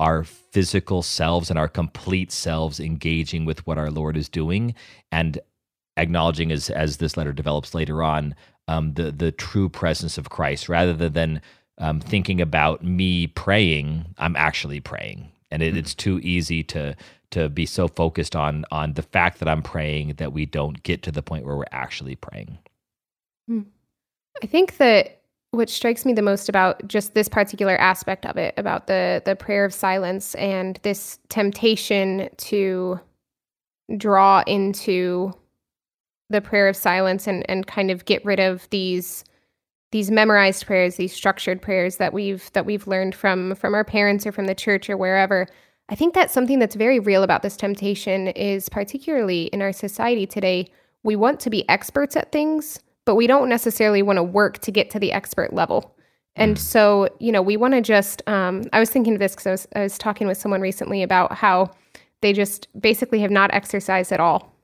our 0.00 0.24
physical 0.24 1.02
selves 1.02 1.50
and 1.50 1.58
our 1.58 1.68
complete 1.68 2.32
selves 2.32 2.80
engaging 2.80 3.44
with 3.44 3.66
what 3.66 3.78
our 3.78 3.90
Lord 3.90 4.16
is 4.16 4.28
doing 4.28 4.74
and 5.12 5.38
acknowledging 5.96 6.50
as 6.50 6.70
as 6.70 6.96
this 6.96 7.16
letter 7.16 7.32
develops 7.32 7.74
later 7.74 8.02
on 8.02 8.34
um, 8.66 8.94
the 8.94 9.12
the 9.12 9.30
true 9.32 9.68
presence 9.68 10.18
of 10.18 10.30
Christ 10.30 10.68
rather 10.68 11.08
than 11.08 11.40
um, 11.78 12.00
thinking 12.00 12.40
about 12.40 12.82
me 12.82 13.26
praying 13.28 14.06
I'm 14.18 14.36
actually 14.36 14.80
praying 14.80 15.30
and 15.50 15.62
it, 15.62 15.76
it's 15.76 15.94
too 15.94 16.18
easy 16.22 16.64
to 16.64 16.96
to 17.30 17.48
be 17.48 17.66
so 17.66 17.88
focused 17.88 18.36
on 18.36 18.64
on 18.70 18.94
the 18.94 19.02
fact 19.02 19.38
that 19.38 19.48
I'm 19.48 19.62
praying 19.62 20.14
that 20.18 20.32
we 20.32 20.46
don't 20.46 20.82
get 20.82 21.02
to 21.04 21.12
the 21.12 21.22
point 21.22 21.44
where 21.44 21.56
we're 21.56 21.64
actually 21.72 22.16
praying. 22.16 22.58
Hmm. 23.48 23.62
I 24.42 24.46
think 24.46 24.76
that 24.78 25.20
what 25.54 25.70
strikes 25.70 26.04
me 26.04 26.12
the 26.12 26.22
most 26.22 26.48
about 26.48 26.86
just 26.88 27.14
this 27.14 27.28
particular 27.28 27.76
aspect 27.78 28.26
of 28.26 28.36
it 28.36 28.54
about 28.56 28.86
the 28.86 29.22
the 29.24 29.36
prayer 29.36 29.64
of 29.64 29.72
silence 29.72 30.34
and 30.34 30.78
this 30.82 31.18
temptation 31.28 32.28
to 32.36 33.00
draw 33.96 34.42
into 34.46 35.32
the 36.30 36.40
prayer 36.40 36.68
of 36.68 36.76
silence 36.76 37.26
and 37.26 37.48
and 37.48 37.66
kind 37.66 37.90
of 37.90 38.04
get 38.04 38.24
rid 38.24 38.40
of 38.40 38.68
these 38.70 39.24
these 39.92 40.10
memorized 40.10 40.66
prayers 40.66 40.96
these 40.96 41.12
structured 41.12 41.62
prayers 41.62 41.96
that 41.96 42.12
we've 42.12 42.50
that 42.52 42.66
we've 42.66 42.86
learned 42.86 43.14
from 43.14 43.54
from 43.54 43.74
our 43.74 43.84
parents 43.84 44.26
or 44.26 44.32
from 44.32 44.46
the 44.46 44.54
church 44.54 44.90
or 44.90 44.96
wherever. 44.96 45.46
I 45.90 45.94
think 45.94 46.14
that's 46.14 46.32
something 46.32 46.58
that's 46.58 46.76
very 46.76 46.98
real 46.98 47.22
about 47.22 47.42
this 47.42 47.58
temptation 47.58 48.28
is 48.28 48.70
particularly 48.70 49.44
in 49.44 49.60
our 49.60 49.72
society 49.72 50.26
today 50.26 50.68
we 51.02 51.14
want 51.14 51.38
to 51.40 51.50
be 51.50 51.68
experts 51.68 52.16
at 52.16 52.32
things 52.32 52.80
but 53.04 53.14
we 53.14 53.26
don't 53.26 53.48
necessarily 53.48 54.02
want 54.02 54.16
to 54.16 54.22
work 54.22 54.58
to 54.60 54.70
get 54.70 54.90
to 54.90 54.98
the 54.98 55.12
expert 55.12 55.52
level. 55.52 55.94
And 56.36 56.56
mm. 56.56 56.58
so, 56.58 57.08
you 57.20 57.30
know, 57.30 57.42
we 57.42 57.56
want 57.56 57.74
to 57.74 57.80
just, 57.80 58.22
um, 58.26 58.64
I 58.72 58.80
was 58.80 58.90
thinking 58.90 59.14
of 59.14 59.20
this 59.20 59.34
because 59.34 59.46
I 59.46 59.50
was, 59.50 59.68
I 59.76 59.80
was 59.82 59.98
talking 59.98 60.26
with 60.26 60.38
someone 60.38 60.60
recently 60.60 61.02
about 61.02 61.32
how 61.32 61.70
they 62.22 62.32
just 62.32 62.68
basically 62.80 63.20
have 63.20 63.30
not 63.30 63.52
exercised 63.52 64.12
at 64.12 64.20
all 64.20 64.54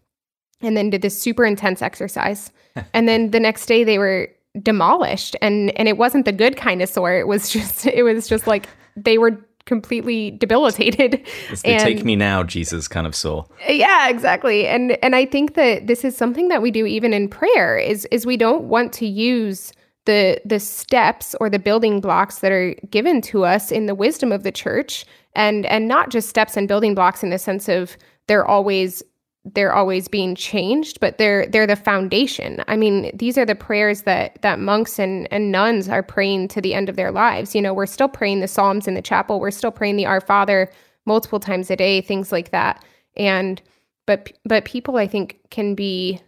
and 0.62 0.76
then 0.76 0.90
did 0.90 1.03
this 1.03 1.20
super 1.20 1.44
intense 1.44 1.83
exercise. 1.83 2.50
and 2.94 3.09
then 3.09 3.31
the 3.31 3.40
next 3.40 3.66
day 3.66 3.85
they 3.85 3.98
were 3.98 4.29
demolished 4.62 5.37
and 5.40 5.70
and 5.79 5.87
it 5.87 5.96
wasn't 5.96 6.24
the 6.24 6.33
good 6.33 6.57
kind 6.57 6.83
of 6.83 6.88
sore. 6.88 7.14
It 7.14 7.29
was 7.29 7.50
just 7.50 7.87
it 7.87 8.03
was 8.03 8.29
just 8.29 8.46
like 8.46 8.68
they 8.96 9.18
were 9.18 9.38
completely 9.71 10.33
debilitated. 10.33 11.25
It's 11.49 11.63
the 11.63 11.79
take 11.79 12.05
me 12.05 12.17
now 12.17 12.43
Jesus 12.43 12.89
kind 12.89 13.07
of 13.07 13.15
soul. 13.15 13.49
Yeah, 13.69 14.09
exactly. 14.09 14.67
And 14.67 14.99
and 15.01 15.15
I 15.15 15.25
think 15.25 15.55
that 15.55 15.87
this 15.87 16.05
is 16.05 16.17
something 16.17 16.49
that 16.49 16.61
we 16.61 16.73
do 16.73 16.87
even 16.87 17.13
in 17.13 17.29
prayer 17.29 17.79
is 17.79 18.05
is 18.11 18.27
we 18.27 18.37
don't 18.37 18.65
want 18.65 18.93
to 18.95 19.07
use 19.07 19.73
the 20.07 20.41
the 20.45 20.59
steps 20.59 21.37
or 21.41 21.49
the 21.49 21.61
building 21.61 22.01
blocks 22.01 22.41
that 22.41 22.51
are 22.51 22.75
given 22.91 23.21
to 23.21 23.45
us 23.45 23.71
in 23.71 23.87
the 23.87 23.95
wisdom 23.95 24.33
of 24.33 24.43
the 24.43 24.51
church 24.51 25.07
and 25.37 25.65
and 25.67 25.87
not 25.87 26.11
just 26.11 26.29
steps 26.29 26.57
and 26.57 26.67
building 26.67 26.93
blocks 26.93 27.23
in 27.23 27.31
the 27.31 27.39
sense 27.39 27.69
of 27.69 27.97
they're 28.27 28.47
always 28.47 29.05
they're 29.44 29.72
always 29.72 30.07
being 30.07 30.35
changed 30.35 31.00
but 31.00 31.16
they're 31.16 31.46
they're 31.46 31.66
the 31.66 31.76
foundation. 31.76 32.62
I 32.68 32.76
mean 32.76 33.11
these 33.16 33.38
are 33.38 33.46
the 33.46 33.55
prayers 33.55 34.03
that 34.03 34.40
that 34.42 34.59
monks 34.59 34.98
and 34.98 35.26
and 35.33 35.50
nuns 35.50 35.88
are 35.88 36.03
praying 36.03 36.48
to 36.48 36.61
the 36.61 36.74
end 36.74 36.88
of 36.88 36.96
their 36.96 37.11
lives. 37.11 37.55
You 37.55 37.62
know 37.62 37.72
we're 37.72 37.87
still 37.87 38.09
praying 38.09 38.40
the 38.40 38.48
psalms 38.48 38.87
in 38.87 38.94
the 38.94 39.03
chapel. 39.03 39.40
We're 39.40 39.50
still 39.50 39.70
praying 39.70 39.96
the 39.96 40.07
our 40.07 40.20
father 40.20 40.70
multiple 41.07 41.40
times 41.40 41.70
a 41.70 41.76
day 41.76 42.00
things 42.00 42.33
like 42.33 42.50
that. 42.50 42.85
And 43.16 43.62
but 44.07 44.33
but 44.44 44.64
people 44.64 44.96
i 44.96 45.07
think 45.07 45.38
can 45.50 45.74
be 45.74 46.20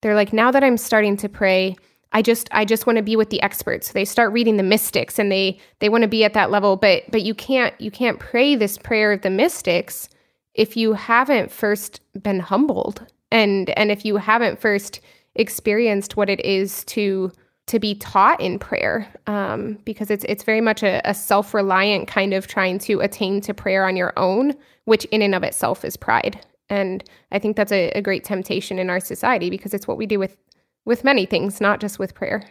they're 0.00 0.14
like 0.14 0.32
now 0.32 0.50
that 0.50 0.64
i'm 0.64 0.76
starting 0.76 1.16
to 1.18 1.28
pray 1.28 1.76
I 2.12 2.22
just 2.22 2.48
I 2.52 2.64
just 2.64 2.86
want 2.86 2.98
to 2.98 3.02
be 3.02 3.16
with 3.16 3.30
the 3.30 3.42
experts. 3.42 3.92
They 3.92 4.04
start 4.04 4.32
reading 4.32 4.56
the 4.56 4.62
mystics 4.62 5.18
and 5.18 5.32
they 5.32 5.58
they 5.80 5.88
want 5.88 6.02
to 6.02 6.08
be 6.08 6.24
at 6.24 6.34
that 6.34 6.50
level, 6.50 6.76
but 6.76 7.04
but 7.10 7.22
you 7.22 7.34
can't 7.34 7.78
you 7.80 7.90
can't 7.90 8.18
pray 8.18 8.54
this 8.54 8.76
prayer 8.78 9.12
of 9.12 9.22
the 9.22 9.30
mystics 9.30 10.08
if 10.54 10.76
you 10.76 10.92
haven't 10.92 11.50
first 11.50 12.00
been 12.22 12.40
humbled 12.40 13.06
and 13.30 13.70
and 13.70 13.90
if 13.90 14.04
you 14.04 14.16
haven't 14.16 14.60
first 14.60 15.00
experienced 15.34 16.16
what 16.16 16.28
it 16.28 16.44
is 16.44 16.84
to 16.84 17.32
to 17.66 17.78
be 17.78 17.94
taught 17.94 18.40
in 18.40 18.58
prayer 18.58 19.08
um, 19.26 19.78
because 19.84 20.10
it's 20.10 20.24
it's 20.28 20.44
very 20.44 20.60
much 20.60 20.82
a, 20.82 21.00
a 21.08 21.14
self-reliant 21.14 22.08
kind 22.08 22.34
of 22.34 22.46
trying 22.46 22.78
to 22.78 23.00
attain 23.00 23.40
to 23.40 23.54
prayer 23.54 23.86
on 23.86 23.96
your 23.96 24.12
own 24.16 24.52
which 24.84 25.04
in 25.06 25.22
and 25.22 25.34
of 25.34 25.42
itself 25.42 25.84
is 25.84 25.96
pride 25.96 26.44
and 26.68 27.04
i 27.30 27.38
think 27.38 27.56
that's 27.56 27.72
a, 27.72 27.90
a 27.90 28.02
great 28.02 28.24
temptation 28.24 28.78
in 28.78 28.90
our 28.90 29.00
society 29.00 29.48
because 29.48 29.72
it's 29.72 29.86
what 29.86 29.96
we 29.96 30.06
do 30.06 30.18
with 30.18 30.36
with 30.84 31.04
many 31.04 31.26
things, 31.26 31.60
not 31.60 31.80
just 31.80 31.98
with 31.98 32.14
prayer. 32.14 32.44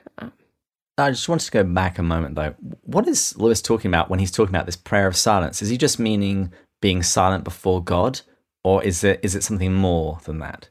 I 0.97 1.11
just 1.11 1.27
wanted 1.27 1.45
to 1.45 1.51
go 1.51 1.63
back 1.63 1.97
a 1.97 2.03
moment 2.03 2.35
though. 2.35 2.53
What 2.83 3.07
is 3.07 3.37
Lewis 3.37 3.61
talking 3.61 3.89
about 3.89 4.09
when 4.09 4.19
he's 4.19 4.31
talking 4.31 4.53
about 4.53 4.65
this 4.65 4.75
prayer 4.75 5.07
of 5.07 5.15
silence? 5.15 5.61
Is 5.61 5.69
he 5.69 5.77
just 5.77 5.99
meaning 5.99 6.53
being 6.81 7.03
silent 7.03 7.43
before 7.43 7.83
God, 7.83 8.21
or 8.63 8.83
is 8.83 9.03
it 9.03 9.19
is 9.23 9.35
it 9.35 9.43
something 9.43 9.73
more 9.73 10.19
than 10.25 10.39
that? 10.39 10.69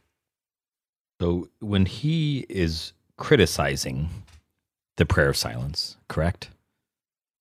So 1.20 1.48
when 1.60 1.86
he 1.86 2.46
is 2.48 2.92
criticizing 3.16 4.08
the 4.96 5.06
prayer 5.06 5.28
of 5.28 5.36
silence, 5.36 5.96
correct? 6.08 6.50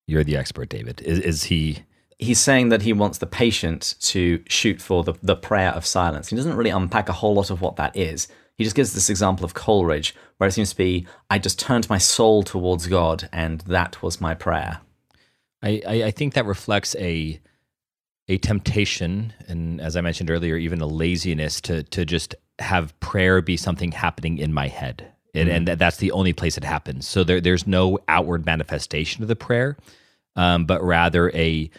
You're 0.07 0.23
the 0.23 0.37
expert, 0.37 0.69
David. 0.69 1.01
Is, 1.01 1.19
is 1.19 1.43
he? 1.45 1.83
He's 2.17 2.39
saying 2.39 2.69
that 2.69 2.81
he 2.81 2.91
wants 2.91 3.19
the 3.19 3.25
patient 3.25 3.95
to 4.01 4.43
shoot 4.49 4.81
for 4.81 5.03
the, 5.03 5.13
the 5.23 5.35
prayer 5.35 5.71
of 5.71 5.85
silence. 5.85 6.29
He 6.29 6.35
doesn't 6.35 6.55
really 6.55 6.69
unpack 6.69 7.07
a 7.07 7.13
whole 7.13 7.35
lot 7.35 7.49
of 7.49 7.61
what 7.61 7.77
that 7.77 7.95
is. 7.95 8.27
He 8.57 8.65
just 8.65 8.75
gives 8.75 8.93
this 8.93 9.09
example 9.09 9.45
of 9.45 9.53
Coleridge, 9.53 10.13
where 10.37 10.49
it 10.49 10.51
seems 10.51 10.71
to 10.71 10.75
be, 10.75 11.07
I 11.29 11.39
just 11.39 11.59
turned 11.59 11.89
my 11.89 11.97
soul 11.97 12.43
towards 12.43 12.87
God, 12.87 13.29
and 13.31 13.61
that 13.61 14.03
was 14.03 14.19
my 14.19 14.33
prayer. 14.33 14.81
I, 15.63 15.81
I, 15.87 16.03
I 16.03 16.11
think 16.11 16.33
that 16.33 16.45
reflects 16.45 16.93
a 16.97 17.39
a 18.29 18.37
temptation, 18.37 19.33
and 19.47 19.81
as 19.81 19.97
I 19.97 20.01
mentioned 20.01 20.29
earlier, 20.29 20.55
even 20.55 20.79
a 20.79 20.87
laziness 20.87 21.59
to 21.61 21.83
to 21.83 22.05
just 22.05 22.35
have 22.59 22.97
prayer 22.99 23.41
be 23.41 23.57
something 23.57 23.91
happening 23.91 24.37
in 24.37 24.53
my 24.53 24.67
head, 24.67 25.05
and, 25.33 25.49
mm-hmm. 25.49 25.69
and 25.69 25.79
that's 25.79 25.97
the 25.97 26.11
only 26.11 26.31
place 26.31 26.55
it 26.55 26.63
happens. 26.63 27.07
So 27.07 27.23
there, 27.23 27.41
there's 27.41 27.65
no 27.65 27.99
outward 28.07 28.45
manifestation 28.45 29.23
of 29.23 29.27
the 29.27 29.35
prayer, 29.35 29.77
um, 30.35 30.65
but 30.65 30.81
rather 30.83 31.31
a 31.31 31.69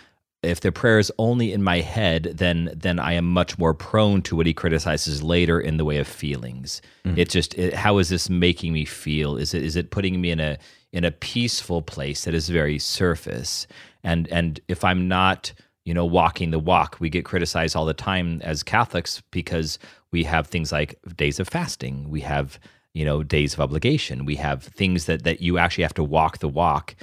if 0.42 0.60
the 0.60 0.72
prayer 0.72 0.98
is 0.98 1.12
only 1.18 1.52
in 1.52 1.62
my 1.62 1.80
head, 1.80 2.32
then 2.34 2.72
then 2.74 2.98
I 2.98 3.12
am 3.12 3.26
much 3.26 3.58
more 3.58 3.74
prone 3.74 4.20
to 4.22 4.34
what 4.34 4.46
he 4.46 4.54
criticizes 4.54 5.22
later 5.22 5.60
in 5.60 5.76
the 5.76 5.84
way 5.84 5.98
of 5.98 6.08
feelings. 6.08 6.82
Mm. 7.04 7.16
It's 7.16 7.32
just 7.32 7.54
it, 7.54 7.74
how 7.74 7.98
is 7.98 8.08
this 8.08 8.28
making 8.28 8.72
me 8.72 8.84
feel? 8.84 9.36
Is 9.36 9.54
it 9.54 9.62
is 9.62 9.76
it 9.76 9.90
putting 9.90 10.20
me 10.20 10.30
in 10.30 10.40
a 10.40 10.58
in 10.92 11.04
a 11.04 11.12
peaceful 11.12 11.82
place 11.82 12.24
that 12.24 12.34
is 12.34 12.48
very 12.48 12.78
surface? 12.78 13.68
And 14.02 14.26
and 14.28 14.58
if 14.66 14.82
I'm 14.82 15.06
not 15.06 15.52
you 15.90 15.94
know 15.94 16.06
walking 16.06 16.50
the 16.52 16.58
walk, 16.72 16.96
we 17.00 17.10
get 17.10 17.24
criticized 17.24 17.74
all 17.76 17.86
the 17.86 17.94
time 18.10 18.40
as 18.42 18.62
Catholics 18.62 19.22
because 19.30 19.78
we 20.12 20.24
have 20.24 20.46
things 20.46 20.72
like 20.72 20.98
days 21.16 21.40
of 21.40 21.48
fasting, 21.48 22.08
we 22.08 22.20
have 22.20 22.58
you 22.94 23.04
know 23.04 23.22
days 23.22 23.54
of 23.54 23.60
obligation, 23.60 24.24
we 24.24 24.36
have 24.36 24.62
things 24.62 25.06
that 25.06 25.24
that 25.24 25.40
you 25.40 25.58
actually 25.58 25.84
have 25.84 25.94
to 25.94 26.04
walk 26.04 26.38
the 26.38 26.48
walk 26.48 26.94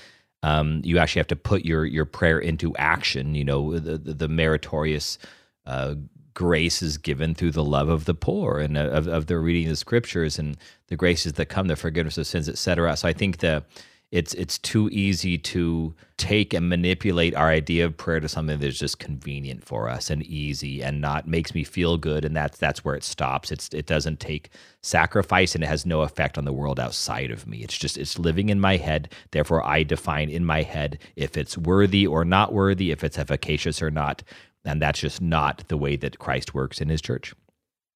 um, 0.44 0.82
you 0.84 0.98
actually 0.98 1.20
have 1.20 1.28
to 1.28 1.36
put 1.36 1.66
your 1.66 1.86
your 1.86 2.06
prayer 2.06 2.40
into 2.40 2.76
action. 2.78 3.36
You 3.36 3.44
know, 3.44 3.80
the 3.80 3.98
the, 3.98 4.14
the 4.14 4.28
meritorious 4.28 5.18
uh, 5.66 5.96
grace 6.34 6.82
is 6.82 6.98
given 6.98 7.34
through 7.34 7.52
the 7.52 7.64
love 7.64 7.90
of 7.90 8.06
the 8.06 8.14
poor 8.14 8.60
and 8.60 8.78
of, 8.78 9.08
of 9.08 9.26
the 9.26 9.40
reading 9.40 9.66
of 9.66 9.72
the 9.72 9.76
scriptures 9.76 10.38
and 10.38 10.58
the 10.88 10.96
graces 10.96 11.34
that 11.34 11.48
come, 11.48 11.68
the 11.68 11.76
forgiveness 11.76 12.18
of 12.18 12.28
sins, 12.28 12.48
etc. 12.48 12.96
So 12.96 13.08
I 13.08 13.14
think 13.14 13.40
the 13.40 13.64
it's 14.12 14.34
it's 14.36 14.58
too 14.58 14.90
easy 14.90 15.38
to 15.38 15.94
take 16.16 16.54
and 16.54 16.70
manipulate 16.70 17.36
our 17.36 17.50
idea 17.50 17.86
of 17.86 17.98
prayer 17.98 18.22
to 18.22 18.30
something 18.30 18.58
that's 18.58 18.80
just 18.80 19.00
convenient 19.00 19.66
for 19.66 19.90
us 19.90 20.10
and 20.10 20.24
easy 20.24 20.82
and 20.82 21.02
not 21.02 21.28
makes 21.28 21.54
me 21.54 21.64
feel 21.66 21.98
good 21.98 22.24
and 22.24 22.36
that's 22.36 22.58
that's 22.58 22.86
where 22.86 22.96
it 22.96 23.04
stops. 23.04 23.52
It's 23.52 23.68
it 23.74 23.86
doesn't 23.86 24.22
take 24.22 24.50
sacrifice 24.82 25.56
and 25.56 25.64
it 25.64 25.68
has 25.68 25.86
no 25.86 26.02
effect 26.02 26.38
on 26.38 26.46
the 26.46 26.54
world 26.54 26.80
outside 26.80 27.32
of 27.32 27.48
me. 27.48 27.58
It's 27.60 27.78
just 27.78 27.98
it's 27.98 28.18
living 28.18 28.48
in 28.48 28.62
my 28.62 28.78
head. 28.78 29.14
Therefore 29.32 29.66
i 29.66 29.84
define 29.84 30.30
in 30.30 30.46
my 30.46 30.62
head 30.62 31.00
if 31.18 31.36
it's 31.36 31.58
worthy 31.58 32.08
or 32.08 32.24
not 32.24 32.54
worthy 32.54 32.92
if 32.92 33.04
it's 33.04 33.18
efficacious 33.18 33.82
or 33.82 33.92
not. 33.92 34.24
And 34.64 34.82
that's 34.82 35.00
just 35.00 35.22
not 35.22 35.68
the 35.68 35.78
way 35.78 35.98
that 35.98 36.20
christ 36.20 36.54
works 36.54 36.80
in 36.80 36.88
his 36.88 37.02
church. 37.02 37.34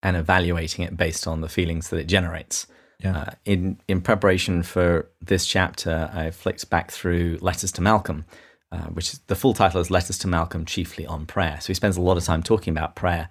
And 0.02 0.16
evaluating 0.16 0.84
it 0.84 0.96
based 0.96 1.26
on 1.26 1.40
the 1.40 1.48
feelings 1.48 1.88
that 1.88 1.98
it 1.98 2.06
generates 2.06 2.66
yeah. 3.02 3.18
Uh, 3.18 3.30
in 3.44 3.78
in 3.88 4.00
preparation 4.00 4.62
for 4.62 5.10
this 5.20 5.46
chapter, 5.46 6.10
I 6.14 6.30
flicked 6.30 6.70
back 6.70 6.90
through 6.90 7.38
Letters 7.40 7.72
to 7.72 7.82
Malcolm, 7.82 8.24
uh, 8.70 8.86
which 8.86 9.12
is, 9.12 9.20
the 9.26 9.34
full 9.34 9.54
title 9.54 9.80
is 9.80 9.90
Letters 9.90 10.18
to 10.18 10.28
Malcolm, 10.28 10.64
chiefly 10.64 11.06
on 11.06 11.26
prayer. 11.26 11.58
So 11.60 11.68
he 11.68 11.74
spends 11.74 11.96
a 11.96 12.02
lot 12.02 12.16
of 12.16 12.24
time 12.24 12.42
talking 12.42 12.72
about 12.72 12.94
prayer. 12.94 13.28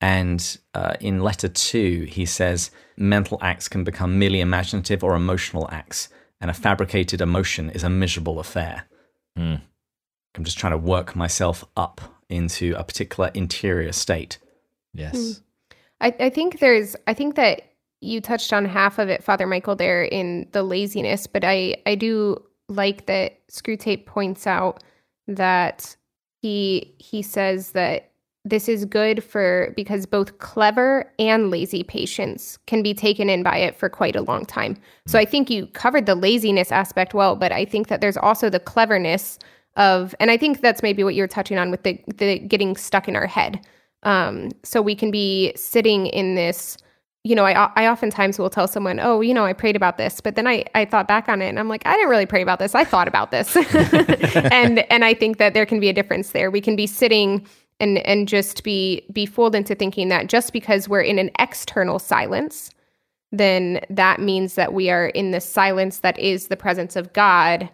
And 0.00 0.58
uh, 0.74 0.96
in 1.00 1.22
letter 1.22 1.48
two, 1.48 2.06
he 2.10 2.26
says 2.26 2.70
mental 2.96 3.38
acts 3.40 3.68
can 3.68 3.84
become 3.84 4.18
merely 4.18 4.40
imaginative 4.40 5.02
or 5.02 5.14
emotional 5.14 5.68
acts, 5.70 6.08
and 6.40 6.50
a 6.50 6.54
fabricated 6.54 7.20
emotion 7.20 7.70
is 7.70 7.84
a 7.84 7.88
miserable 7.88 8.38
affair. 8.38 8.84
Mm. 9.38 9.62
I'm 10.36 10.44
just 10.44 10.58
trying 10.58 10.72
to 10.72 10.78
work 10.78 11.16
myself 11.16 11.64
up 11.76 12.00
into 12.28 12.74
a 12.76 12.84
particular 12.84 13.30
interior 13.34 13.92
state. 13.92 14.38
Yes. 14.92 15.16
Mm. 15.16 15.42
I, 16.00 16.14
I 16.26 16.30
think 16.30 16.58
there's, 16.58 16.96
I 17.06 17.14
think 17.14 17.36
that 17.36 17.62
you 18.04 18.20
touched 18.20 18.52
on 18.52 18.64
half 18.64 18.98
of 18.98 19.08
it, 19.08 19.24
Father 19.24 19.46
Michael, 19.46 19.76
there 19.76 20.04
in 20.04 20.46
the 20.52 20.62
laziness, 20.62 21.26
but 21.26 21.44
I, 21.44 21.76
I 21.86 21.94
do 21.94 22.42
like 22.68 23.06
that 23.06 23.46
Screwtape 23.48 24.06
points 24.06 24.46
out 24.46 24.82
that 25.26 25.96
he 26.40 26.94
he 26.98 27.22
says 27.22 27.70
that 27.72 28.10
this 28.44 28.68
is 28.68 28.84
good 28.84 29.24
for 29.24 29.72
because 29.74 30.04
both 30.04 30.38
clever 30.38 31.10
and 31.18 31.50
lazy 31.50 31.82
patients 31.82 32.58
can 32.66 32.82
be 32.82 32.92
taken 32.92 33.30
in 33.30 33.42
by 33.42 33.56
it 33.56 33.74
for 33.74 33.88
quite 33.88 34.14
a 34.14 34.20
long 34.20 34.44
time. 34.44 34.76
So 35.06 35.18
I 35.18 35.24
think 35.24 35.48
you 35.48 35.66
covered 35.68 36.04
the 36.04 36.14
laziness 36.14 36.70
aspect 36.70 37.14
well, 37.14 37.36
but 37.36 37.52
I 37.52 37.64
think 37.64 37.88
that 37.88 38.02
there's 38.02 38.18
also 38.18 38.50
the 38.50 38.60
cleverness 38.60 39.38
of, 39.76 40.14
and 40.20 40.30
I 40.30 40.36
think 40.36 40.60
that's 40.60 40.82
maybe 40.82 41.02
what 41.02 41.14
you're 41.14 41.26
touching 41.26 41.58
on 41.58 41.70
with 41.70 41.82
the 41.84 41.98
the 42.16 42.38
getting 42.38 42.76
stuck 42.76 43.08
in 43.08 43.16
our 43.16 43.26
head. 43.26 43.60
Um, 44.02 44.50
so 44.62 44.82
we 44.82 44.94
can 44.94 45.10
be 45.10 45.54
sitting 45.56 46.06
in 46.08 46.34
this 46.34 46.76
you 47.24 47.34
know, 47.34 47.46
I, 47.46 47.70
I 47.74 47.88
oftentimes 47.88 48.38
will 48.38 48.50
tell 48.50 48.68
someone, 48.68 49.00
oh, 49.00 49.22
you 49.22 49.32
know, 49.32 49.46
I 49.46 49.54
prayed 49.54 49.76
about 49.76 49.96
this, 49.96 50.20
but 50.20 50.36
then 50.36 50.46
I, 50.46 50.66
I 50.74 50.84
thought 50.84 51.08
back 51.08 51.26
on 51.26 51.40
it 51.40 51.48
and 51.48 51.58
I'm 51.58 51.68
like, 51.68 51.82
I 51.86 51.94
didn't 51.94 52.10
really 52.10 52.26
pray 52.26 52.42
about 52.42 52.58
this. 52.58 52.74
I 52.74 52.84
thought 52.84 53.08
about 53.08 53.30
this. 53.30 53.56
and, 54.52 54.80
and 54.92 55.06
I 55.06 55.14
think 55.14 55.38
that 55.38 55.54
there 55.54 55.64
can 55.64 55.80
be 55.80 55.88
a 55.88 55.94
difference 55.94 56.32
there. 56.32 56.50
We 56.50 56.60
can 56.60 56.76
be 56.76 56.86
sitting 56.86 57.46
and, 57.80 57.98
and 57.98 58.28
just 58.28 58.62
be, 58.62 59.06
be 59.10 59.24
fooled 59.24 59.54
into 59.54 59.74
thinking 59.74 60.10
that 60.10 60.28
just 60.28 60.52
because 60.52 60.86
we're 60.86 61.00
in 61.00 61.18
an 61.18 61.30
external 61.38 61.98
silence, 61.98 62.70
then 63.32 63.80
that 63.88 64.20
means 64.20 64.54
that 64.54 64.74
we 64.74 64.90
are 64.90 65.06
in 65.06 65.30
the 65.30 65.40
silence 65.40 66.00
that 66.00 66.18
is 66.18 66.48
the 66.48 66.56
presence 66.58 66.94
of 66.94 67.14
God 67.14 67.70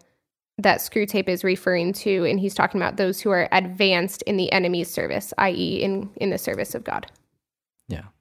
that 0.58 0.78
Screwtape 0.78 1.28
is 1.28 1.42
referring 1.42 1.92
to. 1.94 2.24
And 2.24 2.38
he's 2.38 2.54
talking 2.54 2.80
about 2.80 2.98
those 2.98 3.20
who 3.20 3.30
are 3.30 3.48
advanced 3.50 4.22
in 4.22 4.36
the 4.36 4.52
enemy's 4.52 4.90
service, 4.90 5.34
i.e., 5.38 5.82
in, 5.82 6.08
in 6.16 6.30
the 6.30 6.38
service 6.38 6.76
of 6.76 6.84
God. 6.84 7.10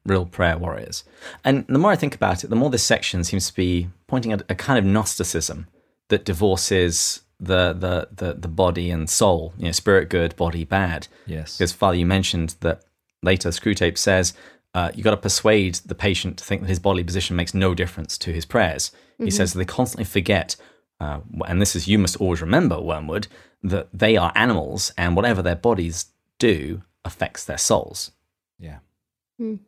Yeah, 0.10 0.15
real 0.15 0.26
prayer 0.26 0.58
warriors. 0.58 1.04
And 1.43 1.65
the 1.67 1.80
more 1.80 1.91
I 1.91 1.95
think 1.95 2.15
about 2.15 2.43
it, 2.43 2.50
the 2.50 2.56
more 2.56 2.69
this 2.69 2.84
section 2.84 3.24
seems 3.24 3.48
to 3.48 3.56
be 3.56 3.89
pointing 4.08 4.32
at 4.34 4.41
a 4.50 4.56
kind 4.56 4.80
of 4.80 4.86
Gnosticism 4.86 5.67
that 6.10 6.26
divorces 6.26 7.22
the 7.39 7.74
the 7.74 8.10
the, 8.15 8.34
the 8.34 8.48
body 8.48 8.89
and 8.91 9.10
soul, 9.10 9.54
you 9.58 9.65
know, 9.65 9.72
spirit 9.72 10.10
good, 10.10 10.36
body 10.36 10.65
bad. 10.65 11.08
Yes. 11.26 11.58
Because 11.58 11.72
Father, 11.74 11.98
you 11.98 12.06
mentioned 12.06 12.56
that 12.62 12.82
later 13.24 13.50
Screwtape 13.50 13.98
says 13.98 14.34
uh, 14.74 14.91
you 14.93 15.04
got 15.04 15.12
to 15.12 15.17
persuade 15.17 15.76
the 15.86 15.95
patient 15.95 16.38
to 16.38 16.43
think 16.43 16.62
that 16.62 16.67
his 16.69 16.80
bodily 16.80 17.04
position 17.04 17.36
makes 17.36 17.54
no 17.54 17.74
difference 17.74 18.17
to 18.19 18.32
his 18.32 18.45
prayers. 18.45 18.91
He 19.17 19.26
Mm-hmm. 19.26 19.30
says 19.32 19.54
they 19.54 19.65
constantly 19.65 20.06
forget, 20.06 20.56
uh, 21.02 21.19
and 21.48 21.62
this 21.62 21.76
is 21.76 21.88
you 21.88 21.98
must 22.00 22.17
always 22.17 22.41
remember, 22.41 22.80
Wormwood, 22.80 23.28
that 23.63 23.89
they 23.93 24.15
are 24.15 24.32
animals, 24.36 24.93
and 24.98 25.15
whatever 25.15 25.41
their 25.41 25.56
bodies 25.58 26.06
do 26.38 26.84
affects 27.04 27.43
their 27.43 27.58
souls. 27.58 28.12
Yeah. 28.60 28.80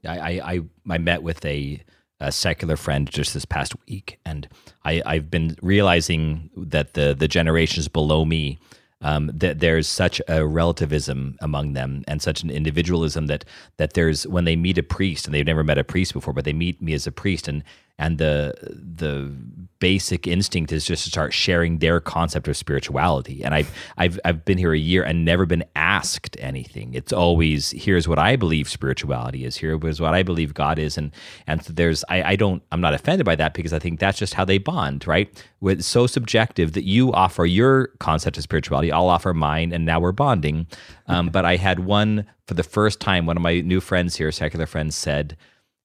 I, 0.05 0.17
I, 0.19 0.53
I, 0.53 0.59
I 0.89 0.97
met 0.97 1.23
with 1.23 1.43
a, 1.45 1.83
a 2.19 2.31
secular 2.31 2.77
friend 2.77 3.09
just 3.09 3.33
this 3.33 3.45
past 3.45 3.73
week, 3.87 4.19
and 4.25 4.47
I, 4.83 5.01
I've 5.05 5.31
been 5.31 5.55
realizing 5.61 6.49
that 6.55 6.93
the, 6.93 7.15
the 7.17 7.27
generations 7.27 7.87
below 7.87 8.25
me, 8.25 8.59
um, 9.01 9.31
that 9.33 9.59
there's 9.59 9.87
such 9.87 10.21
a 10.27 10.45
relativism 10.45 11.35
among 11.41 11.73
them 11.73 12.03
and 12.07 12.21
such 12.21 12.43
an 12.43 12.51
individualism 12.51 13.25
that 13.27 13.45
that 13.77 13.93
there's 13.93 14.27
when 14.27 14.45
they 14.45 14.55
meet 14.55 14.77
a 14.77 14.83
priest 14.83 15.25
and 15.25 15.33
they've 15.33 15.45
never 15.45 15.63
met 15.63 15.79
a 15.79 15.83
priest 15.83 16.13
before, 16.13 16.33
but 16.33 16.45
they 16.45 16.53
meet 16.53 16.81
me 16.81 16.93
as 16.93 17.07
a 17.07 17.11
priest 17.11 17.47
and 17.47 17.63
and 17.97 18.17
the 18.17 18.53
the 18.61 19.31
basic 19.79 20.27
instinct 20.27 20.71
is 20.71 20.85
just 20.85 21.03
to 21.03 21.09
start 21.09 21.33
sharing 21.33 21.79
their 21.79 21.99
concept 21.99 22.47
of 22.47 22.55
spirituality. 22.55 23.43
And 23.43 23.53
I've 23.53 23.71
I've 23.97 24.19
I've 24.23 24.45
been 24.45 24.57
here 24.57 24.73
a 24.73 24.77
year 24.77 25.03
and 25.03 25.25
never 25.25 25.45
been 25.45 25.65
asked 25.75 26.37
anything. 26.39 26.93
It's 26.93 27.11
always 27.11 27.71
here's 27.71 28.07
what 28.07 28.19
I 28.19 28.35
believe 28.35 28.69
spirituality 28.69 29.43
is. 29.43 29.57
Here 29.57 29.77
is 29.87 29.99
what 29.99 30.13
I 30.13 30.23
believe 30.23 30.53
God 30.53 30.79
is. 30.79 30.97
And 30.97 31.11
and 31.47 31.63
so 31.63 31.73
there's 31.73 32.03
I, 32.09 32.23
I 32.23 32.35
don't 32.35 32.63
I'm 32.71 32.81
not 32.81 32.93
offended 32.93 33.25
by 33.25 33.35
that 33.35 33.53
because 33.53 33.73
I 33.73 33.79
think 33.79 33.99
that's 33.99 34.19
just 34.19 34.35
how 34.35 34.45
they 34.45 34.57
bond, 34.57 35.05
right? 35.07 35.27
It's 35.63 35.87
so 35.87 36.07
subjective 36.07 36.73
that 36.73 36.85
you 36.85 37.11
offer 37.13 37.45
your 37.45 37.87
concept 37.99 38.37
of 38.37 38.43
spirituality, 38.43 38.91
I'll 38.91 39.09
offer 39.09 39.33
mine, 39.33 39.73
and 39.73 39.85
now 39.85 39.99
we're 39.99 40.11
bonding. 40.11 40.67
Um, 41.07 41.29
but 41.29 41.45
I 41.45 41.57
had 41.57 41.79
one 41.79 42.25
for 42.47 42.53
the 42.53 42.63
first 42.63 42.99
time. 42.99 43.25
One 43.25 43.37
of 43.37 43.43
my 43.43 43.61
new 43.61 43.81
friends 43.81 44.15
here, 44.15 44.31
secular 44.31 44.65
friends, 44.65 44.95
said, 44.95 45.37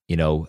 you 0.08 0.16
know, 0.16 0.48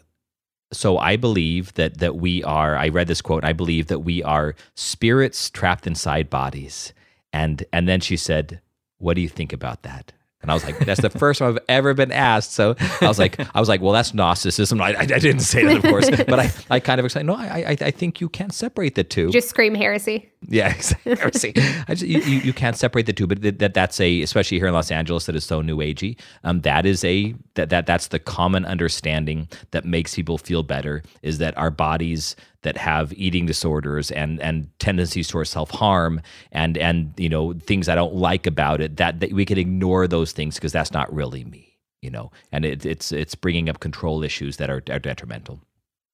so 0.71 0.97
I 0.97 1.15
believe 1.15 1.73
that 1.75 1.99
that 1.99 2.17
we 2.17 2.43
are. 2.43 2.75
I 2.75 2.89
read 2.89 3.07
this 3.07 3.21
quote. 3.21 3.43
I 3.43 3.53
believe 3.53 3.87
that 3.87 3.99
we 3.99 4.23
are 4.23 4.55
spirits 4.75 5.49
trapped 5.49 5.87
inside 5.87 6.29
bodies. 6.29 6.93
And 7.33 7.63
and 7.71 7.87
then 7.87 7.99
she 7.99 8.17
said, 8.17 8.61
"What 8.97 9.15
do 9.15 9.21
you 9.21 9.29
think 9.29 9.53
about 9.53 9.83
that?" 9.83 10.13
And 10.41 10.51
I 10.51 10.53
was 10.53 10.63
like, 10.63 10.79
"That's 10.79 11.01
the 11.01 11.09
first 11.23 11.39
time 11.39 11.55
I've 11.55 11.63
ever 11.69 11.93
been 11.93 12.11
asked." 12.11 12.53
So 12.53 12.75
I 13.01 13.07
was 13.07 13.19
like, 13.19 13.39
"I 13.55 13.59
was 13.59 13.69
like, 13.69 13.81
well, 13.81 13.93
that's 13.93 14.13
Gnosticism." 14.13 14.81
I, 14.81 14.93
I, 14.93 14.99
I 15.01 15.05
didn't 15.05 15.39
say 15.39 15.65
that, 15.65 15.77
of 15.77 15.83
course, 15.83 16.09
but 16.09 16.39
I, 16.39 16.51
I 16.69 16.79
kind 16.79 16.99
of 16.99 17.05
explained. 17.05 17.27
No, 17.27 17.35
I, 17.35 17.65
I 17.69 17.77
I 17.87 17.91
think 17.91 18.21
you 18.21 18.29
can't 18.29 18.53
separate 18.53 18.95
the 18.95 19.03
two. 19.03 19.29
Just 19.31 19.49
scream 19.49 19.75
heresy. 19.75 20.31
Yeah, 20.47 20.69
exactly. 20.73 21.53
I 21.87 21.95
just, 21.95 22.03
you, 22.03 22.19
you 22.19 22.39
you 22.41 22.53
can't 22.53 22.77
separate 22.77 23.05
the 23.05 23.13
two, 23.13 23.27
but 23.27 23.41
that, 23.41 23.59
that 23.59 23.73
that's 23.73 23.99
a 23.99 24.21
especially 24.21 24.59
here 24.59 24.67
in 24.67 24.73
Los 24.73 24.91
Angeles 24.91 25.25
that 25.25 25.35
is 25.35 25.43
so 25.43 25.61
new 25.61 25.77
agey. 25.77 26.19
Um, 26.43 26.61
that 26.61 26.85
is 26.85 27.03
a 27.03 27.33
that 27.55 27.69
that 27.69 27.85
that's 27.85 28.07
the 28.07 28.19
common 28.19 28.65
understanding 28.65 29.47
that 29.71 29.83
makes 29.83 30.15
people 30.15 30.37
feel 30.37 30.63
better 30.63 31.01
is 31.23 31.39
that 31.39 31.57
our 31.57 31.71
bodies 31.71 32.35
that 32.61 32.77
have 32.77 33.13
eating 33.13 33.45
disorders 33.45 34.11
and 34.11 34.39
and 34.41 34.69
tendencies 34.79 35.27
towards 35.27 35.49
self 35.49 35.71
harm 35.71 36.21
and 36.51 36.77
and 36.77 37.13
you 37.17 37.29
know 37.29 37.53
things 37.53 37.89
I 37.89 37.95
don't 37.95 38.15
like 38.15 38.45
about 38.45 38.79
it 38.79 38.97
that, 38.97 39.19
that 39.21 39.33
we 39.33 39.45
can 39.45 39.57
ignore 39.57 40.07
those 40.07 40.33
things 40.33 40.55
because 40.55 40.71
that's 40.71 40.91
not 40.91 41.11
really 41.13 41.45
me, 41.45 41.77
you 42.01 42.11
know, 42.11 42.31
and 42.51 42.63
it, 42.63 42.85
it's 42.85 43.11
it's 43.11 43.33
bringing 43.33 43.69
up 43.69 43.79
control 43.79 44.23
issues 44.23 44.57
that 44.57 44.69
are, 44.69 44.83
are 44.89 44.99
detrimental. 44.99 45.61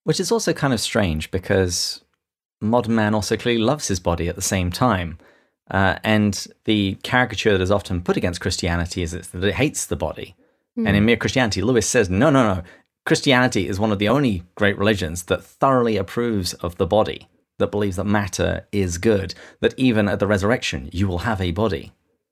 Which 0.06 0.20
is 0.20 0.32
also 0.32 0.54
kind 0.54 0.74
of 0.74 0.80
strange 0.80 1.32
because 1.32 2.03
modern 2.64 2.96
man 2.96 3.14
also 3.14 3.38
clearly 3.38 3.62
loves 3.62 3.88
his 3.88 4.00
body 4.00 4.28
at 4.28 4.36
the 4.36 4.42
same 4.42 4.72
time. 4.72 5.18
Uh, 5.72 5.98
and 6.04 6.48
the 6.66 6.96
caricature 7.04 7.52
that 7.52 7.62
is 7.62 7.72
often 7.72 8.02
put 8.02 8.18
against 8.18 8.42
Christianity 8.42 9.02
is 9.02 9.12
that 9.12 9.44
it 9.44 9.56
hates 9.56 9.86
the 9.86 9.96
body. 9.96 10.36
And 10.76 10.90
in 10.90 10.96
hmm. 10.98 11.06
Mere 11.06 11.18
Christianity, 11.18 11.62
Lewis 11.62 11.88
says, 11.88 12.10
no, 12.10 12.30
no, 12.30 12.56
no. 12.56 12.64
Christianity 13.06 13.68
is 13.68 13.80
one 13.80 13.92
of 13.92 14.00
the 14.00 14.10
only 14.10 14.44
great 14.56 14.78
religions 14.78 15.24
that 15.24 15.44
thoroughly 15.44 15.98
approves 15.98 16.54
of 16.56 16.78
the 16.78 16.88
body, 16.88 17.28
that 17.60 17.72
believes 17.72 17.98
that 17.98 18.06
matter 18.06 18.66
is 18.72 18.98
good, 18.98 19.36
that 19.60 19.74
even 19.78 20.08
at 20.08 20.20
the 20.20 20.28
resurrection, 20.28 20.90
you 20.92 21.08
will 21.08 21.20
have 21.20 21.42
a 21.42 21.52
body. 21.52 21.92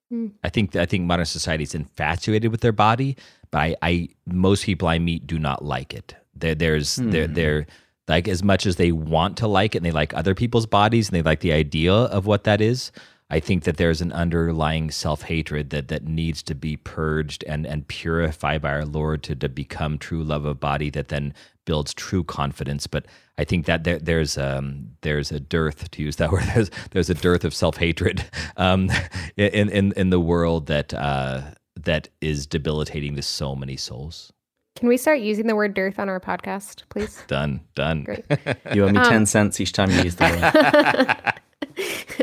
Hmm. 0.10 0.28
I 0.44 0.50
think 0.50 0.76
I 0.76 0.86
think 0.86 1.06
modern 1.06 1.26
society 1.26 1.64
is 1.64 1.76
infatuated 1.76 2.52
with 2.52 2.62
their 2.62 2.72
body, 2.72 3.16
but 3.52 3.60
I, 3.60 3.76
I 3.82 4.10
most 4.26 4.66
people 4.66 4.88
I 4.88 4.98
meet 4.98 5.28
do 5.28 5.38
not 5.38 5.64
like 5.64 5.94
it. 5.94 6.16
There, 6.34 6.56
there's 6.56 6.96
they're, 6.96 7.28
hmm. 7.28 7.34
they're 7.34 7.68
like 8.08 8.28
as 8.28 8.44
much 8.44 8.66
as 8.66 8.76
they 8.76 8.92
want 8.92 9.38
to 9.38 9.48
like 9.48 9.76
it, 9.76 9.80
and 9.80 9.86
they 9.86 9.92
like 9.92 10.14
other 10.14 10.36
people's 10.36 10.66
bodies, 10.66 11.10
and 11.10 11.16
they 11.16 11.22
like 11.22 11.42
the 11.42 11.54
idea 11.54 11.94
of 11.94 12.26
what 12.26 12.44
that 12.44 12.62
is. 12.62 12.92
I 13.30 13.40
think 13.40 13.64
that 13.64 13.78
there's 13.78 14.02
an 14.02 14.12
underlying 14.12 14.92
self 14.92 15.24
hatred 15.24 15.70
that 15.70 15.88
that 15.88 16.04
needs 16.04 16.44
to 16.44 16.54
be 16.54 16.76
purged 16.76 17.46
and 17.48 17.66
and 17.66 17.88
purified 17.88 18.62
by 18.62 18.72
our 18.72 18.86
Lord 18.86 19.24
to 19.24 19.36
to 19.36 19.48
become 19.48 19.98
true 19.98 20.24
love 20.24 20.46
of 20.46 20.60
body 20.60 20.90
that 20.90 21.08
then 21.08 21.34
builds 21.66 21.94
true 21.94 22.26
confidence. 22.26 22.88
But 22.88 23.06
I 23.38 23.46
think 23.46 23.66
that 23.68 23.86
there, 23.86 24.00
there's 24.00 24.38
um, 24.38 24.90
there's 25.02 25.32
a 25.32 25.40
dearth 25.40 25.90
to 25.92 26.02
use 26.04 26.18
that 26.18 26.32
word. 26.32 26.44
There's 26.54 26.72
there's 26.92 27.10
a 27.10 27.14
dearth 27.16 27.46
of 27.46 27.54
self 27.54 27.78
hatred 27.78 28.26
um, 28.58 28.92
in 29.38 29.70
in 29.70 29.94
in 29.94 30.10
the 30.10 30.20
world 30.20 30.68
that 30.68 30.94
uh, 30.94 31.42
that 31.76 32.10
is 32.20 32.46
debilitating 32.46 33.16
to 33.16 33.22
so 33.22 33.56
many 33.56 33.78
souls. 33.78 34.34
Can 34.76 34.88
we 34.88 34.98
start 34.98 35.20
using 35.20 35.48
the 35.48 35.56
word 35.56 35.74
dearth 35.74 36.00
on 36.00 36.10
our 36.10 36.20
podcast, 36.20 36.84
please? 36.90 37.24
Done, 37.28 37.62
done. 37.76 38.04
Great. 38.04 38.26
You 38.74 38.86
owe 38.86 38.90
me 38.90 38.98
um, 38.98 39.10
10 39.10 39.26
cents 39.26 39.60
each 39.60 39.74
time 39.74 39.92
you 39.92 40.02
use 40.04 40.16
the 40.16 41.34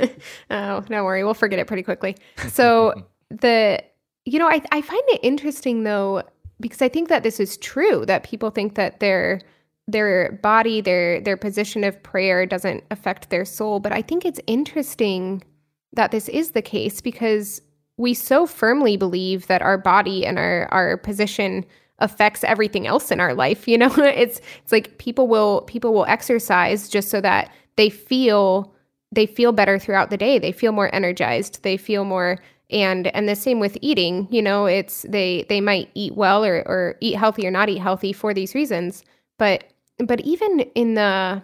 word. 0.01 0.11
oh, 0.51 0.81
don't 0.81 1.05
worry. 1.05 1.25
We'll 1.25 1.35
forget 1.35 1.59
it 1.59 1.67
pretty 1.67 1.83
quickly. 1.83 2.17
So, 2.49 2.95
the, 3.31 3.83
you 4.25 4.39
know, 4.39 4.49
I, 4.49 4.63
I 4.73 4.81
find 4.81 5.03
it 5.09 5.21
interesting 5.23 5.85
though, 5.85 6.23
because 6.61 6.83
I 6.83 6.89
think 6.89 7.09
that 7.09 7.23
this 7.23 7.39
is 7.39 7.57
true 7.59 8.05
that 8.07 8.25
people 8.25 8.51
think 8.51 8.75
that 8.75 9.01
their, 9.01 9.41
their 9.87 10.33
body, 10.43 10.81
their, 10.81 11.21
their 11.21 11.37
position 11.37 11.85
of 11.85 12.03
prayer 12.03 12.47
doesn't 12.47 12.83
affect 12.91 13.31
their 13.31 13.45
soul. 13.45 13.79
But 13.79 13.93
I 13.93 14.03
think 14.03 14.25
it's 14.25 14.41
interesting 14.47 15.45
that 15.93 16.11
this 16.11 16.29
is 16.29 16.53
the 16.53 16.63
case 16.63 17.01
because 17.01 17.61
we 17.99 18.15
so 18.15 18.47
firmly 18.47 18.97
believe 18.97 19.47
that 19.49 19.63
our 19.63 19.79
body 19.79 20.25
and 20.25 20.39
our, 20.39 20.67
our 20.73 20.97
position 20.97 21.65
affects 22.01 22.45
everything 22.45 22.87
else 22.87 23.11
in 23.11 23.21
our 23.21 23.35
life 23.35 23.67
you 23.67 23.79
know? 23.79 23.93
It's 23.97 24.41
it's 24.63 24.73
like 24.73 24.99
people 24.99 25.29
will 25.29 25.63
people 25.63 25.93
will 25.93 26.07
exercise 26.07 26.89
just 26.89 27.09
so 27.09 27.21
that 27.21 27.53
they 27.77 27.91
feel 27.91 28.75
they 29.11 29.27
feel 29.27 29.53
better 29.53 29.79
throughout 29.79 30.11
the 30.11 30.19
day. 30.19 30.39
They 30.39 30.53
feel 30.53 30.73
more 30.73 30.95
energized. 30.95 31.63
They 31.63 31.77
feel 31.77 32.05
more 32.05 32.39
and 32.71 33.07
and 33.09 33.29
the 33.29 33.35
same 33.35 33.61
with 33.61 33.79
eating 33.81 34.29
you 34.31 34.43
know? 34.43 34.67
It's 34.67 35.07
they 35.09 35.45
they 35.49 35.61
might 35.61 35.91
eat 35.95 36.15
well 36.15 36.45
or 36.45 36.59
or 36.67 36.97
eat 37.01 37.17
healthy 37.17 37.47
or 37.47 37.51
not 37.51 37.69
eat 37.69 37.79
healthy 37.79 38.13
for 38.13 38.35
these 38.35 38.55
reasons 38.55 39.05
but 39.39 39.65
but 39.99 40.21
even 40.21 40.61
in 40.75 40.95
the 40.95 41.43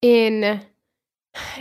in 0.00 0.60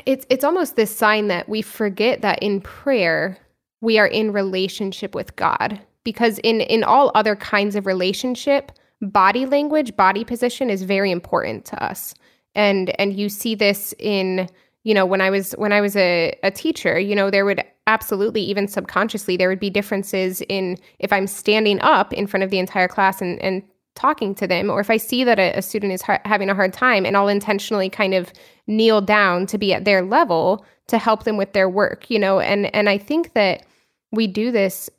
it's 0.06 0.26
it's 0.30 0.44
almost 0.44 0.76
this 0.76 0.96
sign 0.96 1.28
that 1.28 1.50
we 1.50 1.62
forget 1.62 2.22
that 2.22 2.42
in 2.42 2.62
prayer 2.62 3.38
we 3.82 3.98
are 3.98 4.08
in 4.08 4.32
relationship 4.32 5.14
with 5.14 5.36
God 5.36 5.80
because 6.04 6.40
in 6.40 6.62
in 6.62 6.84
all 6.84 7.12
other 7.16 7.36
kinds 7.36 7.76
of 7.76 7.86
relationship 7.86 8.72
body 9.02 9.46
language 9.46 9.96
body 9.96 10.24
position 10.24 10.70
is 10.70 10.84
very 10.84 11.12
important 11.12 11.66
to 11.66 11.84
us. 11.84 12.14
And 12.56 12.94
and 13.00 13.18
you 13.18 13.30
see 13.30 13.56
this 13.56 13.94
in 13.98 14.50
you 14.84 14.94
know 14.94 15.06
when 15.06 15.22
i 15.22 15.30
was 15.30 15.52
when 15.54 15.72
i 15.72 15.82
was 15.82 15.96
a, 15.96 16.38
a 16.44 16.52
teacher 16.52 17.00
you 17.00 17.16
know 17.16 17.30
there 17.30 17.46
would 17.46 17.64
absolutely 17.88 18.42
even 18.42 18.68
subconsciously 18.68 19.38
there 19.38 19.50
would 19.50 19.60
be 19.60 19.70
differences 19.70 20.42
in 20.50 20.78
if 21.00 21.12
i'm 21.14 21.28
standing 21.28 21.80
up 21.82 22.14
in 22.14 22.28
front 22.28 22.44
of 22.44 22.50
the 22.50 22.60
entire 22.60 22.88
class 22.88 23.22
and 23.22 23.42
and 23.42 23.64
talking 23.96 24.34
to 24.34 24.48
them 24.48 24.70
or 24.70 24.80
if 24.80 24.90
i 24.90 24.98
see 24.98 25.24
that 25.24 25.38
a, 25.38 25.58
a 25.58 25.62
student 25.62 25.92
is 25.92 26.02
ha- 26.02 26.22
having 26.26 26.50
a 26.50 26.56
hard 26.56 26.74
time 26.74 27.06
and 27.06 27.18
i'll 27.18 27.28
intentionally 27.28 27.90
kind 27.90 28.14
of 28.14 28.32
kneel 28.68 29.02
down 29.02 29.46
to 29.46 29.58
be 29.58 29.74
at 29.74 29.86
their 29.86 30.02
level 30.02 30.66
to 30.88 30.98
help 30.98 31.24
them 31.24 31.38
with 31.38 31.54
their 31.54 31.70
work 31.70 32.10
you 32.10 32.18
know? 32.18 32.40
And 32.40 32.74
and 32.74 32.90
i 32.90 32.98
think 32.98 33.34
that 33.34 33.66
we 34.12 34.28
do 34.28 34.52
this 34.52 34.90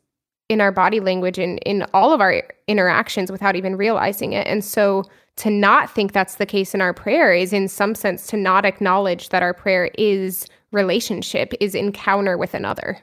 in 0.52 0.60
our 0.60 0.70
body 0.70 1.00
language 1.00 1.38
and 1.38 1.58
in 1.60 1.84
all 1.92 2.12
of 2.12 2.20
our 2.20 2.42
interactions 2.68 3.32
without 3.32 3.56
even 3.56 3.76
realizing 3.76 4.32
it. 4.32 4.46
And 4.46 4.64
so 4.64 5.04
to 5.36 5.50
not 5.50 5.90
think 5.90 6.12
that's 6.12 6.36
the 6.36 6.46
case 6.46 6.74
in 6.74 6.80
our 6.80 6.92
prayer 6.92 7.32
is 7.32 7.52
in 7.52 7.68
some 7.68 7.94
sense 7.94 8.26
to 8.28 8.36
not 8.36 8.64
acknowledge 8.64 9.30
that 9.30 9.42
our 9.42 9.54
prayer 9.54 9.90
is 9.98 10.46
relationship, 10.72 11.52
is 11.60 11.74
encounter 11.74 12.36
with 12.36 12.54
another. 12.54 12.98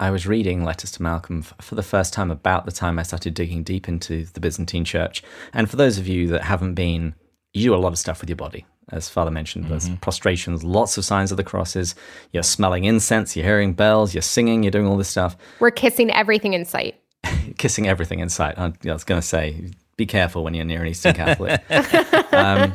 I 0.00 0.10
was 0.10 0.26
reading 0.26 0.64
Letters 0.64 0.90
to 0.92 1.02
Malcolm 1.02 1.42
for 1.42 1.74
the 1.76 1.82
first 1.82 2.12
time 2.12 2.30
about 2.30 2.66
the 2.66 2.72
time 2.72 2.98
I 2.98 3.04
started 3.04 3.34
digging 3.34 3.62
deep 3.62 3.88
into 3.88 4.24
the 4.26 4.40
Byzantine 4.40 4.84
church. 4.84 5.22
And 5.52 5.70
for 5.70 5.76
those 5.76 5.98
of 5.98 6.08
you 6.08 6.26
that 6.28 6.42
haven't 6.42 6.74
been, 6.74 7.14
you 7.52 7.64
do 7.64 7.74
a 7.74 7.76
lot 7.76 7.92
of 7.92 7.98
stuff 7.98 8.20
with 8.20 8.28
your 8.28 8.36
body. 8.36 8.66
As 8.92 9.08
Father 9.08 9.30
mentioned, 9.30 9.66
there's 9.68 9.88
prostrations, 10.00 10.62
lots 10.62 10.98
of 10.98 11.04
signs 11.04 11.30
of 11.30 11.36
the 11.36 11.44
crosses. 11.44 11.94
You're 12.32 12.42
smelling 12.42 12.84
incense, 12.84 13.34
you're 13.34 13.44
hearing 13.46 13.72
bells, 13.72 14.14
you're 14.14 14.22
singing, 14.22 14.62
you're 14.62 14.70
doing 14.70 14.86
all 14.86 14.96
this 14.98 15.08
stuff, 15.08 15.36
We're 15.58 15.70
kissing 15.70 16.10
everything 16.12 16.52
in 16.52 16.64
sight. 16.66 17.00
kissing 17.58 17.88
everything 17.88 18.20
in 18.20 18.28
sight. 18.28 18.58
I, 18.58 18.72
I 18.86 18.92
was 18.92 19.04
going 19.04 19.20
to 19.20 19.26
say, 19.26 19.70
be 19.96 20.04
careful 20.06 20.44
when 20.44 20.52
you're 20.54 20.66
near 20.66 20.82
an 20.82 20.88
Eastern 20.88 21.14
Catholic. 21.14 21.62
um, 22.34 22.74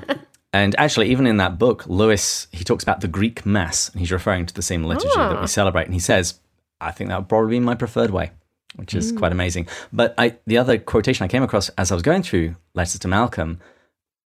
and 0.51 0.73
actually, 0.79 1.11
even 1.11 1.27
in 1.27 1.37
that 1.37 1.59
book, 1.59 1.85
Lewis, 1.85 2.47
he 2.51 2.63
talks 2.63 2.81
about 2.83 3.01
the 3.01 3.07
Greek 3.07 3.45
Mass, 3.45 3.89
and 3.89 3.99
he's 3.99 4.11
referring 4.11 4.47
to 4.47 4.53
the 4.53 4.63
same 4.63 4.83
liturgy 4.83 5.09
that 5.15 5.37
Ah. 5.37 5.41
we 5.41 5.47
celebrate. 5.47 5.83
And 5.85 5.93
he 5.93 5.99
says, 5.99 6.39
I 6.81 6.89
think 6.91 7.09
that 7.09 7.19
would 7.19 7.29
probably 7.29 7.51
be 7.51 7.59
my 7.59 7.75
preferred 7.75 8.09
way. 8.09 8.31
which 8.75 8.93
is 8.95 9.11
quite 9.11 9.31
amazing. 9.31 9.67
But 9.93 10.13
I, 10.17 10.37
the 10.47 10.57
other 10.57 10.77
quotation 10.77 11.23
I 11.23 11.27
came 11.27 11.43
across 11.43 11.69
as 11.69 11.91
I 11.91 11.95
was 11.95 12.01
going 12.03 12.23
through 12.23 12.55
Letters 12.75 12.99
to 12.99 13.07
Malcolm, 13.07 13.59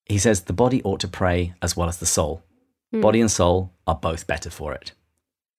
he 0.06 0.18
says, 0.18 0.42
The 0.42 0.54
body 0.54 0.82
ought 0.84 1.00
to 1.02 1.08
pray 1.08 1.54
as 1.62 1.76
well 1.78 1.89
as 1.89 1.98
the 1.98 2.06
soul. 2.06 2.44
Body 3.02 3.22
and 3.22 3.32
soul 3.32 3.72
are 3.88 3.96
both 3.96 4.28
better 4.28 4.52
for 4.52 4.74
it. 4.74 4.92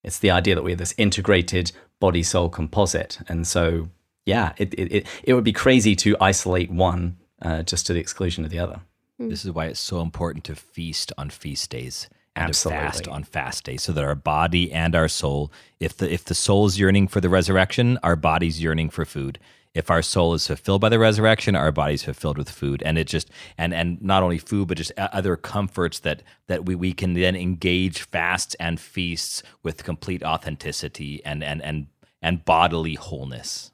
It's 0.03 0.19
the 0.19 0.31
idea 0.31 0.55
that 0.55 0.63
we're 0.63 0.75
this 0.75 0.93
integrated 0.97 1.73
body 1.99 2.23
soul 2.23 2.47
composite. 2.47 3.19
And 3.27 3.45
so, 3.45 3.89
yeah, 4.25 4.53
it, 4.57 4.73
it, 4.75 4.91
it, 4.91 5.07
it 5.23 5.33
would 5.33 5.43
be 5.43 5.51
crazy 5.51 5.95
to 5.97 6.15
isolate 6.21 6.71
one 6.71 7.17
uh, 7.41 7.63
just 7.63 7.87
to 7.87 7.93
the 7.93 7.99
exclusion 7.99 8.45
of 8.45 8.51
the 8.51 8.59
other. 8.59 8.79
This 9.17 9.45
is 9.45 9.51
why 9.51 9.65
it's 9.65 9.79
so 9.79 10.01
important 10.01 10.43
to 10.45 10.55
feast 10.55 11.11
on 11.17 11.29
feast 11.29 11.69
days 11.69 12.09
and 12.35 12.53
to 12.53 12.69
fast 12.69 13.07
on 13.07 13.23
fast 13.23 13.63
days, 13.63 13.83
so 13.83 13.93
that 13.93 14.03
our 14.03 14.15
body 14.15 14.71
and 14.71 14.93
our 14.93 15.07
soul, 15.07 15.51
if 15.79 15.95
the 15.95 16.11
if 16.11 16.25
the 16.25 16.35
soul's 16.35 16.77
yearning 16.77 17.07
for 17.07 17.21
the 17.21 17.29
resurrection, 17.29 17.97
our 18.03 18.17
body's 18.17 18.61
yearning 18.61 18.89
for 18.89 19.05
food. 19.05 19.39
If 19.75 19.91
our 19.91 20.01
soul 20.01 20.33
is 20.33 20.47
fulfilled 20.47 20.81
by 20.81 20.89
the 20.89 20.97
resurrection, 20.97 21.55
our 21.55 21.71
body's 21.71 22.03
fulfilled 22.03 22.37
with 22.37 22.49
food, 22.49 22.81
and 22.83 22.97
it 22.97 23.07
just 23.07 23.29
and 23.57 23.73
and 23.73 24.01
not 24.01 24.23
only 24.23 24.37
food, 24.37 24.69
but 24.69 24.77
just 24.77 24.91
other 24.97 25.35
comforts 25.35 25.99
that 25.99 26.23
that 26.47 26.65
we, 26.65 26.73
we 26.73 26.93
can 26.93 27.13
then 27.13 27.35
engage 27.35 28.01
fasts 28.01 28.55
and 28.55 28.79
feasts 28.79 29.43
with 29.61 29.83
complete 29.83 30.23
authenticity 30.23 31.23
and 31.25 31.43
and 31.43 31.61
and 31.61 31.87
and 32.21 32.45
bodily 32.45 32.95
wholeness. 32.95 33.71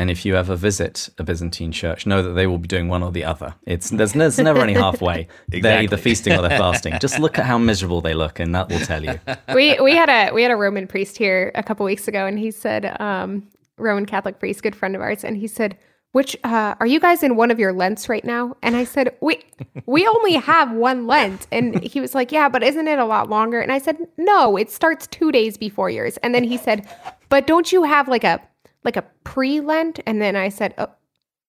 And 0.00 0.10
if 0.10 0.24
you 0.24 0.34
ever 0.34 0.56
visit 0.56 1.10
a 1.18 1.24
Byzantine 1.24 1.72
church, 1.72 2.06
know 2.06 2.22
that 2.22 2.30
they 2.30 2.46
will 2.46 2.56
be 2.56 2.66
doing 2.66 2.88
one 2.88 3.02
or 3.02 3.12
the 3.12 3.24
other. 3.24 3.54
It's 3.66 3.90
there's, 3.90 4.14
there's 4.14 4.38
never 4.38 4.62
any 4.62 4.72
halfway. 4.72 5.28
They're 5.48 5.82
either 5.82 5.98
feasting 5.98 6.32
or 6.32 6.40
they're 6.40 6.58
fasting. 6.58 6.94
Just 7.02 7.18
look 7.18 7.38
at 7.38 7.44
how 7.44 7.58
miserable 7.70 8.00
they 8.00 8.14
look, 8.14 8.40
and 8.40 8.54
that 8.54 8.70
will 8.70 8.78
tell 8.78 9.04
you. 9.04 9.20
we 9.54 9.78
we 9.78 9.94
had 9.94 10.08
a 10.08 10.32
we 10.32 10.42
had 10.42 10.50
a 10.50 10.56
Roman 10.56 10.86
priest 10.86 11.18
here 11.18 11.52
a 11.54 11.62
couple 11.62 11.84
weeks 11.84 12.08
ago, 12.08 12.24
and 12.24 12.38
he 12.38 12.50
said, 12.50 12.96
um, 12.98 13.46
Roman 13.80 14.06
Catholic 14.06 14.38
priest, 14.38 14.62
good 14.62 14.76
friend 14.76 14.94
of 14.94 15.02
ours, 15.02 15.24
and 15.24 15.36
he 15.36 15.46
said, 15.46 15.76
"Which 16.12 16.36
uh, 16.44 16.74
are 16.80 16.86
you 16.86 17.00
guys 17.00 17.22
in 17.22 17.36
one 17.36 17.50
of 17.50 17.58
your 17.58 17.72
Lents 17.72 18.08
right 18.08 18.24
now?" 18.24 18.56
And 18.62 18.76
I 18.76 18.84
said, 18.84 19.16
"We 19.20 19.44
we 19.86 20.06
only 20.14 20.34
have 20.34 20.72
one 20.72 21.06
Lent," 21.06 21.46
and 21.50 21.82
he 21.82 22.00
was 22.00 22.14
like, 22.14 22.30
"Yeah, 22.32 22.48
but 22.48 22.62
isn't 22.62 22.88
it 22.88 22.98
a 22.98 23.04
lot 23.04 23.28
longer?" 23.30 23.60
And 23.60 23.72
I 23.72 23.78
said, 23.78 23.96
"No, 24.16 24.56
it 24.56 24.70
starts 24.70 25.06
two 25.06 25.32
days 25.32 25.56
before 25.56 25.90
yours." 25.90 26.16
And 26.18 26.34
then 26.34 26.44
he 26.44 26.56
said, 26.56 26.86
"But 27.28 27.46
don't 27.46 27.72
you 27.72 27.82
have 27.84 28.06
like 28.08 28.24
a 28.24 28.40
like 28.84 28.96
a 28.96 29.02
pre 29.24 29.60
Lent?" 29.60 30.00
And 30.06 30.20
then 30.22 30.36
I 30.36 30.48
said, 30.50 30.74
"Oh, 30.78 30.88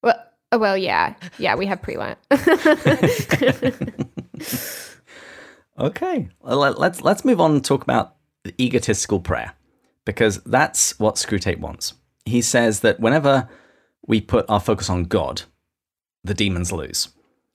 well." 0.01 0.15
Oh, 0.53 0.57
well, 0.57 0.75
yeah, 0.75 1.13
yeah, 1.39 1.55
we 1.55 1.65
have 1.65 1.81
pre-Lent. 1.81 2.17
Okay, 5.79 6.27
well, 6.41 6.57
let- 6.57 6.77
let's 6.79 7.01
let's 7.01 7.25
move 7.25 7.39
on 7.39 7.51
and 7.53 7.63
talk 7.65 7.81
about 7.83 8.15
the 8.43 8.53
egotistical 8.61 9.19
prayer 9.19 9.53
because 10.05 10.43
that's 10.43 10.99
what 10.99 11.15
Screwtape 11.15 11.59
wants. 11.59 11.93
He 12.31 12.41
says 12.41 12.79
that 12.79 12.99
whenever 12.99 13.49
we 14.07 14.21
put 14.21 14.45
our 14.49 14.59
focus 14.59 14.89
on 14.89 15.03
God, 15.03 15.43
the 16.23 16.33
demons 16.33 16.71
lose, 16.71 17.09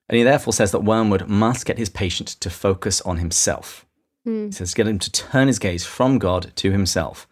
and 0.09 0.17
he 0.17 0.23
therefore 0.23 0.53
says 0.53 0.71
that 0.73 0.85
Wormwood 0.85 1.29
must 1.29 1.67
get 1.67 1.79
his 1.79 1.89
patient 1.89 2.29
to 2.29 2.51
focus 2.51 3.01
on 3.01 3.17
himself. 3.17 3.87
Hmm. 4.25 4.47
He 4.47 4.53
says 4.53 4.75
get 4.75 4.87
him 4.87 4.99
to 4.99 5.11
turn 5.11 5.49
his 5.49 5.59
gaze 5.59 5.87
from 5.87 6.19
God 6.19 6.53
to 6.57 6.71
himself, 6.71 7.27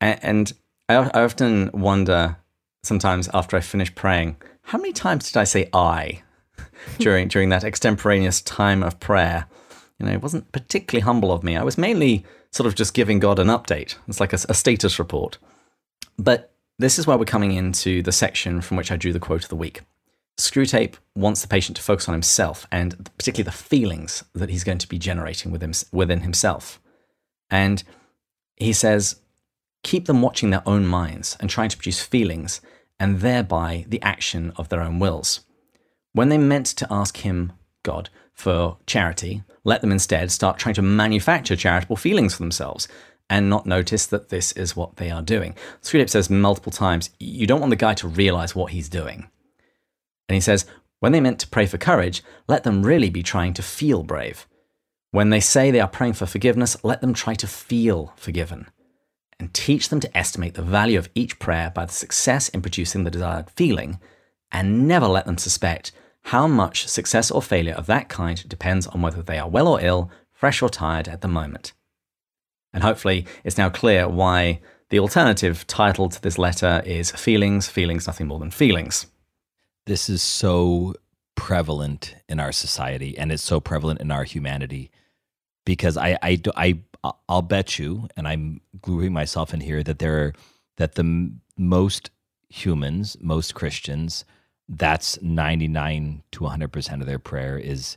and 0.00 0.52
I, 0.88 0.94
I 0.94 1.24
often 1.24 1.70
wonder 1.72 2.36
sometimes 2.84 3.28
after 3.34 3.56
I 3.56 3.60
finish 3.60 3.94
praying, 3.94 4.36
how 4.62 4.78
many 4.78 4.92
times 4.92 5.30
did 5.30 5.38
I 5.38 5.44
say 5.44 5.68
I 5.72 6.22
during 6.98 7.28
during 7.28 7.48
that 7.48 7.64
extemporaneous 7.64 8.40
time 8.42 8.82
of 8.82 9.00
prayer? 9.00 9.46
You 9.98 10.06
know, 10.06 10.12
it 10.12 10.22
wasn't 10.22 10.52
particularly 10.52 11.02
humble 11.02 11.32
of 11.32 11.42
me. 11.42 11.56
I 11.56 11.64
was 11.64 11.76
mainly 11.76 12.24
sort 12.52 12.68
of 12.68 12.76
just 12.76 12.94
giving 12.94 13.18
God 13.18 13.38
an 13.38 13.48
update. 13.48 13.96
It's 14.08 14.20
like 14.20 14.32
a, 14.32 14.38
a 14.48 14.54
status 14.54 14.98
report. 14.98 15.38
But 16.18 16.49
this 16.80 16.98
is 16.98 17.06
where 17.06 17.18
we're 17.18 17.24
coming 17.26 17.52
into 17.52 18.02
the 18.02 18.12
section 18.12 18.62
from 18.62 18.76
which 18.78 18.90
I 18.90 18.96
drew 18.96 19.12
the 19.12 19.20
quote 19.20 19.42
of 19.42 19.50
the 19.50 19.56
week. 19.56 19.82
Screwtape 20.38 20.94
wants 21.14 21.42
the 21.42 21.48
patient 21.48 21.76
to 21.76 21.82
focus 21.82 22.08
on 22.08 22.14
himself 22.14 22.66
and 22.72 23.10
particularly 23.18 23.44
the 23.44 23.56
feelings 23.56 24.24
that 24.34 24.48
he's 24.48 24.64
going 24.64 24.78
to 24.78 24.88
be 24.88 24.98
generating 24.98 25.52
within 25.52 26.20
himself. 26.20 26.80
And 27.50 27.82
he 28.56 28.72
says, 28.72 29.16
keep 29.82 30.06
them 30.06 30.22
watching 30.22 30.48
their 30.48 30.62
own 30.64 30.86
minds 30.86 31.36
and 31.38 31.50
trying 31.50 31.68
to 31.68 31.76
produce 31.76 32.00
feelings 32.00 32.62
and 32.98 33.20
thereby 33.20 33.84
the 33.86 34.00
action 34.00 34.52
of 34.56 34.70
their 34.70 34.80
own 34.80 34.98
wills. 34.98 35.40
When 36.12 36.30
they 36.30 36.38
meant 36.38 36.66
to 36.66 36.86
ask 36.90 37.18
him, 37.18 37.52
God, 37.82 38.08
for 38.32 38.78
charity, 38.86 39.42
let 39.64 39.82
them 39.82 39.92
instead 39.92 40.32
start 40.32 40.58
trying 40.58 40.74
to 40.76 40.82
manufacture 40.82 41.56
charitable 41.56 41.96
feelings 41.96 42.34
for 42.34 42.42
themselves 42.42 42.88
and 43.30 43.48
not 43.48 43.64
notice 43.64 44.04
that 44.06 44.28
this 44.28 44.50
is 44.52 44.76
what 44.76 44.96
they 44.96 45.10
are 45.10 45.22
doing. 45.22 45.54
Screwtape 45.80 46.10
says 46.10 46.28
multiple 46.28 46.72
times, 46.72 47.10
you 47.20 47.46
don't 47.46 47.60
want 47.60 47.70
the 47.70 47.76
guy 47.76 47.94
to 47.94 48.08
realize 48.08 48.56
what 48.56 48.72
he's 48.72 48.88
doing. 48.88 49.30
And 50.28 50.34
he 50.34 50.40
says, 50.40 50.66
when 50.98 51.12
they 51.12 51.20
meant 51.20 51.38
to 51.38 51.48
pray 51.48 51.66
for 51.66 51.78
courage, 51.78 52.22
let 52.48 52.64
them 52.64 52.82
really 52.82 53.08
be 53.08 53.22
trying 53.22 53.54
to 53.54 53.62
feel 53.62 54.02
brave. 54.02 54.46
When 55.12 55.30
they 55.30 55.40
say 55.40 55.70
they 55.70 55.80
are 55.80 55.88
praying 55.88 56.14
for 56.14 56.26
forgiveness, 56.26 56.76
let 56.82 57.00
them 57.00 57.14
try 57.14 57.34
to 57.34 57.46
feel 57.46 58.12
forgiven. 58.16 58.66
And 59.38 59.54
teach 59.54 59.88
them 59.88 60.00
to 60.00 60.18
estimate 60.18 60.54
the 60.54 60.62
value 60.62 60.98
of 60.98 61.08
each 61.14 61.38
prayer 61.38 61.70
by 61.74 61.86
the 61.86 61.92
success 61.92 62.48
in 62.50 62.60
producing 62.60 63.04
the 63.04 63.10
desired 63.10 63.48
feeling, 63.50 63.98
and 64.52 64.86
never 64.86 65.06
let 65.06 65.24
them 65.24 65.38
suspect 65.38 65.92
how 66.24 66.46
much 66.46 66.86
success 66.86 67.30
or 67.30 67.40
failure 67.40 67.74
of 67.74 67.86
that 67.86 68.08
kind 68.08 68.46
depends 68.48 68.86
on 68.88 69.00
whether 69.00 69.22
they 69.22 69.38
are 69.38 69.48
well 69.48 69.68
or 69.68 69.80
ill, 69.80 70.10
fresh 70.32 70.60
or 70.60 70.68
tired 70.68 71.08
at 71.08 71.22
the 71.22 71.28
moment. 71.28 71.72
And 72.72 72.82
hopefully, 72.82 73.26
it's 73.44 73.58
now 73.58 73.68
clear 73.68 74.08
why 74.08 74.60
the 74.90 75.00
alternative 75.00 75.66
title 75.66 76.08
to 76.08 76.20
this 76.20 76.38
letter 76.38 76.82
is 76.84 77.10
Feelings, 77.12 77.68
Feelings, 77.68 78.06
Nothing 78.06 78.26
More 78.26 78.38
Than 78.38 78.50
Feelings. 78.50 79.06
This 79.86 80.08
is 80.08 80.22
so 80.22 80.94
prevalent 81.36 82.14
in 82.28 82.38
our 82.38 82.52
society 82.52 83.16
and 83.16 83.32
it's 83.32 83.42
so 83.42 83.60
prevalent 83.60 84.00
in 84.00 84.10
our 84.10 84.24
humanity 84.24 84.90
because 85.64 85.96
I, 85.96 86.18
I, 86.22 86.40
I, 86.56 86.80
I'll 87.28 87.42
bet 87.42 87.78
you, 87.78 88.08
and 88.16 88.26
I'm 88.26 88.60
grouping 88.80 89.12
myself 89.12 89.54
in 89.54 89.60
here, 89.60 89.82
that 89.82 89.98
there 89.98 90.24
are, 90.24 90.32
that 90.76 90.94
the 90.94 91.02
m- 91.02 91.40
most 91.56 92.10
humans, 92.48 93.16
most 93.20 93.54
Christians, 93.54 94.24
that's 94.68 95.20
99 95.22 96.22
to 96.32 96.40
100% 96.40 97.00
of 97.00 97.06
their 97.06 97.18
prayer 97.18 97.58
is, 97.58 97.96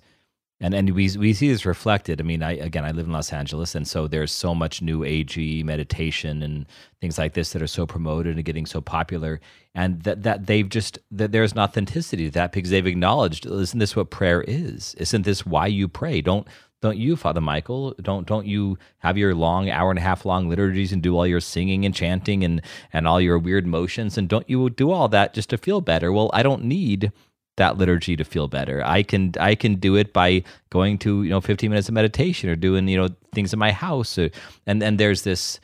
and, 0.63 0.73
and 0.73 0.89
we, 0.91 1.09
we 1.17 1.33
see 1.33 1.49
this 1.49 1.65
reflected. 1.65 2.21
I 2.21 2.23
mean, 2.23 2.41
I, 2.41 2.53
again, 2.53 2.85
I 2.85 2.91
live 2.91 3.05
in 3.05 3.11
Los 3.11 3.33
Angeles, 3.33 3.75
and 3.75 3.85
so 3.85 4.07
there's 4.07 4.31
so 4.31 4.55
much 4.55 4.81
new 4.81 5.01
agey 5.01 5.61
meditation 5.61 6.41
and 6.41 6.65
things 7.01 7.17
like 7.17 7.33
this 7.33 7.51
that 7.51 7.61
are 7.61 7.67
so 7.67 7.85
promoted 7.85 8.37
and 8.37 8.45
getting 8.45 8.65
so 8.65 8.79
popular. 8.79 9.41
And 9.75 10.01
that, 10.03 10.23
that 10.23 10.45
they've 10.45 10.69
just, 10.69 10.99
that 11.11 11.33
there's 11.33 11.51
an 11.51 11.59
authenticity 11.59 12.27
to 12.27 12.31
that 12.31 12.53
because 12.53 12.69
they've 12.69 12.87
acknowledged, 12.87 13.45
isn't 13.45 13.77
this 13.77 13.93
what 13.93 14.09
prayer 14.09 14.41
is? 14.47 14.93
Isn't 14.93 15.23
this 15.23 15.45
why 15.45 15.67
you 15.67 15.89
pray? 15.89 16.21
Don't, 16.21 16.47
don't 16.81 16.97
you, 16.97 17.17
Father 17.17 17.41
Michael? 17.41 17.93
Don't 18.01 18.27
don't 18.27 18.45
you 18.45 18.77
have 18.99 19.17
your 19.17 19.33
long 19.33 19.69
hour 19.69 19.89
and 19.89 19.97
a 19.97 20.01
half 20.01 20.25
long 20.25 20.49
liturgies 20.49 20.91
and 20.91 21.01
do 21.01 21.15
all 21.15 21.25
your 21.25 21.39
singing 21.39 21.85
and 21.85 21.95
chanting 21.95 22.43
and 22.43 22.61
and 22.91 23.07
all 23.07 23.21
your 23.21 23.39
weird 23.39 23.65
motions 23.65 24.17
and 24.17 24.27
don't 24.27 24.49
you 24.49 24.69
do 24.69 24.91
all 24.91 25.07
that 25.07 25.33
just 25.33 25.49
to 25.51 25.57
feel 25.57 25.79
better? 25.79 26.11
Well, 26.11 26.29
I 26.33 26.43
don't 26.43 26.65
need 26.65 27.13
that 27.57 27.77
liturgy 27.77 28.15
to 28.15 28.23
feel 28.23 28.47
better. 28.47 28.83
I 28.85 29.03
can 29.03 29.33
I 29.39 29.55
can 29.55 29.75
do 29.75 29.95
it 29.95 30.13
by 30.13 30.43
going 30.69 30.97
to 30.99 31.23
you 31.23 31.29
know 31.29 31.41
15 31.41 31.69
minutes 31.69 31.87
of 31.87 31.93
meditation 31.93 32.49
or 32.49 32.55
doing 32.55 32.87
you 32.87 32.97
know 32.97 33.09
things 33.33 33.53
in 33.53 33.59
my 33.59 33.71
house 33.71 34.17
or, 34.17 34.29
and 34.65 34.81
then 34.81 34.97
there's 34.97 35.23
this 35.23 35.59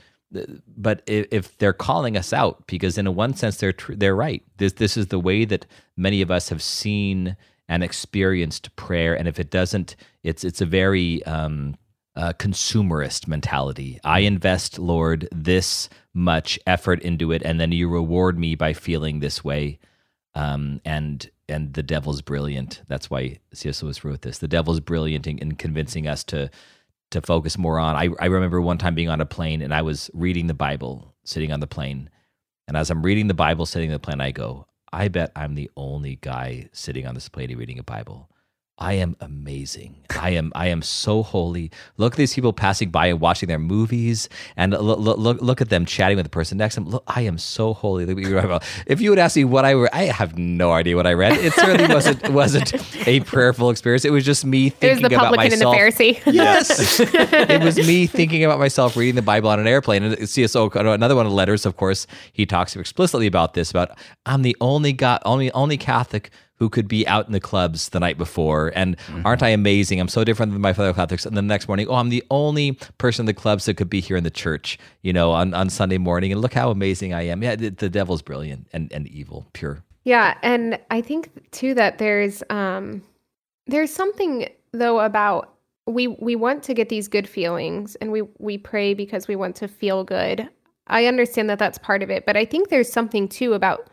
but 0.77 1.01
if, 1.07 1.57
they're 1.57 1.73
calling 1.73 2.15
us 2.15 2.33
out 2.33 2.67
because 2.67 2.99
in 2.99 3.07
a 3.07 3.11
one 3.11 3.33
sense 3.33 3.57
they're 3.57 3.73
they're 3.89 4.15
right. 4.15 4.43
This 4.57 4.73
this 4.73 4.95
is 4.95 5.07
the 5.07 5.19
way 5.19 5.45
that 5.45 5.65
many 5.97 6.21
of 6.21 6.29
us 6.29 6.49
have 6.49 6.61
seen 6.61 7.35
and 7.67 7.83
experienced 7.83 8.75
prayer. 8.75 9.17
And 9.17 9.27
if 9.27 9.39
it 9.39 9.49
doesn't 9.49 9.95
it's 10.23 10.43
it's 10.43 10.61
a 10.61 10.65
very 10.65 11.23
um 11.25 11.75
uh, 12.15 12.33
consumerist 12.33 13.27
mentality. 13.27 13.97
I 14.03 14.19
invest 14.19 14.77
lord 14.77 15.27
this 15.31 15.89
much 16.13 16.59
effort 16.67 17.01
into 17.01 17.31
it 17.31 17.41
and 17.43 17.59
then 17.59 17.71
you 17.71 17.87
reward 17.87 18.37
me 18.37 18.55
by 18.55 18.73
feeling 18.73 19.19
this 19.19 19.43
way 19.43 19.79
um 20.35 20.81
and 20.85 21.29
and 21.47 21.73
the 21.73 21.83
devil's 21.83 22.21
brilliant. 22.21 22.83
That's 22.87 23.09
why 23.09 23.39
cs 23.53 23.81
lewis 23.81 24.03
wrote 24.03 24.21
this. 24.21 24.39
The 24.39 24.47
devil's 24.47 24.79
brilliant 24.79 25.27
in, 25.27 25.37
in 25.39 25.55
convincing 25.55 26.07
us 26.07 26.23
to 26.25 26.49
to 27.11 27.21
focus 27.21 27.57
more 27.57 27.79
on 27.79 27.95
I, 27.95 28.09
I 28.19 28.27
remember 28.27 28.61
one 28.61 28.77
time 28.77 28.95
being 28.95 29.09
on 29.09 29.19
a 29.19 29.25
plane 29.25 29.63
and 29.63 29.73
i 29.73 29.81
was 29.81 30.11
reading 30.13 30.45
the 30.45 30.53
bible 30.53 31.15
sitting 31.23 31.51
on 31.51 31.59
the 31.59 31.67
plane. 31.67 32.09
And 32.67 32.77
as 32.77 32.91
i'm 32.91 33.03
reading 33.03 33.27
the 33.27 33.33
bible 33.33 33.65
sitting 33.65 33.89
on 33.89 33.93
the 33.93 33.99
plane 33.99 34.21
i 34.21 34.31
go 34.31 34.67
I 34.91 35.07
bet 35.07 35.31
I'm 35.35 35.55
the 35.55 35.69
only 35.77 36.17
guy 36.21 36.69
sitting 36.71 37.05
on 37.05 37.13
this 37.13 37.29
plane 37.29 37.55
reading 37.55 37.79
a 37.79 37.83
Bible. 37.83 38.29
I 38.81 38.93
am 38.93 39.17
amazing. 39.19 39.97
I 40.17 40.31
am 40.31 40.53
I 40.55 40.67
am 40.67 40.81
so 40.81 41.21
holy. 41.21 41.69
Look 41.97 42.13
at 42.13 42.17
these 42.17 42.33
people 42.33 42.53
passing 42.53 42.89
by 42.89 43.07
and 43.07 43.19
watching 43.19 43.47
their 43.47 43.59
movies, 43.59 44.29
and 44.55 44.71
look 44.71 44.99
look, 44.99 45.41
look 45.41 45.61
at 45.61 45.69
them 45.69 45.85
chatting 45.85 46.15
with 46.15 46.25
the 46.25 46.29
person 46.29 46.57
next 46.57 46.75
to 46.75 46.81
them. 46.81 46.89
Look, 46.89 47.03
I 47.05 47.21
am 47.21 47.37
so 47.37 47.73
holy. 47.73 48.05
If 48.87 49.01
you 49.01 49.09
would 49.09 49.19
ask 49.19 49.35
me 49.35 49.43
what 49.43 49.65
I 49.65 49.73
read, 49.73 49.89
I 49.91 50.03
have 50.05 50.37
no 50.37 50.71
idea 50.71 50.95
what 50.95 51.05
I 51.05 51.13
read. 51.13 51.33
It 51.33 51.53
certainly 51.53 51.93
wasn't 51.93 52.29
wasn't 52.29 52.73
a 53.05 53.19
prayerful 53.19 53.69
experience. 53.69 54.05
It 54.05 54.11
was 54.11 54.25
just 54.25 54.45
me 54.45 54.69
thinking 54.69 54.89
it 54.89 55.01
was 55.03 55.09
the 55.09 55.15
about 55.17 55.35
publican 55.35 55.59
myself. 55.59 55.75
and 55.75 55.93
the 55.93 55.95
Pharisee. 56.23 56.33
Yes, 56.39 56.99
it 57.01 57.61
was 57.61 57.75
me 57.77 58.07
thinking 58.07 58.45
about 58.45 58.59
myself 58.59 58.95
reading 58.95 59.15
the 59.15 59.21
Bible 59.21 59.49
on 59.49 59.59
an 59.59 59.67
airplane. 59.67 60.03
And 60.03 60.15
CSO, 60.15 60.73
another 60.93 61.15
one 61.15 61.25
of 61.25 61.31
the 61.31 61.35
letters, 61.35 61.65
of 61.65 61.75
course, 61.75 62.07
he 62.31 62.45
talks 62.45 62.75
explicitly 62.77 63.27
about 63.27 63.55
this. 63.55 63.71
About 63.71 63.97
I'm 64.25 64.41
the 64.41 64.55
only 64.61 64.93
God, 64.93 65.21
only 65.25 65.51
only 65.51 65.77
Catholic 65.77 66.31
who 66.59 66.69
could 66.69 66.87
be 66.87 67.07
out 67.07 67.25
in 67.25 67.31
the 67.31 67.39
clubs 67.39 67.89
the 67.89 67.99
night 67.99 68.17
before. 68.17 68.71
And 68.75 68.97
mm-hmm. 68.97 69.25
aren't 69.25 69.41
I 69.41 69.49
amazing? 69.49 69.99
I'm 69.99 70.09
so 70.09 70.23
different 70.23 70.51
than 70.51 70.61
my 70.61 70.73
fellow 70.73 70.93
Catholics. 70.93 71.25
And 71.25 71.35
the 71.35 71.41
next 71.41 71.67
morning, 71.67 71.87
oh, 71.87 71.95
I'm 71.95 72.09
the 72.09 72.23
only 72.29 72.73
person 72.97 73.23
in 73.23 73.25
the 73.27 73.33
clubs 73.33 73.65
that 73.65 73.75
could 73.75 73.89
be 73.89 74.01
here 74.01 74.17
in 74.17 74.23
the 74.25 74.29
church, 74.29 74.77
you 75.01 75.13
know, 75.13 75.31
on, 75.31 75.53
on 75.53 75.69
Sunday 75.69 75.97
morning. 75.97 76.31
And 76.31 76.41
look 76.41 76.53
how 76.53 76.69
amazing 76.69 77.13
I 77.13 77.23
am. 77.23 77.41
Yeah, 77.41 77.55
the, 77.55 77.69
the 77.69 77.89
devil's 77.89 78.21
brilliant 78.21 78.67
and, 78.73 78.91
and 78.91 79.07
evil, 79.07 79.47
pure. 79.53 79.83
Yeah. 80.03 80.37
And 80.43 80.79
I 80.91 81.01
think 81.01 81.51
too 81.51 81.73
that 81.75 81.97
there's 81.97 82.43
um 82.49 83.03
there's 83.67 83.93
something 83.93 84.49
though 84.71 84.99
about 84.99 85.53
we 85.85 86.07
we 86.07 86.35
want 86.35 86.63
to 86.63 86.73
get 86.73 86.89
these 86.89 87.07
good 87.07 87.27
feelings 87.27 87.95
and 87.95 88.11
we 88.11 88.23
we 88.37 88.57
pray 88.57 88.93
because 88.93 89.27
we 89.27 89.35
want 89.35 89.55
to 89.57 89.67
feel 89.67 90.03
good. 90.03 90.49
I 90.87 91.05
understand 91.05 91.49
that 91.49 91.59
that's 91.59 91.77
part 91.77 92.01
of 92.01 92.09
it, 92.09 92.25
but 92.25 92.35
I 92.35 92.45
think 92.45 92.69
there's 92.69 92.91
something 92.91 93.27
too 93.27 93.53
about 93.53 93.89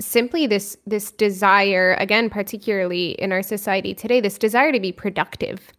simply 0.00 0.46
this 0.46 0.76
this 0.86 1.12
desire 1.12 1.94
again 1.94 2.28
particularly 2.28 3.10
in 3.12 3.30
our 3.30 3.42
society 3.42 3.94
today 3.94 4.20
this 4.20 4.36
desire 4.36 4.72
to 4.72 4.80
be 4.80 4.90
productive 4.90 5.72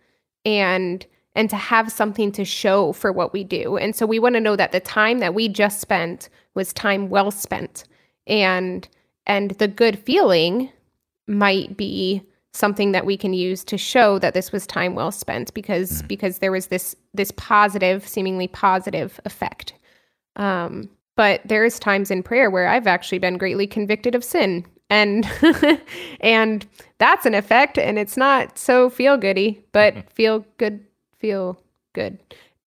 and 0.46 1.06
and 1.36 1.50
to 1.50 1.56
have 1.56 1.92
something 1.92 2.32
to 2.32 2.46
show 2.46 2.94
for 2.94 3.12
what 3.12 3.34
we 3.34 3.44
do. 3.44 3.78
And 3.78 3.96
so 3.96 4.06
we 4.06 4.20
want 4.20 4.36
to 4.36 4.42
know 4.42 4.56
that 4.56 4.72
the 4.72 4.80
time 4.80 5.20
that 5.20 5.34
we 5.34 5.50
just 5.50 5.80
spent 5.80 6.30
was 6.54 6.74
time 6.74 7.10
well 7.10 7.32
spent. 7.32 7.86
And 8.28 8.88
and 9.26 9.52
the 9.52 9.68
good 9.68 9.98
feeling 9.98 10.70
might 11.28 11.76
be 11.78 12.22
something 12.54 12.92
that 12.92 13.06
we 13.06 13.18
can 13.18 13.34
use 13.34 13.64
to 13.64 13.78
show 13.78 14.20
that 14.20 14.36
this 14.36 14.52
was 14.52 14.68
time 14.68 14.94
well 14.94 15.12
spent 15.12 15.54
because 15.54 16.04
mm. 16.04 16.08
because 16.08 16.38
there 16.38 16.52
was 16.52 16.68
this 16.68 16.96
this 17.14 17.32
positive 17.32 18.08
seemingly 18.08 18.48
positive 18.48 19.20
effect. 19.26 19.74
Um 20.36 20.90
but 21.16 21.42
there's 21.46 21.80
times 21.80 22.12
in 22.12 22.24
prayer 22.24 22.50
where 22.50 22.68
I've 22.68 22.88
actually 22.88 23.20
been 23.20 23.38
greatly 23.38 23.68
convicted 23.68 24.16
of 24.16 24.24
sin. 24.24 24.66
And 24.90 25.28
and 26.22 26.66
that's 26.98 27.26
an 27.26 27.34
effect 27.34 27.78
and 27.78 27.98
it's 27.98 28.18
not 28.18 28.58
so 28.58 28.90
feel 28.90 29.18
goody, 29.18 29.64
but 29.72 29.94
mm-hmm. 29.94 30.08
feel 30.10 30.46
good 30.58 30.86
feel 31.20 31.58
good. 31.94 32.20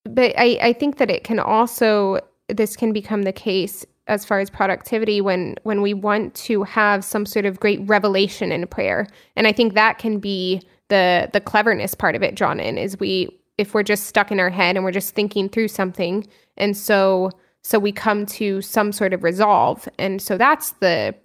But 0.05 0.34
I, 0.38 0.59
I 0.62 0.72
think 0.72 0.99
that 0.99 1.11
it 1.11 1.24
can 1.24 1.38
also 1.38 2.20
this 2.49 2.76
can 2.76 2.92
become 2.92 3.22
the 3.22 3.32
case 3.32 3.84
as 4.09 4.24
far 4.24 4.38
as 4.40 4.51
productivity 4.51 5.20
when 5.20 5.57
when 5.64 5.82
we 5.82 5.92
want 5.94 6.34
to 6.34 6.62
have 6.62 7.05
some 7.05 7.26
sort 7.26 7.44
of 7.44 7.61
great 7.61 7.80
revelation 7.88 8.53
in 8.53 8.66
prayer. 8.66 9.07
And 9.34 9.47
I 9.47 9.53
think 9.53 9.74
that 9.74 9.99
can 9.99 10.18
be 10.18 10.62
the 10.88 11.28
the 11.32 11.40
cleverness 11.40 11.94
part 11.94 12.14
of 12.14 12.22
it 12.22 12.34
drawn 12.34 12.61
in 12.61 12.78
is 12.78 12.99
we 12.99 13.28
if 13.59 13.74
we're 13.74 13.82
just 13.82 14.05
stuck 14.07 14.30
in 14.30 14.38
our 14.38 14.51
head 14.51 14.76
and 14.76 14.84
we're 14.84 14.92
just 14.92 15.14
thinking 15.14 15.49
through 15.49 15.68
something 15.68 16.26
and 16.57 16.76
so 16.76 17.30
so 17.67 17.81
we 17.81 17.91
come 17.91 18.27
to 18.27 18.62
some 18.62 18.93
sort 18.93 19.12
of 19.12 19.25
resolve. 19.25 19.89
And 19.99 20.23
so 20.23 20.39
that's 20.39 20.71
the 20.75 21.17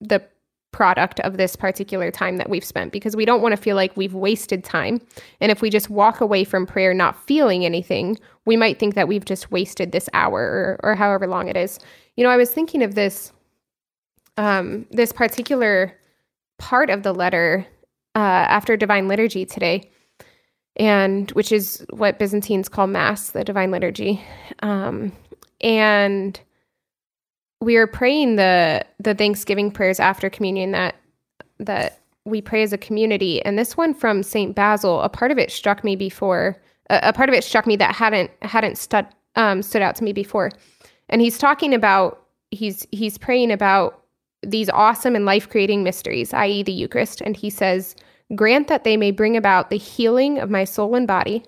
the 0.00 0.22
product 0.72 1.20
of 1.20 1.36
this 1.36 1.54
particular 1.54 2.10
time 2.10 2.38
that 2.38 2.48
we've 2.48 2.64
spent 2.64 2.92
because 2.92 3.14
we 3.14 3.26
don't 3.26 3.42
want 3.42 3.54
to 3.54 3.60
feel 3.60 3.76
like 3.76 3.94
we've 3.94 4.14
wasted 4.14 4.64
time. 4.64 5.02
And 5.38 5.52
if 5.52 5.60
we 5.60 5.68
just 5.68 5.90
walk 5.90 6.22
away 6.22 6.44
from 6.44 6.64
prayer 6.64 6.94
not 6.94 7.22
feeling 7.26 7.66
anything 7.66 8.18
we 8.46 8.56
might 8.56 8.78
think 8.78 8.94
that 8.94 9.06
we've 9.06 9.26
just 9.26 9.52
wasted 9.52 9.92
this 9.92 10.08
hour 10.14 10.40
or, 10.82 10.92
or 10.92 10.94
however 10.94 11.26
long 11.26 11.48
it 11.48 11.58
is. 11.58 11.78
You 12.16 12.24
know 12.24 12.30
i 12.30 12.38
was 12.38 12.50
thinking 12.50 12.82
of 12.82 12.94
this 12.94 13.30
um, 14.38 14.86
this 14.90 15.12
particular 15.12 15.94
part 16.58 16.88
of 16.88 17.02
the 17.02 17.12
letter 17.12 17.66
uh, 18.14 18.46
after 18.48 18.78
divine 18.78 19.08
liturgy 19.08 19.44
today 19.44 19.90
and 20.76 21.30
which 21.32 21.52
is 21.52 21.84
what 21.90 22.18
byzantines 22.18 22.70
call 22.70 22.86
mass 22.86 23.28
the 23.28 23.44
divine 23.44 23.70
liturgy. 23.70 24.22
Um, 24.62 25.12
and 25.62 26.40
we 27.60 27.76
were 27.76 27.86
praying 27.86 28.36
the 28.36 28.84
the 28.98 29.14
Thanksgiving 29.14 29.70
prayers 29.70 30.00
after 30.00 30.28
communion 30.28 30.72
that 30.72 30.96
that 31.58 32.00
we 32.24 32.40
pray 32.40 32.62
as 32.62 32.72
a 32.72 32.78
community. 32.78 33.42
And 33.44 33.58
this 33.58 33.76
one 33.76 33.94
from 33.94 34.22
Saint 34.22 34.54
Basil, 34.54 35.00
a 35.00 35.08
part 35.08 35.30
of 35.30 35.38
it 35.38 35.50
struck 35.50 35.82
me 35.82 35.96
before. 35.96 36.60
A, 36.90 37.00
a 37.04 37.12
part 37.12 37.28
of 37.28 37.34
it 37.34 37.44
struck 37.44 37.66
me 37.66 37.76
that 37.76 37.94
hadn't 37.94 38.30
hadn't 38.42 38.78
stood 38.78 39.06
um, 39.36 39.62
stood 39.62 39.82
out 39.82 39.94
to 39.96 40.04
me 40.04 40.12
before. 40.12 40.50
And 41.08 41.20
he's 41.20 41.38
talking 41.38 41.72
about 41.74 42.22
he's 42.50 42.86
he's 42.90 43.18
praying 43.18 43.50
about 43.50 44.00
these 44.42 44.68
awesome 44.70 45.14
and 45.14 45.24
life 45.24 45.48
creating 45.48 45.84
mysteries, 45.84 46.34
i.e., 46.34 46.64
the 46.64 46.72
Eucharist. 46.72 47.20
And 47.20 47.36
he 47.36 47.48
says, 47.48 47.94
"Grant 48.34 48.68
that 48.68 48.84
they 48.84 48.96
may 48.96 49.10
bring 49.10 49.36
about 49.36 49.70
the 49.70 49.78
healing 49.78 50.38
of 50.38 50.50
my 50.50 50.64
soul 50.64 50.94
and 50.94 51.06
body, 51.06 51.44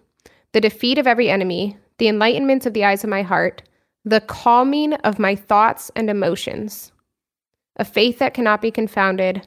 the 0.52 0.60
defeat 0.60 0.98
of 0.98 1.06
every 1.06 1.28
enemy, 1.28 1.76
the 1.98 2.08
enlightenment 2.08 2.66
of 2.66 2.72
the 2.72 2.84
eyes 2.84 3.02
of 3.02 3.10
my 3.10 3.22
heart." 3.22 3.62
The 4.04 4.20
calming 4.20 4.94
of 4.94 5.18
my 5.18 5.34
thoughts 5.34 5.90
and 5.96 6.10
emotions, 6.10 6.92
a 7.76 7.84
faith 7.84 8.18
that 8.18 8.34
cannot 8.34 8.60
be 8.60 8.70
confounded, 8.70 9.46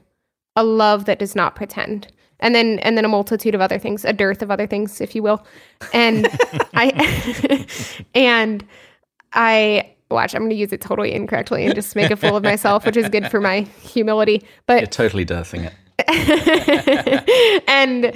a 0.56 0.64
love 0.64 1.04
that 1.04 1.18
does 1.18 1.36
not 1.36 1.54
pretend. 1.54 2.08
And 2.40 2.54
then 2.54 2.78
and 2.80 2.96
then 2.96 3.04
a 3.04 3.08
multitude 3.08 3.54
of 3.54 3.60
other 3.60 3.78
things, 3.78 4.04
a 4.04 4.12
dearth 4.12 4.42
of 4.42 4.50
other 4.50 4.66
things, 4.66 5.00
if 5.00 5.14
you 5.14 5.22
will. 5.22 5.44
And 5.92 6.28
I 6.74 7.66
and 8.14 8.64
I 9.32 9.94
watch, 10.10 10.34
I'm 10.34 10.42
gonna 10.42 10.54
use 10.54 10.72
it 10.72 10.80
totally 10.80 11.12
incorrectly 11.12 11.64
and 11.64 11.74
just 11.74 11.96
make 11.96 12.10
a 12.12 12.16
fool 12.16 12.36
of 12.36 12.44
myself, 12.44 12.86
which 12.86 12.96
is 12.96 13.08
good 13.08 13.28
for 13.28 13.40
my 13.40 13.62
humility. 13.82 14.44
But 14.66 14.80
you're 14.80 14.86
totally 14.86 15.24
dearthing 15.24 15.64
it. 15.64 15.74
and 17.68 18.12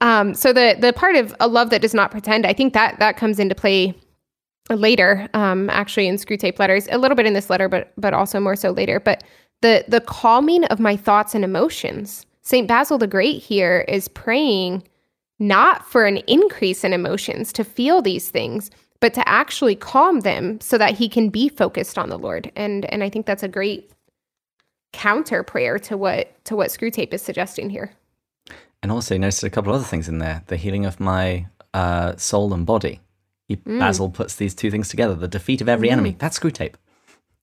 um, 0.00 0.34
so 0.34 0.52
the 0.52 0.76
the 0.78 0.92
part 0.92 1.14
of 1.14 1.34
a 1.38 1.46
love 1.46 1.70
that 1.70 1.80
does 1.80 1.94
not 1.94 2.10
pretend, 2.10 2.46
I 2.46 2.52
think 2.52 2.72
that 2.74 2.98
that 2.98 3.16
comes 3.16 3.38
into 3.38 3.54
play 3.54 3.94
later, 4.76 5.28
um, 5.34 5.70
actually 5.70 6.06
in 6.06 6.16
Screwtape 6.16 6.58
letters, 6.58 6.88
a 6.90 6.98
little 6.98 7.16
bit 7.16 7.26
in 7.26 7.34
this 7.34 7.50
letter, 7.50 7.68
but 7.68 7.92
but 7.96 8.14
also 8.14 8.40
more 8.40 8.56
so 8.56 8.70
later. 8.70 9.00
But 9.00 9.24
the 9.62 9.84
the 9.88 10.00
calming 10.00 10.64
of 10.64 10.80
my 10.80 10.96
thoughts 10.96 11.34
and 11.34 11.44
emotions. 11.44 12.26
Saint 12.42 12.66
Basil 12.66 12.98
the 12.98 13.06
Great 13.06 13.42
here 13.42 13.84
is 13.86 14.08
praying 14.08 14.82
not 15.38 15.86
for 15.86 16.04
an 16.04 16.18
increase 16.26 16.84
in 16.84 16.92
emotions 16.92 17.52
to 17.52 17.64
feel 17.64 18.02
these 18.02 18.28
things, 18.28 18.70
but 19.00 19.14
to 19.14 19.28
actually 19.28 19.74
calm 19.74 20.20
them 20.20 20.60
so 20.60 20.78
that 20.78 20.96
he 20.96 21.08
can 21.08 21.30
be 21.30 21.48
focused 21.48 21.98
on 21.98 22.08
the 22.08 22.18
Lord. 22.18 22.50
And 22.56 22.84
and 22.86 23.02
I 23.02 23.10
think 23.10 23.26
that's 23.26 23.42
a 23.42 23.48
great 23.48 23.92
counter 24.92 25.42
prayer 25.42 25.78
to 25.78 25.96
what 25.96 26.44
to 26.44 26.56
what 26.56 26.70
Screwtape 26.70 27.12
is 27.14 27.22
suggesting 27.22 27.70
here. 27.70 27.92
And 28.82 28.90
also 28.90 29.18
noticed 29.18 29.42
a 29.42 29.50
couple 29.50 29.72
other 29.72 29.84
things 29.84 30.08
in 30.08 30.18
there: 30.18 30.42
the 30.46 30.56
healing 30.56 30.86
of 30.86 31.00
my 31.00 31.46
uh, 31.74 32.16
soul 32.16 32.52
and 32.54 32.66
body. 32.66 33.00
He, 33.50 33.56
mm. 33.56 33.80
Basil 33.80 34.08
puts 34.08 34.36
these 34.36 34.54
two 34.54 34.70
things 34.70 34.88
together: 34.88 35.16
the 35.16 35.26
defeat 35.26 35.60
of 35.60 35.68
every 35.68 35.88
mm. 35.88 35.92
enemy. 35.92 36.16
That's 36.16 36.38
Screwtape. 36.38 36.74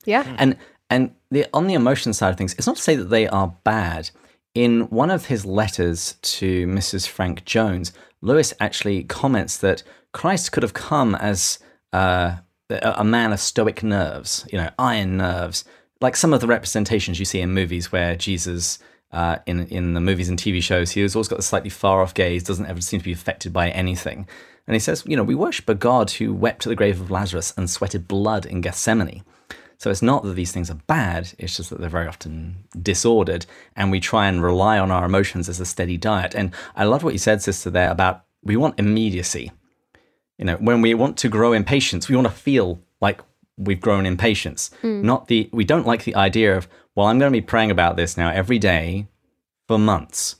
Yeah. 0.05 0.36
And 0.38 0.55
and 0.89 1.14
the 1.30 1.45
on 1.53 1.68
the 1.68 1.74
emotion 1.74 2.14
side 2.14 2.30
of 2.30 2.38
things, 2.38 2.53
it's 2.53 2.66
not 2.66 2.78
to 2.78 2.82
say 2.82 2.95
that 2.95 3.10
they 3.10 3.28
are 3.28 3.53
bad. 3.66 4.10
In 4.55 4.84
one 4.84 5.12
of 5.12 5.26
his 5.26 5.45
letters 5.45 6.16
to 6.22 6.66
Mrs. 6.66 7.08
Frank 7.08 7.43
Jones, 7.43 7.91
Lewis 8.22 8.53
actually 8.60 9.03
comments 9.03 9.58
that 9.58 9.84
Christ 10.14 10.53
could 10.53 10.64
have 10.64 10.74
come 10.74 11.14
as 11.14 11.60
uh, 11.91 12.38
a 12.70 13.03
man 13.03 13.34
of 13.34 13.41
stoic 13.41 13.84
nerves, 13.84 14.47
you 14.51 14.58
know, 14.58 14.70
iron 14.80 15.18
nerves, 15.18 15.66
like 15.99 16.16
some 16.16 16.34
of 16.34 16.39
the 16.39 16.47
representations 16.47 17.20
you 17.20 17.26
see 17.26 17.41
in 17.41 17.53
movies 17.53 17.91
where 17.91 18.16
Jesus. 18.16 18.80
Uh, 19.10 19.38
in 19.45 19.66
in 19.68 19.93
the 19.93 20.01
movies 20.01 20.28
and 20.28 20.38
TV 20.38 20.62
shows, 20.62 20.91
he 20.91 20.99
has 20.99 21.16
always 21.16 21.30
got 21.30 21.39
a 21.39 21.41
slightly 21.41 21.70
far 21.70 22.01
off 22.01 22.14
gaze, 22.14 22.43
doesn't 22.43 22.66
ever 22.66 22.82
seem 22.82 22.99
to 22.99 23.05
be 23.05 23.14
affected 23.14 23.53
by 23.53 23.70
anything. 23.70 24.28
And 24.68 24.76
he 24.76 24.80
says, 24.80 25.03
you 25.05 25.15
know, 25.15 25.24
we 25.24 25.36
worship 25.36 25.70
a 25.70 25.76
God 25.76 26.11
who 26.11 26.34
wept 26.34 26.65
at 26.65 26.70
the 26.70 26.76
grave 26.76 26.99
of 26.99 27.09
Lazarus 27.09 27.53
and 27.55 27.70
sweated 27.70 28.07
blood 28.07 28.45
in 28.45 28.61
Gethsemane. 28.61 29.24
So 29.78 29.89
it's 29.89 30.01
not 30.01 30.24
that 30.24 30.34
these 30.34 30.51
things 30.51 30.70
are 30.70 30.80
bad, 30.88 31.34
it's 31.38 31.55
just 31.55 31.70
that 31.70 31.80
they're 31.80 31.89
very 31.89 32.07
often 32.07 32.63
disordered, 32.82 33.45
and 33.76 33.91
we 33.91 33.99
try 33.99 34.28
and 34.28 34.43
rely 34.43 34.80
on 34.80 34.91
our 34.91 35.05
emotions 35.05 35.47
as 35.47 35.59
a 35.59 35.65
steady 35.65 35.97
diet. 35.97 36.34
And 36.34 36.51
I 36.76 36.84
love 36.86 37.03
what 37.03 37.13
you 37.13 37.20
said, 37.20 37.41
sister, 37.41 37.70
there 37.70 37.91
about 37.91 38.24
we 38.43 38.57
want 38.57 38.80
immediacy. 38.80 39.51
You 40.38 40.45
know, 40.45 40.55
when 40.57 40.82
we 40.82 40.93
want 40.95 41.18
to 41.18 41.30
grow 41.30 41.53
in 41.53 41.63
patience, 41.63 42.09
we 42.09 42.15
want 42.15 42.28
to 42.28 42.34
feel 42.34 42.80
like 43.01 43.22
we've 43.55 43.82
grown 43.82 44.05
in 44.05 44.18
patience. 44.18 44.72
Mm. 44.82 45.03
Not 45.03 45.28
the 45.28 45.49
we 45.51 45.63
don't 45.63 45.88
like 45.88 46.03
the 46.03 46.15
idea 46.15 46.57
of, 46.57 46.68
well, 46.95 47.07
I'm 47.07 47.20
going 47.20 47.32
to 47.32 47.38
be 47.38 47.45
praying 47.45 47.72
about 47.72 47.97
this 47.97 48.18
now 48.18 48.32
every 48.32 48.59
day 48.59 49.07
for 49.68 49.78
months. 49.78 50.38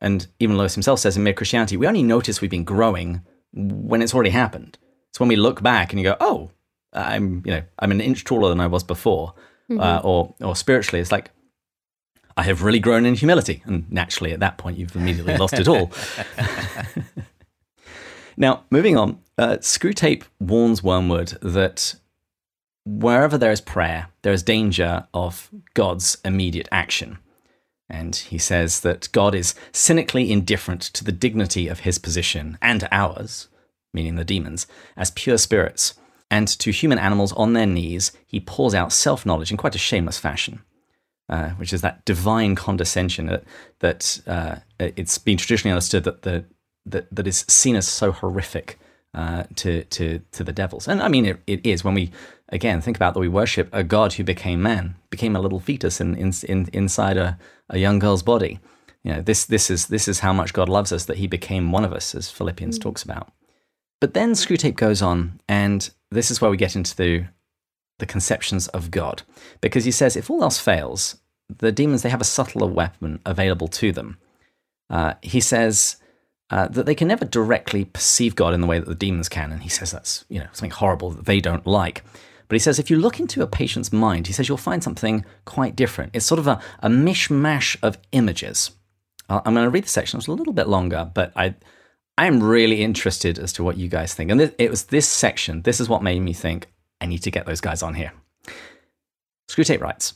And 0.00 0.26
even 0.38 0.56
Lewis 0.56 0.74
himself 0.74 0.98
says 0.98 1.16
in 1.16 1.22
Mere 1.22 1.34
Christianity, 1.34 1.76
we 1.76 1.86
only 1.86 2.02
notice 2.02 2.40
we've 2.40 2.50
been 2.50 2.64
growing 2.64 3.22
when 3.52 4.02
it's 4.02 4.14
already 4.14 4.30
happened. 4.30 4.78
It's 5.10 5.20
when 5.20 5.28
we 5.28 5.36
look 5.36 5.62
back 5.62 5.92
and 5.92 6.00
you 6.00 6.04
go, 6.04 6.16
oh, 6.20 6.50
I'm 6.92 7.42
you 7.44 7.52
know 7.52 7.62
I'm 7.78 7.90
an 7.90 8.00
inch 8.00 8.24
taller 8.24 8.48
than 8.48 8.60
I 8.60 8.66
was 8.66 8.84
before, 8.84 9.34
uh, 9.70 9.72
mm-hmm. 9.72 9.80
uh, 9.80 10.00
or 10.02 10.34
or 10.40 10.56
spiritually, 10.56 11.00
it's 11.00 11.12
like 11.12 11.30
I 12.36 12.44
have 12.44 12.62
really 12.62 12.80
grown 12.80 13.06
in 13.06 13.14
humility. 13.14 13.62
And 13.64 13.90
naturally, 13.90 14.32
at 14.32 14.40
that 14.40 14.58
point, 14.58 14.78
you've 14.78 14.96
immediately 14.96 15.36
lost 15.36 15.54
it 15.54 15.68
all. 15.68 15.92
now, 18.36 18.64
moving 18.70 18.96
on, 18.96 19.20
uh, 19.36 19.58
Screwtape 19.58 20.24
warns 20.38 20.82
Wormwood 20.82 21.38
that 21.42 21.96
wherever 22.86 23.36
there 23.36 23.52
is 23.52 23.60
prayer, 23.60 24.08
there 24.22 24.32
is 24.32 24.42
danger 24.42 25.06
of 25.12 25.50
God's 25.74 26.18
immediate 26.24 26.68
action. 26.72 27.18
And 27.90 28.14
he 28.14 28.38
says 28.38 28.80
that 28.80 29.08
God 29.12 29.34
is 29.34 29.54
cynically 29.72 30.30
indifferent 30.30 30.80
to 30.82 31.04
the 31.04 31.12
dignity 31.12 31.66
of 31.68 31.80
his 31.80 31.98
position 31.98 32.56
and 32.62 32.88
ours, 32.92 33.48
meaning 33.92 34.14
the 34.14 34.24
demons, 34.24 34.66
as 34.96 35.10
pure 35.10 35.38
spirits. 35.38 35.94
And 36.30 36.46
to 36.60 36.70
human 36.70 36.98
animals 36.98 37.32
on 37.32 37.52
their 37.52 37.66
knees, 37.66 38.12
he 38.26 38.38
pours 38.38 38.74
out 38.74 38.92
self 38.92 39.26
knowledge 39.26 39.50
in 39.50 39.56
quite 39.56 39.74
a 39.74 39.78
shameless 39.78 40.18
fashion. 40.18 40.62
Uh, 41.28 41.50
which 41.50 41.72
is 41.72 41.80
that 41.80 42.04
divine 42.04 42.56
condescension 42.56 43.26
that, 43.26 43.44
that 43.78 44.20
uh, 44.26 44.56
it's 44.80 45.16
been 45.16 45.36
traditionally 45.36 45.72
understood 45.72 46.02
that, 46.02 46.22
the, 46.22 46.44
that, 46.84 47.06
that 47.14 47.24
is 47.24 47.44
seen 47.46 47.76
as 47.76 47.86
so 47.86 48.10
horrific 48.10 48.80
uh, 49.14 49.44
to, 49.54 49.84
to, 49.84 50.20
to 50.32 50.42
the 50.42 50.52
devils. 50.52 50.88
And 50.88 51.00
I 51.00 51.06
mean, 51.06 51.26
it, 51.26 51.40
it 51.46 51.64
is 51.64 51.84
when 51.84 51.94
we, 51.94 52.10
again, 52.50 52.80
think 52.80 52.96
about 52.96 53.14
that 53.14 53.20
we 53.20 53.28
worship 53.28 53.68
a 53.72 53.82
God 53.82 54.14
who 54.14 54.24
became 54.24 54.62
man, 54.62 54.96
became 55.08 55.36
a 55.36 55.40
little 55.40 55.60
fetus 55.60 56.00
in, 56.00 56.14
in, 56.16 56.32
in, 56.48 56.68
inside 56.72 57.16
a, 57.16 57.38
a 57.68 57.78
young 57.78 57.98
girl's 57.98 58.22
body. 58.22 58.60
You 59.02 59.14
know, 59.14 59.22
this, 59.22 59.46
this, 59.46 59.70
is, 59.70 59.86
this 59.86 60.08
is 60.08 60.20
how 60.20 60.32
much 60.32 60.52
God 60.52 60.68
loves 60.68 60.92
us, 60.92 61.06
that 61.06 61.16
he 61.16 61.26
became 61.26 61.72
one 61.72 61.84
of 61.84 61.92
us, 61.92 62.14
as 62.14 62.30
Philippians 62.30 62.78
mm. 62.78 62.82
talks 62.82 63.02
about. 63.02 63.32
But 64.00 64.14
then 64.14 64.32
Screwtape 64.32 64.76
goes 64.76 65.00
on, 65.02 65.40
and 65.48 65.90
this 66.10 66.30
is 66.30 66.40
where 66.40 66.50
we 66.50 66.56
get 66.56 66.76
into 66.76 66.96
the, 66.96 67.26
the 67.98 68.06
conceptions 68.06 68.68
of 68.68 68.90
God. 68.90 69.22
Because 69.60 69.84
he 69.84 69.90
says, 69.90 70.16
if 70.16 70.30
all 70.30 70.42
else 70.42 70.58
fails, 70.58 71.16
the 71.58 71.72
demons, 71.72 72.02
they 72.02 72.10
have 72.10 72.20
a 72.20 72.24
subtler 72.24 72.66
weapon 72.66 73.20
available 73.24 73.68
to 73.68 73.92
them. 73.92 74.18
Uh, 74.88 75.14
he 75.22 75.40
says 75.40 75.96
uh, 76.50 76.68
that 76.68 76.86
they 76.86 76.94
can 76.94 77.08
never 77.08 77.24
directly 77.24 77.84
perceive 77.84 78.34
God 78.34 78.54
in 78.54 78.60
the 78.60 78.66
way 78.66 78.78
that 78.78 78.88
the 78.88 78.94
demons 78.94 79.28
can. 79.28 79.52
And 79.52 79.62
he 79.62 79.68
says 79.68 79.92
that's, 79.92 80.24
you 80.28 80.40
know, 80.40 80.48
something 80.52 80.70
horrible 80.70 81.10
that 81.10 81.26
they 81.26 81.40
don't 81.40 81.66
like. 81.66 82.02
But 82.50 82.56
he 82.56 82.58
says 82.58 82.80
if 82.80 82.90
you 82.90 82.96
look 82.96 83.20
into 83.20 83.42
a 83.42 83.46
patient's 83.46 83.92
mind, 83.92 84.26
he 84.26 84.32
says 84.32 84.48
you'll 84.48 84.58
find 84.58 84.82
something 84.82 85.24
quite 85.44 85.76
different. 85.76 86.10
It's 86.16 86.26
sort 86.26 86.40
of 86.40 86.48
a, 86.48 86.60
a 86.80 86.88
mishmash 86.88 87.76
of 87.80 87.96
images. 88.10 88.72
Uh, 89.28 89.40
I'm 89.44 89.54
going 89.54 89.64
to 89.64 89.70
read 89.70 89.84
the 89.84 89.88
section. 89.88 90.18
It's 90.18 90.26
a 90.26 90.32
little 90.32 90.52
bit 90.52 90.66
longer, 90.66 91.08
but 91.14 91.32
I, 91.36 91.54
I'm 92.18 92.42
really 92.42 92.82
interested 92.82 93.38
as 93.38 93.52
to 93.52 93.62
what 93.62 93.76
you 93.76 93.86
guys 93.86 94.14
think. 94.14 94.32
And 94.32 94.52
it 94.58 94.68
was 94.68 94.86
this 94.86 95.06
section, 95.06 95.62
this 95.62 95.78
is 95.78 95.88
what 95.88 96.02
made 96.02 96.18
me 96.18 96.32
think 96.32 96.66
I 97.00 97.06
need 97.06 97.22
to 97.22 97.30
get 97.30 97.46
those 97.46 97.60
guys 97.60 97.84
on 97.84 97.94
here. 97.94 98.12
Screwtape 99.48 99.80
writes 99.80 100.14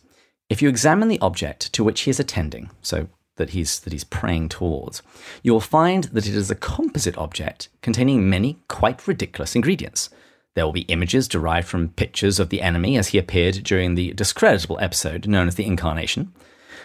If 0.49 0.61
you 0.61 0.69
examine 0.69 1.07
the 1.07 1.21
object 1.21 1.73
to 1.75 1.85
which 1.85 2.01
he 2.01 2.11
is 2.11 2.19
attending, 2.19 2.69
so 2.83 3.07
that 3.37 3.51
he's, 3.51 3.79
that 3.79 3.93
he's 3.93 4.03
praying 4.03 4.49
towards, 4.49 5.03
you 5.45 5.53
will 5.53 5.61
find 5.61 6.05
that 6.05 6.27
it 6.27 6.35
is 6.35 6.51
a 6.51 6.57
composite 6.57 7.17
object 7.17 7.69
containing 7.81 8.29
many 8.29 8.59
quite 8.67 9.07
ridiculous 9.07 9.55
ingredients. 9.55 10.11
There 10.55 10.65
will 10.65 10.73
be 10.73 10.83
images 10.83 11.27
derived 11.27 11.67
from 11.67 11.89
pictures 11.89 12.39
of 12.39 12.49
the 12.49 12.63
enemy 12.63 12.97
as 12.97 13.09
he 13.09 13.19
appeared 13.19 13.65
during 13.65 13.95
the 13.95 14.13
discreditable 14.13 14.79
episode 14.81 15.27
known 15.27 15.49
as 15.49 15.57
the 15.57 15.67
Incarnation. 15.67 16.33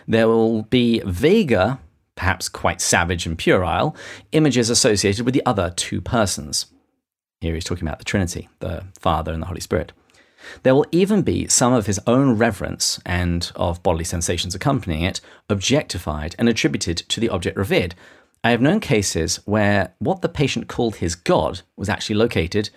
There 0.07 0.27
will 0.27 0.63
be 0.63 1.01
vaguer, 1.05 1.77
perhaps 2.15 2.49
quite 2.49 2.81
savage 2.81 3.27
and 3.27 3.37
puerile, 3.37 3.95
images 4.31 4.71
associated 4.71 5.23
with 5.23 5.35
the 5.35 5.45
other 5.45 5.71
two 5.75 6.01
persons. 6.01 6.65
Here 7.41 7.53
he's 7.53 7.63
talking 7.63 7.87
about 7.87 7.99
the 7.99 8.05
Trinity, 8.05 8.49
the 8.59 8.85
Father 8.99 9.31
and 9.31 9.41
the 9.41 9.47
Holy 9.47 9.61
Spirit. 9.61 9.91
There 10.63 10.73
will 10.73 10.85
even 10.91 11.21
be 11.21 11.47
some 11.47 11.73
of 11.73 11.85
his 11.85 11.99
own 12.07 12.37
reverence 12.37 12.99
and 13.05 13.51
of 13.55 13.83
bodily 13.83 14.03
sensations 14.03 14.55
accompanying 14.55 15.03
it 15.03 15.21
objectified 15.49 16.35
and 16.39 16.49
attributed 16.49 16.97
to 16.97 17.19
the 17.19 17.29
object 17.29 17.55
revered. 17.55 17.93
I 18.43 18.51
have 18.51 18.61
known 18.61 18.79
cases 18.79 19.37
where 19.45 19.93
what 19.99 20.21
the 20.21 20.29
patient 20.29 20.67
called 20.67 20.97
his 20.97 21.13
God 21.13 21.61
was 21.75 21.89
actually 21.89 22.15
located 22.15 22.69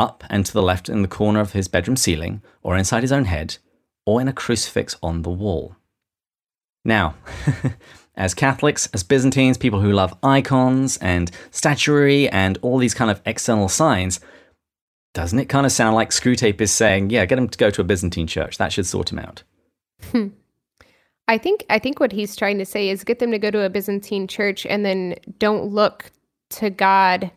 up 0.00 0.24
and 0.30 0.44
to 0.46 0.52
the 0.52 0.62
left 0.62 0.88
in 0.88 1.02
the 1.02 1.08
corner 1.08 1.40
of 1.40 1.52
his 1.52 1.68
bedroom 1.68 1.96
ceiling, 1.96 2.42
or 2.62 2.76
inside 2.76 3.02
his 3.02 3.12
own 3.12 3.26
head, 3.26 3.58
or 4.06 4.20
in 4.20 4.28
a 4.28 4.32
crucifix 4.32 4.96
on 5.02 5.22
the 5.22 5.30
wall. 5.30 5.76
Now, 6.84 7.14
as 8.16 8.34
Catholics, 8.34 8.88
as 8.92 9.02
Byzantines, 9.02 9.58
people 9.58 9.80
who 9.80 9.92
love 9.92 10.16
icons 10.22 10.96
and 10.98 11.30
statuary 11.50 12.28
and 12.28 12.58
all 12.62 12.78
these 12.78 12.94
kind 12.94 13.10
of 13.10 13.20
external 13.26 13.68
signs, 13.68 14.20
doesn't 15.12 15.38
it 15.38 15.48
kind 15.48 15.66
of 15.66 15.72
sound 15.72 15.94
like 15.94 16.10
Screwtape 16.10 16.60
is 16.60 16.72
saying, 16.72 17.10
yeah, 17.10 17.26
get 17.26 17.38
him 17.38 17.48
to 17.48 17.58
go 17.58 17.70
to 17.70 17.80
a 17.80 17.84
Byzantine 17.84 18.26
church. 18.26 18.58
That 18.58 18.72
should 18.72 18.86
sort 18.86 19.12
him 19.12 19.18
out. 19.18 19.42
Hmm. 20.10 20.28
I 21.28 21.38
think 21.38 21.64
I 21.70 21.78
think 21.78 22.00
what 22.00 22.10
he's 22.10 22.34
trying 22.34 22.58
to 22.58 22.64
say 22.64 22.88
is 22.88 23.04
get 23.04 23.20
them 23.20 23.30
to 23.30 23.38
go 23.38 23.50
to 23.52 23.64
a 23.64 23.70
Byzantine 23.70 24.26
church 24.26 24.66
and 24.66 24.84
then 24.84 25.14
don't 25.38 25.66
look 25.66 26.10
to 26.50 26.70
God 26.70 27.30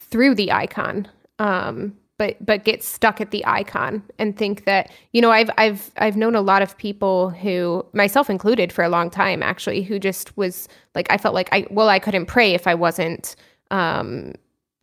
through 0.00 0.36
the 0.36 0.52
icon. 0.52 1.08
Um, 1.38 1.96
but 2.18 2.44
but 2.44 2.64
get 2.64 2.82
stuck 2.82 3.20
at 3.20 3.30
the 3.30 3.44
icon 3.46 4.02
and 4.18 4.36
think 4.36 4.64
that 4.64 4.90
you 5.12 5.20
know 5.20 5.30
I've 5.30 5.50
I've 5.58 5.90
I've 5.96 6.16
known 6.16 6.34
a 6.34 6.40
lot 6.40 6.62
of 6.62 6.76
people 6.78 7.30
who 7.30 7.84
myself 7.92 8.30
included 8.30 8.72
for 8.72 8.82
a 8.84 8.88
long 8.88 9.10
time 9.10 9.42
actually 9.42 9.82
who 9.82 9.98
just 9.98 10.36
was 10.36 10.68
like 10.94 11.06
I 11.10 11.18
felt 11.18 11.34
like 11.34 11.48
I 11.52 11.66
well 11.70 11.88
I 11.88 11.98
couldn't 11.98 12.26
pray 12.26 12.54
if 12.54 12.66
I 12.66 12.74
wasn't 12.74 13.36
um 13.70 14.32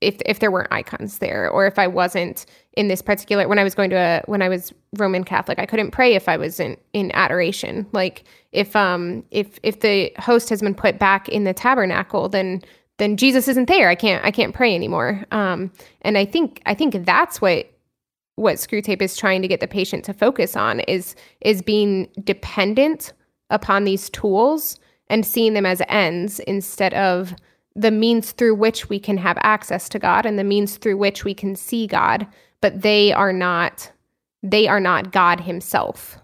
if 0.02 0.18
if 0.26 0.40
there 0.40 0.52
weren't 0.52 0.72
icons 0.72 1.20
there 1.20 1.50
or 1.50 1.66
if 1.66 1.80
I 1.80 1.88
wasn't 1.88 2.46
in 2.76 2.88
this 2.88 3.02
particular 3.02 3.48
when 3.48 3.58
I 3.58 3.64
was 3.64 3.74
going 3.74 3.90
to 3.92 3.96
a 3.96 4.22
when 4.26 4.42
I 4.42 4.50
was 4.50 4.72
Roman 4.98 5.24
Catholic 5.24 5.58
I 5.58 5.66
couldn't 5.66 5.92
pray 5.92 6.14
if 6.14 6.30
I 6.30 6.38
wasn't 6.38 6.78
in 6.94 7.12
adoration. 7.14 7.88
Like 7.94 8.26
if 8.52 8.76
um 8.76 9.24
if 9.32 9.58
if 9.64 9.80
the 9.80 10.12
host 10.20 10.50
has 10.50 10.62
been 10.62 10.76
put 10.76 11.00
back 11.00 11.30
in 11.30 11.46
the 11.46 11.54
tabernacle 11.54 12.30
then 12.30 12.62
then 12.98 13.18
Jesus 13.18 13.48
isn't 13.48 13.68
there. 13.68 13.90
I 13.90 13.96
can't 13.96 14.24
I 14.24 14.32
can't 14.32 14.54
pray 14.54 14.76
anymore. 14.76 15.26
Um 15.32 15.72
and 16.02 16.18
I 16.18 16.26
think 16.26 16.62
I 16.66 16.74
think 16.74 17.06
that's 17.06 17.42
what 17.42 17.70
what 18.36 18.56
Screwtape 18.56 19.02
is 19.02 19.16
trying 19.16 19.42
to 19.42 19.48
get 19.48 19.60
the 19.60 19.68
patient 19.68 20.04
to 20.06 20.14
focus 20.14 20.56
on 20.56 20.80
is 20.82 21.16
is 21.42 21.62
being 21.62 22.10
dependent 22.24 23.14
upon 23.50 23.84
these 23.84 24.10
tools 24.10 24.80
and 25.08 25.26
seeing 25.26 25.54
them 25.54 25.66
as 25.66 25.82
ends 25.88 26.40
instead 26.42 26.94
of 26.94 27.36
the 27.76 27.92
means 27.92 28.32
through 28.32 28.56
which 28.56 28.90
we 28.90 29.00
can 29.00 29.18
have 29.18 29.38
access 29.42 29.90
to 29.90 30.00
God 30.00 30.26
and 30.26 30.38
the 30.38 30.44
means 30.44 30.78
through 30.78 30.98
which 30.98 31.24
we 31.24 31.34
can 31.34 31.56
see 31.56 31.88
God, 31.88 32.28
but 32.62 32.82
they 32.82 33.12
are 33.12 33.34
not 33.34 33.92
they 34.42 34.68
are 34.68 34.80
not 34.80 35.12
God 35.12 35.42
himself. 35.42 36.20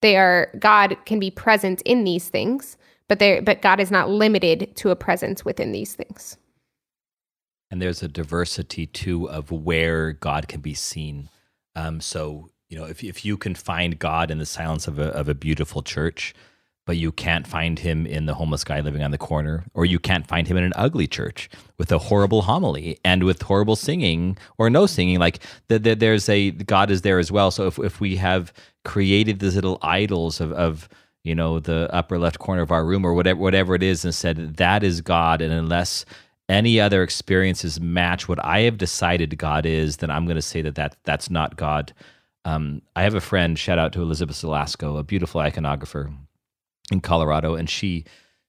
They 0.00 0.16
are 0.16 0.50
God 0.58 0.96
can 1.04 1.20
be 1.20 1.30
present 1.30 1.82
in 1.82 2.04
these 2.04 2.28
things, 2.28 2.76
but 3.10 3.18
they 3.18 3.40
but 3.40 3.60
God 3.60 3.80
is 3.80 3.90
not 3.90 4.08
limited 4.08 4.76
to 4.76 4.90
a 4.90 4.96
presence 4.96 5.44
within 5.44 5.72
these 5.72 5.94
things. 5.96 6.36
And 7.68 7.82
there's 7.82 8.04
a 8.04 8.08
diversity 8.08 8.86
too 8.86 9.28
of 9.28 9.50
where 9.50 10.12
God 10.12 10.46
can 10.46 10.60
be 10.60 10.74
seen. 10.74 11.28
Um, 11.74 12.00
so 12.00 12.50
you 12.68 12.78
know, 12.78 12.84
if 12.84 13.02
if 13.02 13.24
you 13.24 13.36
can 13.36 13.56
find 13.56 13.98
God 13.98 14.30
in 14.30 14.38
the 14.38 14.46
silence 14.46 14.86
of 14.86 15.00
a 15.00 15.08
of 15.08 15.28
a 15.28 15.34
beautiful 15.34 15.82
church, 15.82 16.36
but 16.86 16.98
you 16.98 17.10
can't 17.10 17.48
find 17.48 17.80
him 17.80 18.06
in 18.06 18.26
the 18.26 18.34
homeless 18.34 18.62
guy 18.62 18.78
living 18.78 19.02
on 19.02 19.10
the 19.10 19.18
corner, 19.18 19.64
or 19.74 19.84
you 19.84 19.98
can't 19.98 20.28
find 20.28 20.46
him 20.46 20.56
in 20.56 20.62
an 20.62 20.72
ugly 20.76 21.08
church 21.08 21.50
with 21.78 21.90
a 21.90 21.98
horrible 21.98 22.42
homily 22.42 23.00
and 23.04 23.24
with 23.24 23.42
horrible 23.42 23.74
singing 23.74 24.38
or 24.56 24.70
no 24.70 24.86
singing. 24.86 25.18
Like 25.18 25.40
the, 25.66 25.80
the, 25.80 25.94
there's 25.96 26.28
a 26.28 26.52
God 26.52 26.92
is 26.92 27.02
there 27.02 27.18
as 27.18 27.32
well. 27.32 27.50
So 27.50 27.66
if 27.66 27.76
if 27.80 27.98
we 27.98 28.14
have 28.16 28.52
created 28.84 29.40
these 29.40 29.56
little 29.56 29.80
idols 29.82 30.40
of 30.40 30.52
of 30.52 30.88
you 31.24 31.34
know 31.34 31.60
the 31.60 31.88
upper 31.92 32.18
left 32.18 32.38
corner 32.38 32.62
of 32.62 32.72
our 32.72 32.84
room 32.84 33.04
or 33.04 33.14
whatever 33.14 33.40
whatever 33.40 33.74
it 33.74 33.82
is, 33.82 34.04
and 34.04 34.14
said 34.14 34.56
that 34.56 34.82
is 34.82 35.00
God, 35.00 35.40
and 35.40 35.52
unless 35.52 36.04
any 36.48 36.80
other 36.80 37.02
experiences 37.02 37.80
match 37.80 38.28
what 38.28 38.44
I 38.44 38.60
have 38.62 38.76
decided 38.76 39.38
God 39.38 39.64
is, 39.64 39.98
then 39.98 40.10
I'm 40.10 40.24
going 40.24 40.36
to 40.36 40.42
say 40.42 40.62
that, 40.62 40.74
that 40.74 40.96
that's 41.04 41.30
not 41.30 41.56
God. 41.56 41.92
Um, 42.44 42.82
I 42.96 43.02
have 43.02 43.14
a 43.14 43.20
friend, 43.20 43.56
shout 43.56 43.78
out 43.78 43.92
to 43.92 44.02
Elizabeth 44.02 44.36
Zelasco, 44.36 44.98
a 44.98 45.04
beautiful 45.04 45.40
iconographer 45.40 46.12
in 46.90 47.00
Colorado, 47.00 47.54
and 47.54 47.70
she 47.70 48.04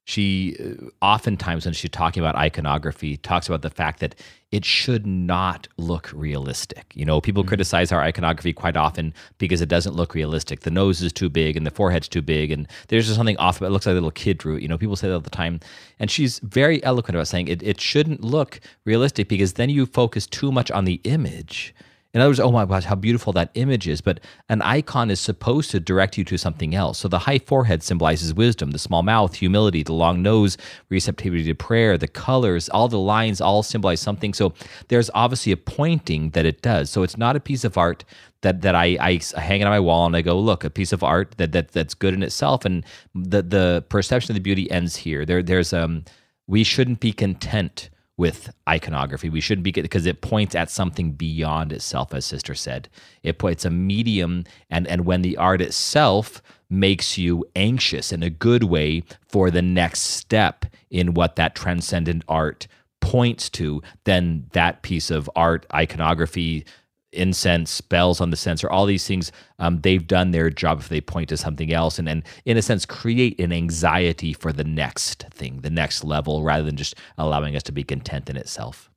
she 0.05 0.57
uh, 0.59 0.85
oftentimes 1.01 1.65
when 1.65 1.73
she's 1.73 1.91
talking 1.91 2.21
about 2.21 2.35
iconography 2.35 3.17
talks 3.17 3.47
about 3.47 3.61
the 3.61 3.69
fact 3.69 3.99
that 3.99 4.15
it 4.51 4.65
should 4.65 5.05
not 5.07 5.67
look 5.77 6.11
realistic. 6.13 6.91
You 6.95 7.05
know 7.05 7.21
people 7.21 7.43
mm-hmm. 7.43 7.49
criticize 7.49 7.91
our 7.91 8.01
iconography 8.01 8.53
quite 8.53 8.75
often 8.75 9.13
because 9.37 9.61
it 9.61 9.69
doesn't 9.69 9.95
look 9.95 10.13
realistic. 10.13 10.61
The 10.61 10.71
nose 10.71 11.01
is 11.01 11.13
too 11.13 11.29
big 11.29 11.55
and 11.55 11.65
the 11.65 11.71
forehead's 11.71 12.07
too 12.07 12.21
big 12.21 12.51
and 12.51 12.67
there's 12.87 13.05
just 13.05 13.17
something 13.17 13.37
off 13.37 13.57
about 13.57 13.67
it 13.67 13.71
looks 13.71 13.85
like 13.85 13.93
a 13.93 13.95
little 13.95 14.11
kid 14.11 14.37
drew 14.37 14.55
it 14.55 14.61
you 14.61 14.67
know 14.67 14.77
people 14.77 14.95
say 14.95 15.07
that 15.07 15.13
all 15.13 15.19
the 15.19 15.29
time. 15.29 15.59
And 15.99 16.09
she's 16.09 16.39
very 16.39 16.83
eloquent 16.83 17.15
about 17.15 17.27
saying 17.27 17.47
it, 17.47 17.61
it 17.63 17.79
shouldn't 17.79 18.21
look 18.21 18.59
realistic 18.85 19.27
because 19.27 19.53
then 19.53 19.69
you 19.69 19.85
focus 19.85 20.25
too 20.25 20.51
much 20.51 20.71
on 20.71 20.85
the 20.85 20.99
image 21.03 21.73
In 22.13 22.19
other 22.19 22.29
words, 22.29 22.39
oh 22.41 22.51
my 22.51 22.65
gosh, 22.65 22.83
how 22.83 22.95
beautiful 22.95 23.31
that 23.33 23.51
image 23.53 23.87
is. 23.87 24.01
But 24.01 24.19
an 24.49 24.61
icon 24.61 25.09
is 25.09 25.19
supposed 25.19 25.71
to 25.71 25.79
direct 25.79 26.17
you 26.17 26.25
to 26.25 26.37
something 26.37 26.75
else. 26.75 26.99
So 26.99 27.07
the 27.07 27.19
high 27.19 27.39
forehead 27.39 27.83
symbolizes 27.83 28.33
wisdom, 28.33 28.71
the 28.71 28.79
small 28.79 29.01
mouth, 29.01 29.35
humility, 29.35 29.83
the 29.83 29.93
long 29.93 30.21
nose, 30.21 30.57
receptivity 30.89 31.45
to 31.45 31.55
prayer, 31.55 31.97
the 31.97 32.09
colors, 32.09 32.67
all 32.69 32.89
the 32.89 32.99
lines 32.99 33.39
all 33.39 33.63
symbolize 33.63 34.01
something. 34.01 34.33
So 34.33 34.53
there's 34.89 35.09
obviously 35.13 35.53
a 35.53 35.57
pointing 35.57 36.31
that 36.31 36.45
it 36.45 36.61
does. 36.61 36.89
So 36.89 37.03
it's 37.03 37.17
not 37.17 37.37
a 37.37 37.39
piece 37.39 37.63
of 37.63 37.77
art 37.77 38.03
that 38.41 38.61
that 38.61 38.75
I, 38.75 38.97
I 38.99 39.21
hang 39.39 39.61
it 39.61 39.65
on 39.65 39.69
my 39.71 39.79
wall 39.79 40.05
and 40.05 40.15
I 40.15 40.21
go, 40.21 40.37
look, 40.37 40.63
a 40.63 40.69
piece 40.69 40.91
of 40.91 41.03
art 41.03 41.35
that, 41.37 41.51
that 41.53 41.71
that's 41.71 41.93
good 41.93 42.13
in 42.13 42.23
itself. 42.23 42.65
And 42.65 42.83
the 43.15 43.41
the 43.41 43.85
perception 43.87 44.31
of 44.31 44.35
the 44.35 44.41
beauty 44.41 44.69
ends 44.69 44.97
here. 44.97 45.25
There 45.25 45.43
there's 45.43 45.71
um 45.71 46.03
we 46.47 46.63
shouldn't 46.63 46.99
be 46.99 47.13
content 47.13 47.90
with 48.17 48.53
iconography. 48.67 49.29
We 49.29 49.41
shouldn't 49.41 49.63
be 49.63 49.71
because 49.71 50.05
it 50.05 50.21
points 50.21 50.55
at 50.55 50.69
something 50.69 51.13
beyond 51.13 51.71
itself, 51.71 52.13
as 52.13 52.25
Sister 52.25 52.53
said. 52.53 52.89
It 53.23 53.39
points 53.39 53.65
a 53.65 53.69
medium, 53.69 54.43
and 54.69 54.87
and 54.87 55.05
when 55.05 55.21
the 55.21 55.37
art 55.37 55.61
itself 55.61 56.41
makes 56.69 57.17
you 57.17 57.45
anxious 57.55 58.11
in 58.11 58.23
a 58.23 58.29
good 58.29 58.63
way 58.63 59.03
for 59.27 59.51
the 59.51 59.61
next 59.61 60.01
step 60.01 60.65
in 60.89 61.13
what 61.13 61.35
that 61.35 61.55
transcendent 61.55 62.23
art 62.27 62.67
points 63.01 63.49
to, 63.49 63.81
then 64.05 64.47
that 64.53 64.83
piece 64.83 65.11
of 65.11 65.29
art, 65.35 65.65
iconography, 65.73 66.65
incense, 67.13 67.81
bells 67.81 68.21
on 68.21 68.29
the 68.29 68.37
censer, 68.37 68.69
all 68.69 68.85
these 68.85 69.07
things, 69.07 69.31
um, 69.59 69.81
they've 69.81 70.05
done 70.05 70.31
their 70.31 70.49
job 70.49 70.79
if 70.79 70.89
they 70.89 71.01
point 71.01 71.29
to 71.29 71.37
something 71.37 71.73
else 71.73 71.99
and, 71.99 72.07
and, 72.07 72.23
in 72.45 72.57
a 72.57 72.61
sense, 72.61 72.85
create 72.85 73.39
an 73.39 73.51
anxiety 73.51 74.33
for 74.33 74.51
the 74.51 74.63
next 74.63 75.23
thing, 75.31 75.61
the 75.61 75.69
next 75.69 76.03
level, 76.03 76.43
rather 76.43 76.63
than 76.63 76.77
just 76.77 76.95
allowing 77.17 77.55
us 77.55 77.63
to 77.63 77.71
be 77.71 77.83
content 77.83 78.29
in 78.29 78.37
itself. 78.37 78.89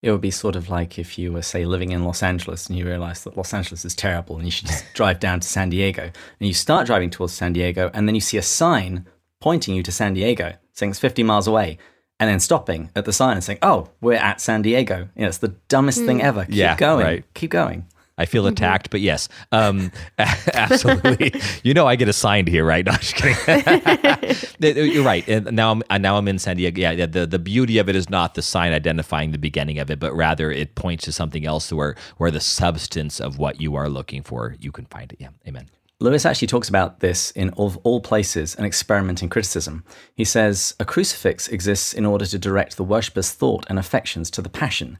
It 0.00 0.12
would 0.12 0.20
be 0.20 0.30
sort 0.30 0.54
of 0.54 0.70
like 0.70 0.98
if 0.98 1.18
you 1.18 1.32
were, 1.32 1.42
say, 1.42 1.64
living 1.64 1.90
in 1.90 2.04
Los 2.04 2.22
Angeles 2.22 2.68
and 2.68 2.78
you 2.78 2.86
realize 2.86 3.24
that 3.24 3.36
Los 3.36 3.52
Angeles 3.52 3.84
is 3.84 3.96
terrible 3.96 4.36
and 4.36 4.44
you 4.44 4.50
should 4.50 4.68
just 4.68 4.84
drive 4.94 5.18
down 5.18 5.40
to 5.40 5.48
San 5.48 5.70
Diego. 5.70 6.02
And 6.02 6.46
you 6.46 6.54
start 6.54 6.86
driving 6.86 7.10
towards 7.10 7.32
San 7.32 7.52
Diego 7.52 7.90
and 7.92 8.06
then 8.06 8.14
you 8.14 8.20
see 8.20 8.36
a 8.36 8.42
sign 8.42 9.06
pointing 9.40 9.74
you 9.74 9.82
to 9.82 9.92
San 9.92 10.14
Diego 10.14 10.54
saying 10.72 10.90
it's 10.90 11.00
50 11.00 11.24
miles 11.24 11.48
away 11.48 11.78
and 12.20 12.28
then 12.28 12.40
stopping 12.40 12.90
at 12.96 13.04
the 13.04 13.12
sign 13.12 13.34
and 13.34 13.44
saying, 13.44 13.58
"Oh, 13.62 13.88
we're 14.00 14.14
at 14.14 14.40
San 14.40 14.62
Diego." 14.62 15.08
You 15.14 15.22
know, 15.22 15.28
it's 15.28 15.38
the 15.38 15.54
dumbest 15.68 16.00
mm. 16.00 16.06
thing 16.06 16.20
hmm. 16.20 16.26
ever. 16.26 16.44
Keep 16.44 16.54
yeah, 16.54 16.76
going. 16.76 17.04
Right. 17.04 17.24
Keep 17.34 17.50
going. 17.50 17.86
I 18.18 18.26
feel 18.26 18.42
mm-hmm. 18.42 18.52
attacked, 18.52 18.90
but 18.90 19.00
yes, 19.00 19.28
um, 19.52 19.92
absolutely. 20.18 21.40
you 21.62 21.72
know, 21.72 21.86
I 21.86 21.94
get 21.94 22.08
assigned 22.08 22.48
here, 22.48 22.64
right? 22.64 22.84
No, 22.88 22.92
I'm 22.92 22.98
just 23.00 23.14
kidding. 23.16 24.92
You're 24.92 25.04
right. 25.04 25.26
And 25.28 25.52
now 25.52 25.70
I'm 25.70 26.02
now 26.02 26.16
I'm 26.16 26.26
in 26.26 26.38
San 26.38 26.56
Diego. 26.56 26.80
Yeah, 26.80 27.06
the 27.06 27.26
the 27.26 27.38
beauty 27.38 27.78
of 27.78 27.88
it 27.88 27.94
is 27.94 28.10
not 28.10 28.34
the 28.34 28.42
sign 28.42 28.72
identifying 28.72 29.30
the 29.30 29.38
beginning 29.38 29.78
of 29.78 29.90
it, 29.90 30.00
but 30.00 30.14
rather 30.14 30.50
it 30.50 30.74
points 30.74 31.04
to 31.04 31.12
something 31.12 31.46
else 31.46 31.72
where 31.72 31.96
where 32.16 32.30
the 32.30 32.40
substance 32.40 33.20
of 33.20 33.38
what 33.38 33.60
you 33.60 33.76
are 33.76 33.88
looking 33.88 34.22
for 34.22 34.56
you 34.58 34.72
can 34.72 34.86
find 34.86 35.12
it. 35.12 35.20
Yeah, 35.20 35.28
amen. 35.46 35.68
Lewis 36.00 36.24
actually 36.24 36.46
talks 36.46 36.68
about 36.68 37.00
this 37.00 37.32
in 37.32 37.50
Of 37.56 37.76
All 37.78 38.00
Places, 38.00 38.54
an 38.54 38.64
experiment 38.64 39.20
in 39.20 39.28
criticism. 39.28 39.84
He 40.14 40.24
says, 40.24 40.74
A 40.78 40.84
crucifix 40.84 41.48
exists 41.48 41.92
in 41.92 42.06
order 42.06 42.24
to 42.26 42.38
direct 42.38 42.76
the 42.76 42.84
worshipper's 42.84 43.32
thought 43.32 43.66
and 43.68 43.80
affections 43.80 44.30
to 44.30 44.42
the 44.42 44.48
passion. 44.48 44.98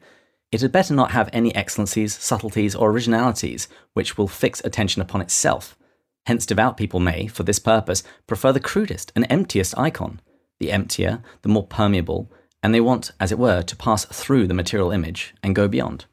It 0.51 0.61
had 0.61 0.72
better 0.72 0.94
not 0.94 1.12
have 1.12 1.30
any 1.32 1.55
excellencies, 1.55 2.18
subtleties, 2.18 2.74
or 2.74 2.90
originalities 2.90 3.68
which 3.92 4.18
will 4.18 4.26
fix 4.26 4.61
attention 4.64 5.01
upon 5.01 5.20
itself. 5.20 5.78
Hence, 6.26 6.44
devout 6.44 6.76
people 6.76 6.99
may, 6.99 7.28
for 7.28 7.44
this 7.44 7.61
purpose, 7.61 8.03
prefer 8.26 8.51
the 8.51 8.59
crudest 8.59 9.12
and 9.14 9.24
emptiest 9.30 9.78
icon. 9.78 10.20
The 10.59 10.72
emptier, 10.72 11.22
the 11.42 11.49
more 11.49 11.66
permeable, 11.66 12.32
and 12.61 12.74
they 12.74 12.80
want, 12.80 13.12
as 13.20 13.30
it 13.30 13.38
were, 13.38 13.62
to 13.62 13.76
pass 13.76 14.05
through 14.05 14.49
the 14.49 14.55
material 14.55 14.90
image 14.90 15.32
and 15.44 15.55
go 15.55 15.68
beyond. 15.68 16.07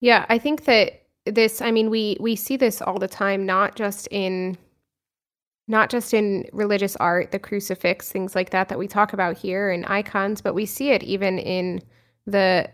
Yeah, 0.00 0.26
I 0.28 0.38
think 0.38 0.64
that 0.64 1.01
this 1.26 1.62
i 1.62 1.70
mean 1.70 1.90
we 1.90 2.16
we 2.20 2.34
see 2.34 2.56
this 2.56 2.82
all 2.82 2.98
the 2.98 3.08
time 3.08 3.46
not 3.46 3.76
just 3.76 4.08
in 4.10 4.56
not 5.68 5.88
just 5.88 6.12
in 6.12 6.44
religious 6.52 6.96
art 6.96 7.30
the 7.30 7.38
crucifix 7.38 8.10
things 8.10 8.34
like 8.34 8.50
that 8.50 8.68
that 8.68 8.78
we 8.78 8.88
talk 8.88 9.12
about 9.12 9.36
here 9.36 9.70
and 9.70 9.86
icons 9.86 10.40
but 10.40 10.54
we 10.54 10.66
see 10.66 10.90
it 10.90 11.02
even 11.02 11.38
in 11.38 11.80
the 12.26 12.68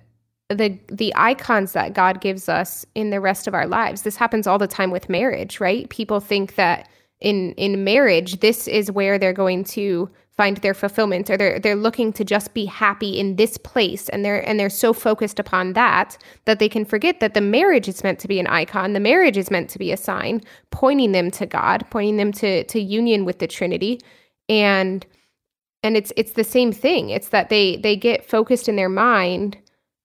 the 0.49 0.79
the 0.89 1.13
icons 1.15 1.73
that 1.73 1.93
god 1.93 2.21
gives 2.21 2.49
us 2.49 2.87
in 2.95 3.11
the 3.11 3.21
rest 3.21 3.47
of 3.47 3.55
our 3.55 3.67
lives. 3.67 4.03
This 4.03 4.17
happens 4.17 4.47
all 4.47 4.59
the 4.59 4.67
time 4.67 4.91
with 4.91 5.09
marriage 5.09 5.61
right? 5.61 5.89
People 5.91 6.21
think 6.21 6.55
that 6.55 6.89
in 7.21 7.53
in 7.55 7.85
marriage 7.85 8.41
this 8.41 8.67
is 8.69 8.91
where 8.91 9.19
they're 9.19 9.33
going 9.33 9.65
to 9.65 10.09
find 10.39 10.57
their 10.59 10.73
fulfillment 10.73 11.29
or 11.29 11.37
they're 11.37 11.59
they're 11.59 11.77
looking 11.77 12.15
to 12.15 12.25
just 12.25 12.55
be 12.55 12.65
happy 12.65 13.19
in 13.19 13.37
this 13.37 13.59
place 13.59 14.09
and 14.09 14.25
they're 14.25 14.49
and 14.49 14.59
they're 14.59 14.71
so 14.71 14.95
focused 14.95 15.39
upon 15.39 15.75
that 15.75 16.17
that 16.47 16.61
they 16.61 16.69
can 16.69 16.87
forget 16.87 17.21
that 17.21 17.35
the 17.35 17.41
marriage 17.43 17.89
is 17.89 18.03
meant 18.03 18.19
to 18.21 18.29
be 18.29 18.41
an 18.41 18.47
icon 18.47 18.95
the 18.95 19.01
marriage 19.01 19.37
is 19.37 19.51
meant 19.51 19.69
to 19.69 19.79
be 19.79 19.93
a 19.93 19.97
sign 19.97 20.41
pointing 20.71 21.13
them 21.13 21.31
to 21.31 21.45
God 21.45 21.85
pointing 21.91 22.17
them 22.17 22.33
to 22.33 22.65
to 22.65 22.81
union 22.81 23.25
with 23.25 23.39
the 23.39 23.47
trinity. 23.47 24.01
And 24.49 25.05
and 25.83 25.97
it's 25.97 26.13
it's 26.17 26.33
the 26.33 26.45
same 26.45 26.73
thing. 26.73 27.11
It's 27.11 27.31
that 27.31 27.49
they 27.49 27.77
they 27.77 27.97
get 27.97 28.25
focused 28.25 28.69
in 28.69 28.77
their 28.77 28.89
mind 28.89 29.59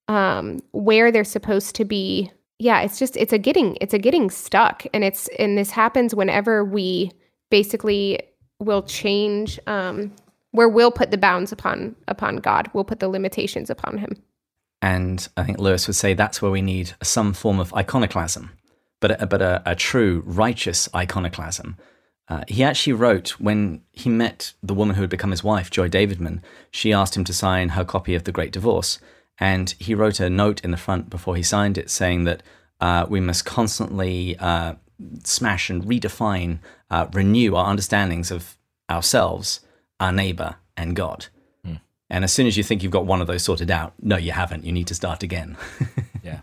um 0.08 0.60
where 0.72 1.12
they're 1.12 1.24
supposed 1.24 1.76
to 1.76 1.86
be. 1.86 2.32
Yeah 2.60 2.82
it's 2.82 3.00
just 3.00 3.16
it's 3.18 3.34
a 3.34 3.38
getting 3.38 3.78
it's 3.82 3.94
a 3.94 4.00
getting 4.00 4.30
stuck. 4.30 4.86
And 4.94 5.04
it's 5.04 5.30
and 5.40 5.58
this 5.58 5.70
happens 5.70 6.16
whenever 6.16 6.66
we 6.66 7.12
basically 7.52 8.20
will 8.60 8.84
change 8.84 9.60
um 9.68 10.14
where 10.54 10.70
we'll 10.70 10.92
put 10.92 11.12
the 11.12 11.18
bounds 11.18 11.52
upon 11.52 11.96
upon 12.08 12.38
God. 12.38 12.70
We'll 12.74 12.86
put 12.86 13.00
the 13.00 13.10
limitations 13.10 13.70
upon 13.70 13.98
him. 13.98 14.24
And 14.82 15.28
I 15.36 15.44
think 15.44 15.60
Lewis 15.60 15.88
would 15.88 15.96
say 15.96 16.14
that's 16.14 16.42
where 16.42 16.52
we 16.52 16.62
need 16.62 16.94
some 17.02 17.34
form 17.34 17.60
of 17.60 17.74
iconoclasm, 17.74 18.52
but 19.02 19.22
a, 19.22 19.26
but 19.26 19.42
a, 19.42 19.62
a 19.66 19.76
true 19.76 20.24
righteous 20.26 20.88
iconoclasm. 20.94 21.78
Uh, 22.30 22.44
he 22.48 22.64
actually 22.64 22.94
wrote 22.94 23.30
when 23.40 23.82
he 23.92 24.10
met 24.10 24.54
the 24.62 24.74
woman 24.74 24.96
who 24.96 25.02
had 25.02 25.10
become 25.10 25.32
his 25.32 25.44
wife, 25.44 25.70
Joy 25.70 25.90
Davidman. 25.90 26.42
She 26.72 26.94
asked 26.94 27.18
him 27.18 27.24
to 27.26 27.34
sign 27.34 27.70
her 27.70 27.84
copy 27.84 28.16
of 28.16 28.24
The 28.24 28.32
Great 28.32 28.52
Divorce, 28.52 29.00
and 29.40 29.74
he 29.80 29.96
wrote 29.96 30.20
a 30.20 30.30
note 30.30 30.62
in 30.62 30.72
the 30.72 30.78
front 30.78 31.10
before 31.10 31.36
he 31.36 31.44
signed 31.44 31.78
it 31.78 31.90
saying 31.90 32.26
that 32.26 32.44
uh, 32.80 33.06
we 33.10 33.20
must 33.20 33.46
constantly 33.46 34.38
uh, 34.38 34.76
smash 35.24 35.70
and 35.70 35.84
redefine, 35.84 36.60
uh, 36.90 37.08
renew 37.14 37.56
our 37.56 37.70
understandings 37.70 38.32
of 38.32 38.58
ourselves 38.90 39.62
our 40.04 40.12
neighbor, 40.12 40.56
and 40.76 40.96
God. 40.96 41.28
Mm. 41.66 41.80
And 42.10 42.24
as 42.24 42.34
soon 42.34 42.46
as 42.46 42.58
you 42.58 42.64
think 42.64 42.84
you've 42.84 42.92
got 42.92 43.06
one 43.06 43.22
of 43.22 43.28
those 43.28 43.44
sorted 43.44 43.72
out, 43.72 43.94
no, 44.02 44.18
you 44.18 44.32
haven't. 44.32 44.66
You 44.66 44.72
need 44.72 44.88
to 44.88 44.96
start 44.96 45.24
again. 45.24 45.56
yeah, 46.24 46.42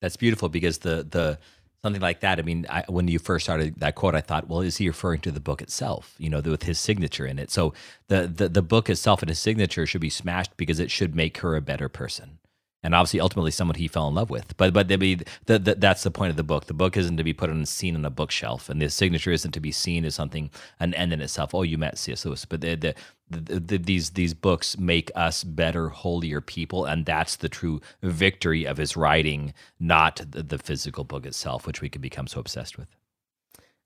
that's 0.00 0.16
beautiful 0.16 0.48
because 0.48 0.78
the 0.78 1.06
the 1.08 1.38
something 1.82 2.02
like 2.02 2.20
that. 2.20 2.38
I 2.38 2.42
mean, 2.42 2.66
I, 2.70 2.84
when 2.88 3.06
you 3.06 3.18
first 3.18 3.44
started 3.44 3.78
that 3.80 3.94
quote, 3.94 4.14
I 4.14 4.22
thought, 4.22 4.48
well, 4.48 4.60
is 4.60 4.78
he 4.78 4.88
referring 4.88 5.20
to 5.20 5.30
the 5.30 5.40
book 5.40 5.60
itself? 5.60 6.14
You 6.18 6.30
know, 6.30 6.40
the, 6.40 6.50
with 6.50 6.62
his 6.62 6.78
signature 6.78 7.26
in 7.26 7.38
it. 7.38 7.50
So 7.50 7.74
the, 8.08 8.26
the 8.26 8.48
the 8.48 8.62
book 8.62 8.88
itself 8.88 9.22
and 9.22 9.28
his 9.28 9.38
signature 9.38 9.86
should 9.86 10.00
be 10.00 10.10
smashed 10.10 10.56
because 10.56 10.80
it 10.80 10.90
should 10.90 11.14
make 11.14 11.38
her 11.38 11.54
a 11.54 11.60
better 11.60 11.88
person 11.88 12.38
and 12.86 12.94
obviously 12.94 13.18
ultimately 13.18 13.50
someone 13.50 13.74
he 13.74 13.88
fell 13.88 14.06
in 14.06 14.14
love 14.14 14.30
with. 14.30 14.56
But 14.56 14.72
but 14.72 14.86
be, 14.86 15.16
the, 15.46 15.58
the, 15.58 15.74
that's 15.74 16.04
the 16.04 16.10
point 16.12 16.30
of 16.30 16.36
the 16.36 16.44
book. 16.44 16.66
The 16.66 16.72
book 16.72 16.96
isn't 16.96 17.16
to 17.16 17.24
be 17.24 17.32
put 17.32 17.50
on 17.50 17.60
a 17.60 17.66
scene 17.66 17.96
on 17.96 18.04
a 18.04 18.10
bookshelf, 18.10 18.68
and 18.68 18.80
the 18.80 18.88
signature 18.88 19.32
isn't 19.32 19.50
to 19.50 19.60
be 19.60 19.72
seen 19.72 20.04
as 20.04 20.14
something 20.14 20.52
an 20.78 20.94
end 20.94 21.12
in 21.12 21.20
itself. 21.20 21.52
Oh, 21.52 21.62
you 21.62 21.78
met 21.78 21.98
C.S. 21.98 22.24
Lewis, 22.24 22.44
but 22.44 22.60
the, 22.60 22.76
the, 22.76 22.94
the, 23.28 23.78
these 23.78 24.10
these 24.10 24.34
books 24.34 24.78
make 24.78 25.10
us 25.16 25.42
better, 25.42 25.88
holier 25.88 26.40
people, 26.40 26.84
and 26.84 27.04
that's 27.04 27.34
the 27.34 27.48
true 27.48 27.80
victory 28.02 28.64
of 28.64 28.76
his 28.76 28.96
writing, 28.96 29.52
not 29.80 30.20
the, 30.30 30.56
physical 30.56 31.02
book 31.02 31.26
itself, 31.26 31.66
which 31.66 31.80
we 31.80 31.88
can 31.88 32.00
become 32.00 32.28
so 32.28 32.38
obsessed 32.38 32.78
with. 32.78 32.88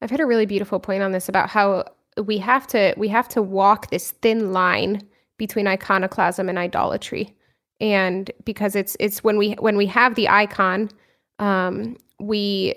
I've 0.02 0.10
had 0.10 0.20
a 0.20 0.26
really 0.26 0.46
beautiful 0.46 0.78
point 0.78 1.02
on 1.02 1.12
this 1.12 1.26
about 1.26 1.48
how 1.48 1.86
we 2.22 2.36
have 2.36 2.66
to 2.66 2.92
we 2.98 3.08
have 3.08 3.30
to 3.30 3.40
walk 3.40 3.88
this 3.90 4.10
thin 4.10 4.52
line 4.52 5.08
between 5.38 5.66
iconoclasm 5.66 6.50
and 6.50 6.58
idolatry 6.58 7.34
and 7.80 8.30
because 8.44 8.74
it's 8.76 8.96
it's 9.00 9.24
when 9.24 9.36
we 9.36 9.52
when 9.54 9.76
we 9.76 9.86
have 9.86 10.14
the 10.14 10.28
icon 10.28 10.90
um, 11.38 11.96
we 12.18 12.74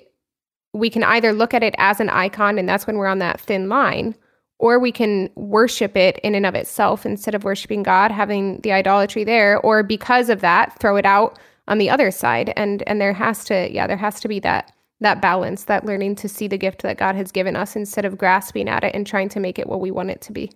we 0.73 0.89
can 0.89 1.03
either 1.03 1.33
look 1.33 1.53
at 1.53 1.63
it 1.63 1.75
as 1.77 1.99
an 1.99 2.09
icon 2.09 2.57
and 2.57 2.67
that's 2.67 2.87
when 2.87 2.97
we're 2.97 3.07
on 3.07 3.19
that 3.19 3.39
thin 3.39 3.69
line 3.69 4.15
or 4.59 4.79
we 4.79 4.91
can 4.91 5.29
worship 5.35 5.97
it 5.97 6.19
in 6.19 6.35
and 6.35 6.45
of 6.45 6.55
itself 6.55 7.05
instead 7.05 7.35
of 7.35 7.43
worshiping 7.43 7.83
god 7.83 8.11
having 8.11 8.59
the 8.61 8.71
idolatry 8.71 9.23
there 9.23 9.59
or 9.59 9.83
because 9.83 10.29
of 10.29 10.41
that 10.41 10.77
throw 10.79 10.95
it 10.95 11.05
out 11.05 11.37
on 11.67 11.77
the 11.77 11.89
other 11.89 12.11
side. 12.11 12.53
And 12.55 12.83
and 12.87 12.99
there 12.99 13.13
has 13.13 13.43
to 13.45 13.71
yeah 13.71 13.87
there 13.87 13.97
has 13.97 14.19
to 14.21 14.27
be 14.27 14.39
that 14.41 14.71
that 14.99 15.21
balance 15.21 15.65
that 15.65 15.85
learning 15.85 16.15
to 16.15 16.29
see 16.29 16.47
the 16.47 16.57
gift 16.57 16.81
that 16.81 16.97
god 16.97 17.15
has 17.15 17.31
given 17.31 17.55
us 17.55 17.75
instead 17.75 18.05
of 18.05 18.17
grasping 18.17 18.69
at 18.69 18.83
it 18.83 18.95
and 18.95 19.05
trying 19.05 19.29
to 19.29 19.39
make 19.39 19.59
it 19.59 19.67
what 19.67 19.81
we 19.81 19.91
want 19.91 20.09
it 20.09 20.21
to 20.21 20.31
be. 20.31 20.51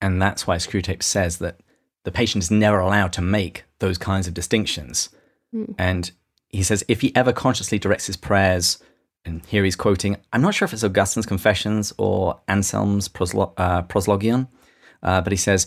And 0.00 0.20
that's 0.20 0.46
why 0.46 0.56
Screwtape 0.56 1.02
says 1.02 1.38
that 1.38 1.60
the 2.04 2.12
patient 2.12 2.44
is 2.44 2.50
never 2.50 2.78
allowed 2.78 3.12
to 3.14 3.22
make 3.22 3.64
those 3.78 3.98
kinds 3.98 4.26
of 4.26 4.34
distinctions. 4.34 5.10
Mm. 5.54 5.74
And 5.78 6.10
he 6.48 6.62
says 6.62 6.84
if 6.88 7.00
he 7.00 7.14
ever 7.14 7.32
consciously 7.32 7.78
directs 7.78 8.06
his 8.06 8.16
prayers, 8.16 8.82
and 9.24 9.44
here 9.46 9.64
he's 9.64 9.76
quoting, 9.76 10.16
I'm 10.32 10.42
not 10.42 10.54
sure 10.54 10.66
if 10.66 10.72
it's 10.72 10.84
Augustine's 10.84 11.26
Confessions 11.26 11.92
or 11.98 12.40
Anselm's 12.48 13.08
proslo- 13.08 13.54
uh, 13.56 13.82
Proslogion, 13.82 14.48
uh, 15.02 15.20
but 15.20 15.32
he 15.32 15.36
says, 15.36 15.66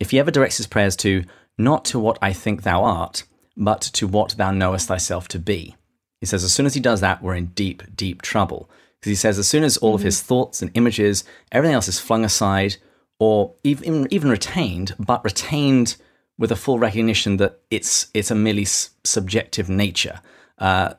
if 0.00 0.10
he 0.10 0.18
ever 0.18 0.30
directs 0.30 0.56
his 0.56 0.66
prayers 0.66 0.96
to, 0.96 1.24
not 1.58 1.84
to 1.86 1.98
what 1.98 2.18
I 2.20 2.32
think 2.32 2.62
thou 2.62 2.84
art, 2.84 3.24
but 3.56 3.80
to 3.80 4.06
what 4.06 4.36
thou 4.36 4.50
knowest 4.50 4.88
thyself 4.88 5.28
to 5.28 5.38
be, 5.38 5.74
He 6.20 6.26
says, 6.26 6.44
as 6.44 6.52
soon 6.52 6.66
as 6.66 6.74
he 6.74 6.80
does 6.80 7.00
that, 7.00 7.22
we're 7.22 7.34
in 7.34 7.46
deep, 7.46 7.82
deep 7.94 8.22
trouble. 8.22 8.70
Because 8.98 9.10
he 9.10 9.14
says, 9.14 9.38
as 9.38 9.48
soon 9.48 9.64
as 9.64 9.76
all 9.76 9.94
of 9.94 10.02
his 10.02 10.22
thoughts 10.22 10.62
and 10.62 10.70
images, 10.74 11.24
everything 11.52 11.74
else 11.74 11.88
is 11.88 12.00
flung 12.00 12.24
aside 12.24 12.76
or 13.18 13.54
even, 13.64 14.06
even 14.10 14.30
retained, 14.30 14.94
but 14.98 15.24
retained 15.24 15.96
with 16.38 16.52
a 16.52 16.56
full 16.56 16.78
recognition 16.78 17.38
that 17.38 17.60
it's, 17.70 18.08
it's 18.12 18.30
a 18.30 18.34
merely 18.34 18.64
subjective 18.64 19.68
nature. 19.68 20.20
Uh, 20.58 20.94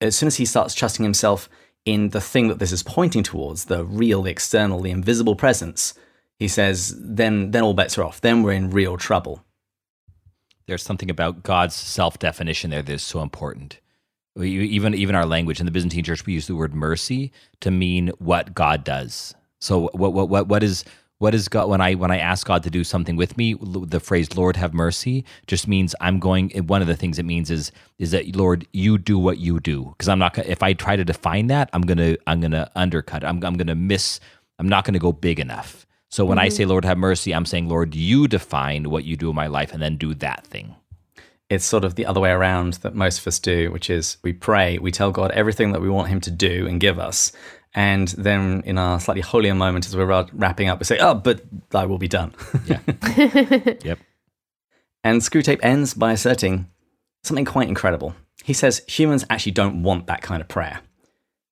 as 0.00 0.16
soon 0.16 0.26
as 0.26 0.36
he 0.36 0.44
starts 0.44 0.74
trusting 0.74 1.02
himself 1.02 1.48
in 1.84 2.10
the 2.10 2.20
thing 2.20 2.48
that 2.48 2.58
this 2.58 2.72
is 2.72 2.82
pointing 2.82 3.22
towards, 3.22 3.66
the 3.66 3.84
real, 3.84 4.22
the 4.22 4.30
external, 4.30 4.80
the 4.80 4.90
invisible 4.90 5.34
presence, 5.34 5.94
he 6.38 6.48
says, 6.48 6.94
then, 6.98 7.52
then 7.52 7.62
all 7.62 7.74
bets 7.74 7.96
are 7.96 8.04
off. 8.04 8.20
Then 8.20 8.42
we're 8.42 8.52
in 8.52 8.70
real 8.70 8.96
trouble. 8.96 9.44
There's 10.66 10.82
something 10.82 11.10
about 11.10 11.42
God's 11.42 11.74
self 11.74 12.18
definition 12.18 12.70
there 12.70 12.82
that's 12.82 13.02
so 13.02 13.20
important. 13.20 13.80
We, 14.34 14.50
even 14.50 14.94
even 14.94 15.14
our 15.14 15.26
language 15.26 15.60
in 15.60 15.66
the 15.66 15.72
Byzantine 15.72 16.04
Church, 16.04 16.24
we 16.24 16.32
use 16.32 16.46
the 16.46 16.56
word 16.56 16.74
mercy 16.74 17.32
to 17.60 17.70
mean 17.70 18.08
what 18.18 18.54
God 18.54 18.82
does. 18.84 19.34
So 19.60 19.90
what 19.92 20.14
what 20.14 20.28
what 20.28 20.48
what 20.48 20.62
is 20.62 20.84
what 21.22 21.36
is 21.36 21.48
God 21.48 21.68
when 21.68 21.80
I 21.80 21.94
when 21.94 22.10
I 22.10 22.18
ask 22.18 22.44
God 22.44 22.64
to 22.64 22.70
do 22.70 22.82
something 22.82 23.14
with 23.14 23.36
me? 23.36 23.54
The 23.54 24.00
phrase 24.00 24.36
"Lord 24.36 24.56
have 24.56 24.74
mercy" 24.74 25.24
just 25.46 25.68
means 25.68 25.94
I'm 26.00 26.18
going. 26.18 26.50
One 26.66 26.82
of 26.82 26.88
the 26.88 26.96
things 26.96 27.16
it 27.16 27.24
means 27.24 27.48
is 27.48 27.70
is 28.00 28.10
that 28.10 28.34
Lord, 28.34 28.66
you 28.72 28.98
do 28.98 29.20
what 29.20 29.38
you 29.38 29.60
do. 29.60 29.94
Because 29.96 30.08
I'm 30.08 30.18
not. 30.18 30.36
If 30.38 30.64
I 30.64 30.72
try 30.72 30.96
to 30.96 31.04
define 31.04 31.46
that, 31.46 31.70
I'm 31.72 31.82
gonna 31.82 32.16
I'm 32.26 32.40
gonna 32.40 32.68
undercut. 32.74 33.22
I'm 33.22 33.40
I'm 33.44 33.56
gonna 33.56 33.76
miss. 33.76 34.18
I'm 34.58 34.68
not 34.68 34.84
gonna 34.84 34.98
go 34.98 35.12
big 35.12 35.38
enough. 35.38 35.86
So 36.08 36.24
when 36.24 36.38
mm-hmm. 36.38 36.46
I 36.46 36.48
say 36.48 36.64
Lord 36.64 36.84
have 36.84 36.98
mercy, 36.98 37.32
I'm 37.32 37.46
saying 37.46 37.68
Lord, 37.68 37.94
you 37.94 38.26
define 38.26 38.90
what 38.90 39.04
you 39.04 39.16
do 39.16 39.30
in 39.30 39.36
my 39.36 39.46
life, 39.46 39.72
and 39.72 39.80
then 39.80 39.96
do 39.96 40.14
that 40.14 40.44
thing. 40.44 40.74
It's 41.48 41.64
sort 41.64 41.84
of 41.84 41.94
the 41.94 42.06
other 42.06 42.18
way 42.20 42.30
around 42.30 42.74
that 42.82 42.96
most 42.96 43.20
of 43.20 43.28
us 43.28 43.38
do, 43.38 43.70
which 43.70 43.90
is 43.90 44.16
we 44.24 44.32
pray, 44.32 44.78
we 44.78 44.90
tell 44.90 45.12
God 45.12 45.30
everything 45.30 45.70
that 45.70 45.82
we 45.82 45.88
want 45.88 46.08
Him 46.08 46.20
to 46.22 46.32
do 46.32 46.66
and 46.66 46.80
give 46.80 46.98
us, 46.98 47.30
and 47.74 48.08
then 48.08 48.62
in 48.66 48.78
our 48.78 49.00
slightly 49.00 49.22
holier 49.22 49.54
moment, 49.54 49.86
as 49.86 49.96
we're 49.96 50.26
wrapping 50.32 50.68
up, 50.68 50.78
we 50.78 50.84
say, 50.84 50.98
"Oh, 50.98 51.14
but 51.14 51.42
I 51.72 51.86
will 51.86 51.98
be 51.98 52.08
done." 52.08 52.34
Yeah. 52.66 52.80
yep. 53.84 53.98
And 55.04 55.20
Screwtape 55.20 55.60
ends 55.62 55.94
by 55.94 56.12
asserting 56.12 56.68
something 57.24 57.44
quite 57.44 57.68
incredible. 57.68 58.14
He 58.44 58.52
says 58.52 58.82
humans 58.86 59.24
actually 59.30 59.52
don't 59.52 59.82
want 59.82 60.06
that 60.06 60.22
kind 60.22 60.40
of 60.40 60.48
prayer. 60.48 60.80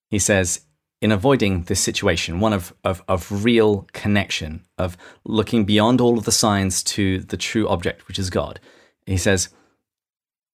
He 0.08 0.18
says, 0.18 0.62
in 1.00 1.12
avoiding 1.12 1.62
this 1.62 1.80
situation, 1.80 2.40
one 2.40 2.52
of, 2.52 2.74
of, 2.84 3.02
of 3.08 3.44
real 3.44 3.86
connection, 3.92 4.66
of 4.76 4.96
looking 5.24 5.64
beyond 5.64 6.00
all 6.00 6.18
of 6.18 6.24
the 6.24 6.32
signs 6.32 6.82
to 6.82 7.20
the 7.20 7.36
true 7.36 7.66
object, 7.68 8.06
which 8.06 8.18
is 8.18 8.28
God, 8.28 8.60
he 9.06 9.16
says, 9.16 9.48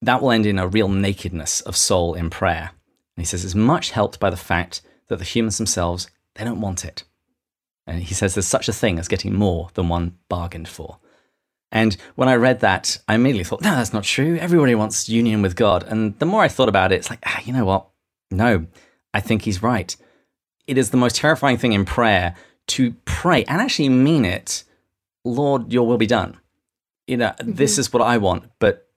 that 0.02 0.22
will 0.22 0.30
end 0.30 0.46
in 0.46 0.58
a 0.58 0.68
real 0.68 0.88
nakedness 0.88 1.62
of 1.62 1.76
soul 1.76 2.14
in 2.14 2.30
prayer. 2.30 2.70
And 3.16 3.22
he 3.22 3.24
says 3.24 3.44
it's 3.44 3.54
much 3.54 3.90
helped 3.90 4.20
by 4.20 4.30
the 4.30 4.36
fact 4.36 4.82
that 5.08 5.18
the 5.18 5.24
humans 5.24 5.58
themselves, 5.58 6.08
they 6.34 6.44
don't 6.44 6.60
want 6.60 6.84
it. 6.84 7.04
And 7.86 8.02
he 8.02 8.14
says 8.14 8.34
there's 8.34 8.46
such 8.46 8.68
a 8.68 8.72
thing 8.72 8.98
as 8.98 9.08
getting 9.08 9.34
more 9.34 9.68
than 9.74 9.88
one 9.88 10.18
bargained 10.28 10.68
for. 10.68 10.98
And 11.72 11.96
when 12.14 12.28
I 12.28 12.34
read 12.34 12.60
that, 12.60 12.98
I 13.08 13.14
immediately 13.14 13.44
thought, 13.44 13.62
no, 13.62 13.70
that's 13.70 13.92
not 13.92 14.04
true. 14.04 14.36
Everybody 14.36 14.74
wants 14.74 15.08
union 15.08 15.42
with 15.42 15.56
God. 15.56 15.84
And 15.84 16.18
the 16.18 16.26
more 16.26 16.42
I 16.42 16.48
thought 16.48 16.68
about 16.68 16.92
it, 16.92 16.96
it's 16.96 17.10
like, 17.10 17.20
ah, 17.26 17.40
you 17.44 17.52
know 17.52 17.64
what? 17.64 17.86
No, 18.30 18.66
I 19.12 19.20
think 19.20 19.42
he's 19.42 19.62
right. 19.62 19.94
It 20.66 20.78
is 20.78 20.90
the 20.90 20.96
most 20.96 21.16
terrifying 21.16 21.58
thing 21.58 21.72
in 21.72 21.84
prayer 21.84 22.34
to 22.68 22.92
pray 23.04 23.44
and 23.44 23.60
actually 23.60 23.88
mean 23.88 24.24
it, 24.24 24.64
Lord, 25.24 25.72
your 25.72 25.86
will 25.86 25.98
be 25.98 26.06
done. 26.06 26.38
You 27.06 27.18
know, 27.18 27.28
mm-hmm. 27.28 27.52
this 27.52 27.78
is 27.78 27.92
what 27.92 28.02
I 28.02 28.18
want, 28.18 28.50
but 28.58 28.88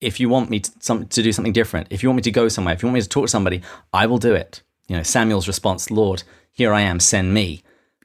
if 0.00 0.18
you 0.18 0.30
want 0.30 0.48
me 0.48 0.60
to, 0.60 0.70
some, 0.80 1.06
to 1.06 1.22
do 1.22 1.32
something 1.32 1.52
different, 1.52 1.88
if 1.90 2.02
you 2.02 2.08
want 2.08 2.16
me 2.16 2.22
to 2.22 2.30
go 2.30 2.48
somewhere, 2.48 2.74
if 2.74 2.82
you 2.82 2.86
want 2.86 2.94
me 2.94 3.02
to 3.02 3.08
talk 3.08 3.24
to 3.24 3.28
somebody, 3.28 3.60
I 3.92 4.06
will 4.06 4.18
do 4.18 4.34
it. 4.34 4.62
You 4.90 4.96
know, 4.96 5.04
Samuel's 5.04 5.46
response, 5.46 5.88
Lord, 5.88 6.24
here 6.50 6.72
I 6.72 6.80
am, 6.80 6.98
send 6.98 7.32
me. 7.32 7.62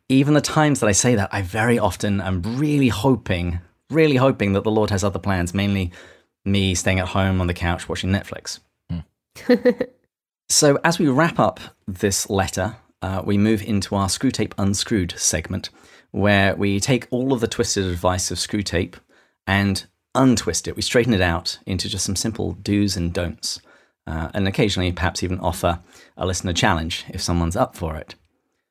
Even 0.07 0.35
the 0.35 0.39
times 0.39 0.79
that 0.79 0.87
I 0.87 0.91
say 0.91 1.15
that, 1.15 1.29
I 1.31 1.41
very 1.41 1.79
often 1.79 2.21
am 2.21 2.43
really 2.43 2.89
hoping, 2.89 3.59
really 3.89 4.17
hoping 4.17 4.53
that 4.53 4.63
the 4.63 4.69
Lord 4.69 4.91
has 4.91 5.03
other 5.03 5.17
plans, 5.17 5.51
mainly 5.51 5.91
me 6.45 6.75
staying 6.75 6.99
at 6.99 7.07
home 7.07 7.41
on 7.41 7.47
the 7.47 7.55
couch 7.55 7.89
watching 7.89 8.11
Netflix. 8.11 8.59
Mm. 8.91 9.87
so, 10.49 10.77
as 10.83 10.99
we 10.99 11.07
wrap 11.07 11.39
up 11.39 11.59
this 11.87 12.29
letter, 12.29 12.75
uh, 13.01 13.23
we 13.25 13.35
move 13.35 13.63
into 13.63 13.95
our 13.95 14.07
Screwtape 14.07 14.53
Unscrewed 14.59 15.15
segment, 15.17 15.71
where 16.11 16.55
we 16.55 16.79
take 16.79 17.07
all 17.09 17.33
of 17.33 17.41
the 17.41 17.47
twisted 17.47 17.85
advice 17.85 18.29
of 18.29 18.37
Screwtape 18.37 18.93
and 19.47 19.87
untwist 20.13 20.67
it. 20.67 20.75
We 20.75 20.83
straighten 20.83 21.15
it 21.15 21.21
out 21.21 21.57
into 21.65 21.89
just 21.89 22.05
some 22.05 22.15
simple 22.15 22.53
do's 22.61 22.95
and 22.95 23.11
don'ts 23.11 23.59
uh, 24.07 24.29
and 24.33 24.47
occasionally 24.47 24.91
perhaps 24.91 25.23
even 25.23 25.39
offer 25.39 25.79
a 26.17 26.25
listener 26.25 26.53
challenge 26.53 27.05
if 27.09 27.21
someone's 27.21 27.55
up 27.55 27.75
for 27.75 27.95
it. 27.95 28.15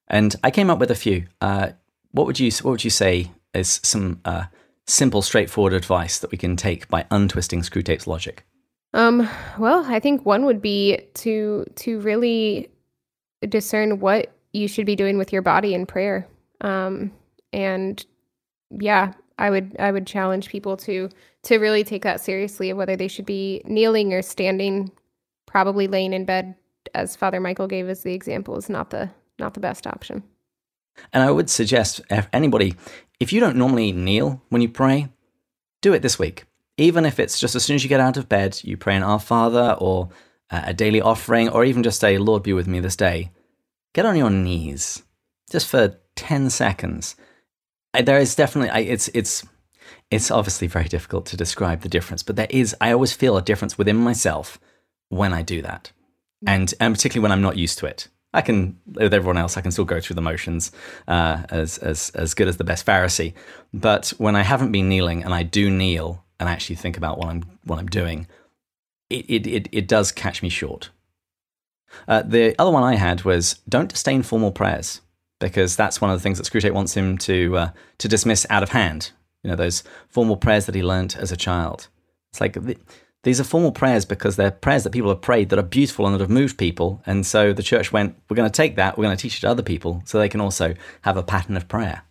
And 0.08 0.34
I 0.44 0.50
came 0.50 0.70
up 0.70 0.78
with 0.78 0.90
a 0.90 0.94
few. 0.94 1.26
Uh, 1.40 1.70
what 2.12 2.26
would 2.26 2.38
you 2.38 2.50
What 2.62 2.70
would 2.72 2.84
you 2.84 2.90
say 2.90 3.30
is 3.54 3.80
some 3.82 4.20
uh, 4.24 4.44
simple, 4.86 5.22
straightforward 5.22 5.72
advice 5.72 6.18
that 6.18 6.30
we 6.30 6.38
can 6.38 6.56
take 6.56 6.88
by 6.88 7.06
untwisting 7.10 7.62
Screwtape's 7.62 8.06
logic? 8.06 8.44
Um, 8.92 9.28
well, 9.58 9.84
I 9.86 9.98
think 9.98 10.24
one 10.24 10.44
would 10.44 10.62
be 10.62 11.00
to 11.14 11.64
to 11.76 12.00
really 12.00 12.68
discern 13.48 13.98
what 14.00 14.32
you 14.52 14.68
should 14.68 14.86
be 14.86 14.96
doing 14.96 15.18
with 15.18 15.32
your 15.32 15.42
body 15.42 15.74
in 15.74 15.84
prayer. 15.86 16.28
Um, 16.60 17.12
and 17.52 18.04
yeah, 18.70 19.14
I 19.38 19.50
would 19.50 19.76
I 19.78 19.90
would 19.90 20.06
challenge 20.06 20.48
people 20.48 20.76
to 20.78 21.08
to 21.44 21.58
really 21.58 21.82
take 21.82 22.02
that 22.02 22.20
seriously 22.20 22.70
of 22.70 22.76
whether 22.76 22.96
they 22.96 23.08
should 23.08 23.26
be 23.26 23.62
kneeling 23.64 24.12
or 24.12 24.22
standing 24.22 24.92
probably 25.54 25.86
laying 25.86 26.12
in 26.12 26.24
bed, 26.24 26.56
as 26.94 27.14
Father 27.14 27.38
Michael 27.38 27.68
gave 27.68 27.88
as 27.88 28.02
the 28.02 28.12
example, 28.12 28.56
is 28.56 28.68
not 28.68 28.90
the 28.90 29.08
not 29.38 29.54
the 29.54 29.60
best 29.60 29.86
option. 29.86 30.24
And 31.12 31.22
I 31.22 31.30
would 31.30 31.48
suggest 31.48 32.00
if 32.10 32.28
anybody, 32.32 32.74
if 33.20 33.32
you 33.32 33.38
don't 33.38 33.56
normally 33.56 33.92
kneel 33.92 34.42
when 34.48 34.62
you 34.62 34.68
pray, 34.68 35.08
do 35.80 35.92
it 35.92 36.02
this 36.02 36.18
week. 36.18 36.44
Even 36.76 37.04
if 37.04 37.20
it's 37.20 37.38
just 37.38 37.54
as 37.54 37.64
soon 37.64 37.76
as 37.76 37.84
you 37.84 37.88
get 37.88 38.00
out 38.00 38.16
of 38.16 38.28
bed, 38.28 38.60
you 38.64 38.76
pray 38.76 38.96
an 38.96 39.04
Our 39.04 39.20
Father 39.20 39.76
or 39.78 40.08
a 40.50 40.74
daily 40.74 41.00
offering, 41.00 41.48
or 41.48 41.64
even 41.64 41.84
just 41.84 42.00
say, 42.00 42.18
Lord, 42.18 42.42
be 42.42 42.52
with 42.52 42.66
me 42.66 42.80
this 42.80 42.96
day. 42.96 43.30
Get 43.92 44.06
on 44.06 44.16
your 44.16 44.30
knees 44.30 45.04
just 45.50 45.68
for 45.68 45.98
10 46.16 46.50
seconds. 46.50 47.14
There 47.92 48.18
is 48.18 48.34
definitely, 48.34 48.88
it's, 48.88 49.08
it's, 49.14 49.44
it's 50.10 50.30
obviously 50.30 50.66
very 50.66 50.88
difficult 50.88 51.26
to 51.26 51.36
describe 51.36 51.82
the 51.82 51.88
difference, 51.88 52.22
but 52.24 52.36
there 52.36 52.48
is, 52.50 52.74
I 52.80 52.92
always 52.92 53.12
feel 53.12 53.36
a 53.36 53.42
difference 53.42 53.78
within 53.78 53.96
myself 53.96 54.58
when 55.16 55.32
I 55.32 55.42
do 55.42 55.62
that. 55.62 55.92
And, 56.46 56.72
and 56.80 56.94
particularly 56.94 57.22
when 57.22 57.32
I'm 57.32 57.42
not 57.42 57.56
used 57.56 57.78
to 57.78 57.86
it. 57.86 58.08
I 58.34 58.42
can, 58.42 58.78
with 58.86 59.14
everyone 59.14 59.38
else, 59.38 59.56
I 59.56 59.60
can 59.60 59.70
still 59.70 59.84
go 59.84 60.00
through 60.00 60.14
the 60.14 60.20
motions 60.20 60.72
uh, 61.06 61.44
as, 61.50 61.78
as, 61.78 62.10
as 62.10 62.34
good 62.34 62.48
as 62.48 62.56
the 62.56 62.64
best 62.64 62.84
Pharisee. 62.84 63.32
But 63.72 64.12
when 64.18 64.34
I 64.34 64.42
haven't 64.42 64.72
been 64.72 64.88
kneeling 64.88 65.22
and 65.22 65.32
I 65.32 65.44
do 65.44 65.70
kneel 65.70 66.24
and 66.40 66.48
actually 66.48 66.76
think 66.76 66.96
about 66.96 67.16
what 67.16 67.28
I'm, 67.28 67.44
what 67.64 67.78
I'm 67.78 67.86
doing, 67.86 68.26
it, 69.08 69.24
it, 69.28 69.46
it, 69.46 69.68
it 69.70 69.88
does 69.88 70.10
catch 70.10 70.42
me 70.42 70.48
short. 70.48 70.90
Uh, 72.08 72.22
the 72.22 72.56
other 72.58 72.72
one 72.72 72.82
I 72.82 72.96
had 72.96 73.22
was 73.22 73.60
don't 73.68 73.88
disdain 73.88 74.22
formal 74.24 74.50
prayers 74.50 75.00
because 75.38 75.76
that's 75.76 76.00
one 76.00 76.10
of 76.10 76.18
the 76.18 76.22
things 76.22 76.38
that 76.38 76.46
Screwtape 76.46 76.72
wants 76.72 76.94
him 76.94 77.16
to, 77.18 77.56
uh, 77.56 77.70
to 77.98 78.08
dismiss 78.08 78.46
out 78.50 78.64
of 78.64 78.70
hand. 78.70 79.12
You 79.44 79.50
know, 79.50 79.56
those 79.56 79.84
formal 80.08 80.36
prayers 80.36 80.66
that 80.66 80.74
he 80.74 80.82
learnt 80.82 81.16
as 81.16 81.30
a 81.30 81.36
child. 81.36 81.86
It's 82.32 82.40
like 82.40 82.56
these 83.24 83.40
are 83.40 83.44
formal 83.44 83.72
prayers 83.72 84.04
because 84.04 84.36
they're 84.36 84.50
prayers 84.50 84.84
that 84.84 84.90
people 84.90 85.08
have 85.08 85.20
prayed 85.20 85.48
that 85.48 85.58
are 85.58 85.62
beautiful 85.62 86.06
and 86.06 86.14
that 86.14 86.20
have 86.20 86.30
moved 86.30 86.56
people. 86.58 87.02
And 87.06 87.26
so 87.26 87.52
the 87.52 87.62
church 87.62 87.92
went, 87.92 88.16
we're 88.28 88.36
going 88.36 88.50
to 88.50 88.56
take 88.56 88.76
that, 88.76 88.96
we're 88.96 89.04
going 89.04 89.16
to 89.16 89.20
teach 89.20 89.38
it 89.38 89.40
to 89.40 89.48
other 89.50 89.62
people 89.62 90.02
so 90.04 90.18
they 90.18 90.28
can 90.28 90.40
also 90.40 90.74
have 91.02 91.16
a 91.16 91.22
pattern 91.22 91.56
of 91.56 91.66
prayer. 91.66 92.02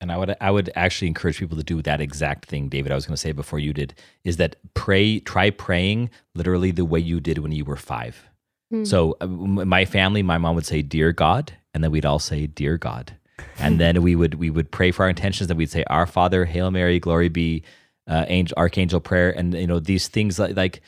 And 0.00 0.10
I 0.10 0.16
would 0.16 0.36
I 0.40 0.50
would 0.50 0.68
actually 0.74 1.06
encourage 1.08 1.38
people 1.38 1.56
to 1.56 1.62
do 1.62 1.80
that 1.82 2.00
exact 2.00 2.46
thing, 2.46 2.68
David. 2.68 2.90
I 2.90 2.96
was 2.96 3.06
going 3.06 3.14
to 3.14 3.20
say 3.20 3.30
before 3.30 3.60
you 3.60 3.72
did 3.72 3.94
is 4.24 4.36
that 4.38 4.56
pray 4.74 5.20
try 5.20 5.50
praying 5.50 6.10
literally 6.34 6.72
the 6.72 6.84
way 6.84 6.98
you 6.98 7.20
did 7.20 7.38
when 7.38 7.52
you 7.52 7.64
were 7.64 7.76
five. 7.76 8.26
Mm. 8.72 8.84
So 8.84 9.16
uh, 9.20 9.28
my 9.28 9.84
family, 9.84 10.24
my 10.24 10.38
mom 10.38 10.56
would 10.56 10.66
say, 10.66 10.82
"Dear 10.82 11.12
God," 11.12 11.52
and 11.72 11.84
then 11.84 11.92
we'd 11.92 12.04
all 12.04 12.18
say, 12.18 12.48
"Dear 12.48 12.78
God," 12.78 13.16
and 13.60 13.78
then 13.80 14.02
we 14.02 14.16
would 14.16 14.34
we 14.34 14.50
would 14.50 14.72
pray 14.72 14.90
for 14.90 15.04
our 15.04 15.08
intentions. 15.08 15.46
Then 15.46 15.56
we'd 15.56 15.70
say, 15.70 15.84
"Our 15.88 16.06
Father, 16.06 16.46
Hail 16.46 16.72
Mary, 16.72 16.98
Glory 16.98 17.28
be." 17.28 17.62
Uh, 18.06 18.24
angel, 18.28 18.54
archangel 18.56 19.00
prayer, 19.00 19.30
and 19.30 19.54
you 19.54 19.66
know 19.66 19.80
these 19.80 20.08
things 20.08 20.38
like 20.38 20.56
like 20.56 20.80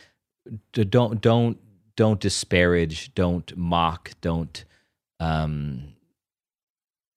don't 0.72 1.20
don't 1.20 1.58
don't 1.96 2.20
disparage, 2.20 3.14
don't 3.14 3.56
mock, 3.56 4.10
don't 4.20 4.64
um, 5.20 5.94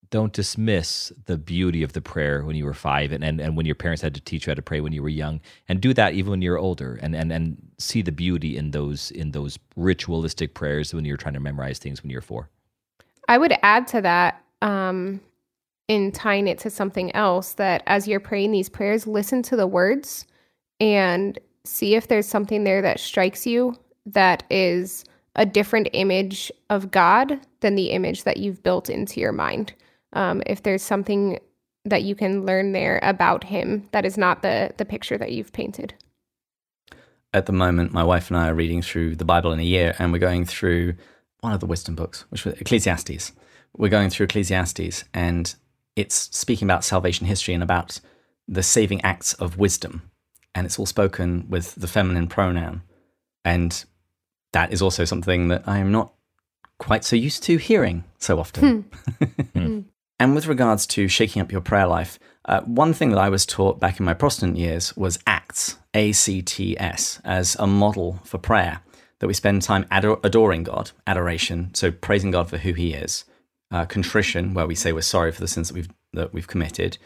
don't 0.09 0.33
dismiss 0.33 1.11
the 1.25 1.37
beauty 1.37 1.83
of 1.83 1.93
the 1.93 2.01
prayer 2.01 2.43
when 2.43 2.55
you 2.55 2.65
were 2.65 2.73
five 2.73 3.11
and, 3.11 3.23
and, 3.23 3.41
and 3.41 3.57
when 3.57 3.65
your 3.65 3.75
parents 3.75 4.01
had 4.01 4.15
to 4.15 4.21
teach 4.21 4.45
you 4.45 4.51
how 4.51 4.55
to 4.55 4.61
pray 4.61 4.79
when 4.79 4.93
you 4.93 5.01
were 5.03 5.09
young 5.09 5.41
and 5.67 5.81
do 5.81 5.93
that 5.93 6.13
even 6.13 6.31
when 6.31 6.41
you're 6.41 6.57
older 6.57 6.97
and, 7.01 7.15
and, 7.15 7.31
and 7.31 7.57
see 7.77 8.01
the 8.01 8.11
beauty 8.11 8.57
in 8.57 8.71
those 8.71 9.11
in 9.11 9.31
those 9.31 9.59
ritualistic 9.75 10.53
prayers 10.53 10.93
when 10.93 11.05
you're 11.05 11.17
trying 11.17 11.33
to 11.33 11.39
memorize 11.39 11.79
things 11.79 12.01
when 12.01 12.09
you're 12.09 12.21
four. 12.21 12.49
I 13.27 13.37
would 13.37 13.53
add 13.61 13.87
to 13.87 14.01
that 14.01 14.41
um, 14.61 15.19
in 15.87 16.11
tying 16.11 16.47
it 16.47 16.59
to 16.59 16.69
something 16.69 17.15
else 17.15 17.53
that 17.53 17.83
as 17.87 18.07
you're 18.07 18.19
praying 18.19 18.51
these 18.51 18.69
prayers, 18.69 19.07
listen 19.07 19.41
to 19.43 19.55
the 19.55 19.67
words 19.67 20.25
and 20.79 21.39
see 21.63 21.95
if 21.95 22.07
there's 22.07 22.27
something 22.27 22.63
there 22.63 22.81
that 22.81 22.99
strikes 22.99 23.45
you 23.45 23.75
that 24.05 24.43
is 24.49 25.03
a 25.35 25.45
different 25.45 25.89
image 25.93 26.51
of 26.69 26.91
God 26.91 27.39
than 27.59 27.75
the 27.75 27.91
image 27.91 28.23
that 28.23 28.37
you've 28.37 28.63
built 28.63 28.89
into 28.89 29.19
your 29.19 29.31
mind. 29.31 29.73
Um, 30.13 30.41
if 30.45 30.63
there's 30.63 30.81
something 30.81 31.39
that 31.85 32.03
you 32.03 32.15
can 32.15 32.45
learn 32.45 32.73
there 32.73 32.99
about 33.01 33.43
Him 33.43 33.87
that 33.91 34.05
is 34.05 34.17
not 34.17 34.41
the 34.41 34.73
the 34.77 34.85
picture 34.85 35.17
that 35.17 35.31
you've 35.31 35.53
painted. 35.53 35.93
At 37.33 37.45
the 37.45 37.53
moment, 37.53 37.93
my 37.93 38.03
wife 38.03 38.29
and 38.29 38.37
I 38.37 38.49
are 38.49 38.55
reading 38.55 38.81
through 38.81 39.15
the 39.15 39.25
Bible 39.25 39.51
in 39.51 39.59
a 39.59 39.63
year, 39.63 39.95
and 39.99 40.11
we're 40.11 40.19
going 40.19 40.45
through 40.45 40.95
one 41.41 41.53
of 41.53 41.59
the 41.59 41.65
wisdom 41.65 41.95
books, 41.95 42.25
which 42.29 42.45
was 42.45 42.55
Ecclesiastes. 42.55 43.31
We're 43.75 43.89
going 43.89 44.09
through 44.09 44.25
Ecclesiastes, 44.25 45.03
and 45.13 45.53
it's 45.97 46.29
speaking 46.35 46.67
about 46.67 46.83
salvation 46.83 47.25
history 47.25 47.53
and 47.53 47.63
about 47.63 47.99
the 48.47 48.63
saving 48.63 49.01
acts 49.01 49.33
of 49.33 49.57
wisdom. 49.57 50.09
And 50.55 50.65
it's 50.65 50.79
all 50.79 50.85
spoken 50.85 51.47
with 51.49 51.75
the 51.75 51.87
feminine 51.87 52.27
pronoun. 52.27 52.83
And 53.43 53.83
that 54.53 54.71
is 54.71 54.81
also 54.81 55.05
something 55.05 55.47
that 55.49 55.63
I 55.67 55.79
am 55.79 55.91
not 55.91 56.13
quite 56.77 57.03
so 57.03 57.15
used 57.15 57.43
to 57.43 57.57
hearing 57.57 58.03
so 58.19 58.39
often. 58.39 58.85
Hmm. 59.53 59.79
and 60.19 60.35
with 60.35 60.45
regards 60.45 60.85
to 60.87 61.07
shaking 61.07 61.41
up 61.41 61.51
your 61.51 61.61
prayer 61.61 61.87
life, 61.87 62.19
uh, 62.45 62.61
one 62.61 62.93
thing 62.93 63.09
that 63.09 63.19
I 63.19 63.29
was 63.29 63.45
taught 63.45 63.79
back 63.79 63.99
in 63.99 64.05
my 64.05 64.13
Protestant 64.13 64.55
years 64.55 64.95
was 64.95 65.19
ACTS, 65.25 65.77
A 65.93 66.11
C 66.11 66.41
T 66.41 66.79
S, 66.79 67.19
as 67.25 67.55
a 67.59 67.67
model 67.67 68.19
for 68.23 68.37
prayer, 68.37 68.81
that 69.19 69.27
we 69.27 69.33
spend 69.33 69.63
time 69.63 69.85
ador- 69.91 70.19
adoring 70.23 70.63
God, 70.63 70.91
adoration, 71.07 71.73
so 71.73 71.91
praising 71.91 72.31
God 72.31 72.49
for 72.49 72.59
who 72.59 72.73
He 72.73 72.93
is, 72.93 73.25
uh, 73.71 73.85
contrition, 73.85 74.53
where 74.53 74.67
we 74.67 74.75
say 74.75 74.91
we're 74.91 75.01
sorry 75.01 75.31
for 75.31 75.41
the 75.41 75.47
sins 75.47 75.69
that 75.69 75.75
we've, 75.75 75.89
that 76.13 76.33
we've 76.33 76.47
committed, 76.47 76.97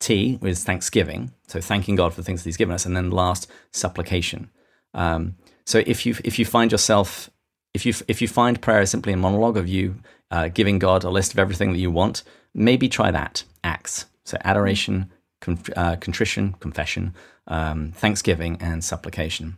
T 0.00 0.38
is 0.42 0.64
thanksgiving, 0.64 1.32
so 1.46 1.60
thanking 1.60 1.94
God 1.94 2.12
for 2.12 2.20
the 2.20 2.24
things 2.24 2.42
that 2.42 2.48
He's 2.48 2.56
given 2.56 2.74
us, 2.74 2.84
and 2.84 2.96
then 2.96 3.10
last, 3.10 3.48
supplication. 3.72 4.50
Um, 4.94 5.36
so 5.64 5.82
if 5.86 6.04
you 6.04 6.16
if 6.24 6.38
you 6.38 6.44
find 6.44 6.72
yourself 6.72 7.30
if 7.74 7.86
you 7.86 7.94
if 8.08 8.20
you 8.20 8.28
find 8.28 8.60
prayer 8.60 8.82
is 8.82 8.90
simply 8.90 9.12
a 9.12 9.16
monologue 9.16 9.56
of 9.56 9.68
you 9.68 9.96
uh, 10.30 10.48
giving 10.48 10.78
God 10.78 11.04
a 11.04 11.10
list 11.10 11.32
of 11.32 11.38
everything 11.38 11.72
that 11.72 11.78
you 11.78 11.90
want, 11.90 12.22
maybe 12.54 12.88
try 12.88 13.10
that 13.10 13.44
acts. 13.64 14.06
So 14.24 14.38
adoration, 14.44 15.10
con- 15.40 15.58
uh, 15.76 15.96
contrition, 15.96 16.54
confession, 16.54 17.14
um, 17.46 17.92
thanksgiving, 17.92 18.56
and 18.60 18.84
supplication. 18.84 19.56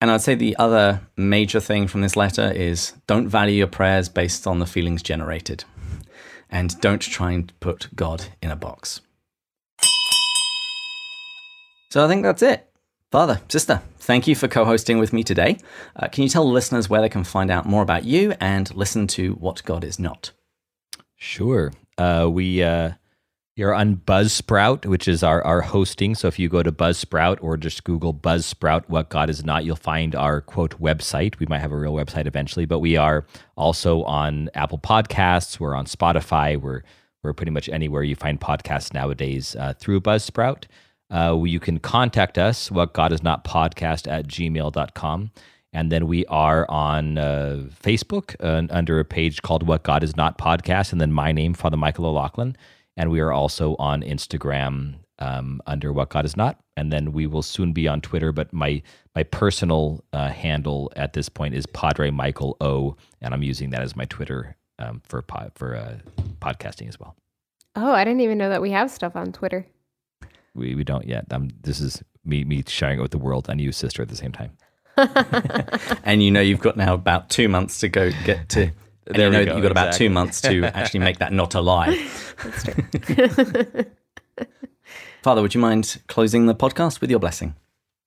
And 0.00 0.10
I'd 0.10 0.22
say 0.22 0.34
the 0.34 0.56
other 0.56 1.02
major 1.16 1.60
thing 1.60 1.86
from 1.86 2.00
this 2.00 2.16
letter 2.16 2.50
is 2.50 2.94
don't 3.06 3.28
value 3.28 3.56
your 3.56 3.66
prayers 3.66 4.08
based 4.08 4.46
on 4.46 4.58
the 4.58 4.66
feelings 4.66 5.02
generated, 5.02 5.64
and 6.48 6.80
don't 6.80 7.02
try 7.02 7.32
and 7.32 7.52
put 7.60 7.94
God 7.94 8.24
in 8.40 8.50
a 8.50 8.56
box. 8.56 9.02
So 11.90 12.04
I 12.04 12.08
think 12.08 12.22
that's 12.22 12.42
it. 12.42 12.66
Father, 13.10 13.40
sister, 13.48 13.82
thank 13.98 14.28
you 14.28 14.36
for 14.36 14.46
co 14.46 14.64
hosting 14.64 14.98
with 14.98 15.12
me 15.12 15.24
today. 15.24 15.58
Uh, 15.96 16.06
can 16.06 16.22
you 16.22 16.30
tell 16.30 16.48
listeners 16.48 16.88
where 16.88 17.00
they 17.00 17.08
can 17.08 17.24
find 17.24 17.50
out 17.50 17.66
more 17.66 17.82
about 17.82 18.04
you 18.04 18.32
and 18.40 18.72
listen 18.74 19.06
to 19.08 19.32
What 19.34 19.64
God 19.64 19.82
Is 19.82 19.98
Not? 19.98 20.30
Sure. 21.16 21.72
Uh, 21.98 22.28
we 22.30 22.62
uh, 22.62 22.92
you're 23.60 23.74
on 23.74 23.96
Buzzsprout, 23.96 24.86
which 24.86 25.06
is 25.06 25.22
our, 25.22 25.44
our 25.44 25.60
hosting. 25.60 26.14
So 26.14 26.28
if 26.28 26.38
you 26.38 26.48
go 26.48 26.62
to 26.62 26.72
Buzzsprout 26.72 27.36
or 27.42 27.58
just 27.58 27.84
Google 27.84 28.14
Buzzsprout, 28.14 28.88
What 28.88 29.10
God 29.10 29.28
Is 29.28 29.44
Not, 29.44 29.66
you'll 29.66 29.76
find 29.76 30.14
our 30.14 30.40
quote 30.40 30.80
website. 30.80 31.38
We 31.38 31.44
might 31.44 31.58
have 31.58 31.70
a 31.70 31.76
real 31.76 31.92
website 31.92 32.26
eventually, 32.26 32.64
but 32.64 32.78
we 32.78 32.96
are 32.96 33.26
also 33.58 34.02
on 34.04 34.48
Apple 34.54 34.78
Podcasts. 34.78 35.60
We're 35.60 35.74
on 35.74 35.84
Spotify. 35.84 36.58
We're 36.58 36.82
we're 37.22 37.34
pretty 37.34 37.52
much 37.52 37.68
anywhere 37.68 38.02
you 38.02 38.16
find 38.16 38.40
podcasts 38.40 38.94
nowadays 38.94 39.54
uh, 39.56 39.74
through 39.78 40.00
Buzzsprout. 40.00 40.64
Uh, 41.10 41.38
you 41.44 41.60
can 41.60 41.78
contact 41.78 42.38
us, 42.38 42.70
what 42.70 42.94
God 42.94 43.12
is 43.12 43.22
not 43.22 43.44
podcast 43.44 44.10
at 44.10 44.26
gmail.com. 44.26 45.30
And 45.74 45.92
then 45.92 46.06
we 46.06 46.24
are 46.26 46.64
on 46.70 47.18
uh, 47.18 47.64
Facebook 47.84 48.36
uh, 48.40 48.66
under 48.72 49.00
a 49.00 49.04
page 49.04 49.42
called 49.42 49.66
What 49.66 49.82
God 49.82 50.02
Is 50.02 50.16
Not 50.16 50.38
Podcast, 50.38 50.92
and 50.92 51.00
then 51.00 51.12
my 51.12 51.30
name, 51.30 51.52
Father 51.52 51.76
Michael 51.76 52.06
O'Loughlin. 52.06 52.56
And 53.00 53.10
we 53.10 53.20
are 53.20 53.32
also 53.32 53.76
on 53.78 54.02
Instagram 54.02 54.96
um, 55.20 55.62
under 55.66 55.90
What 55.90 56.10
God 56.10 56.26
Is 56.26 56.36
Not. 56.36 56.60
And 56.76 56.92
then 56.92 57.12
we 57.12 57.26
will 57.26 57.40
soon 57.40 57.72
be 57.72 57.88
on 57.88 58.02
Twitter, 58.02 58.30
but 58.30 58.52
my 58.52 58.82
my 59.14 59.22
personal 59.22 60.04
uh, 60.12 60.28
handle 60.28 60.92
at 60.96 61.14
this 61.14 61.30
point 61.30 61.54
is 61.54 61.64
Padre 61.64 62.10
Michael 62.10 62.58
O, 62.60 62.98
and 63.22 63.32
I'm 63.32 63.42
using 63.42 63.70
that 63.70 63.80
as 63.80 63.96
my 63.96 64.04
Twitter 64.04 64.54
um, 64.78 65.00
for 65.06 65.22
pod, 65.22 65.52
for 65.54 65.76
uh, 65.76 65.96
podcasting 66.42 66.90
as 66.90 67.00
well. 67.00 67.16
Oh, 67.74 67.90
I 67.90 68.04
didn't 68.04 68.20
even 68.20 68.36
know 68.36 68.50
that 68.50 68.60
we 68.60 68.70
have 68.72 68.90
stuff 68.90 69.16
on 69.16 69.32
Twitter. 69.32 69.64
We 70.54 70.74
we 70.74 70.84
don't 70.84 71.06
yet. 71.06 71.24
Um, 71.30 71.48
this 71.62 71.80
is 71.80 72.02
me 72.22 72.44
me 72.44 72.62
sharing 72.66 72.98
it 72.98 73.02
with 73.02 73.12
the 73.12 73.18
world 73.18 73.48
and 73.48 73.58
you, 73.62 73.72
sister, 73.72 74.02
at 74.02 74.10
the 74.10 74.16
same 74.16 74.32
time. 74.32 74.58
and 76.04 76.22
you 76.22 76.30
know 76.30 76.42
you've 76.42 76.60
got 76.60 76.76
now 76.76 76.92
about 76.92 77.30
two 77.30 77.48
months 77.48 77.80
to 77.80 77.88
go 77.88 78.10
get 78.26 78.50
to. 78.50 78.72
There 79.06 79.26
you 79.26 79.32
know 79.32 79.44
go, 79.44 79.54
you've 79.56 79.62
got 79.62 79.70
exactly. 79.70 79.70
about 79.70 79.92
two 79.94 80.10
months 80.10 80.40
to 80.42 80.64
actually 80.76 81.00
make 81.00 81.18
that 81.18 81.32
not 81.32 81.54
a 81.54 81.60
lie. 81.60 82.08
That's 82.42 82.62
true. 82.64 83.84
Father, 85.22 85.42
would 85.42 85.54
you 85.54 85.60
mind 85.60 86.02
closing 86.06 86.46
the 86.46 86.54
podcast 86.54 87.00
with 87.00 87.10
your 87.10 87.18
blessing? 87.18 87.54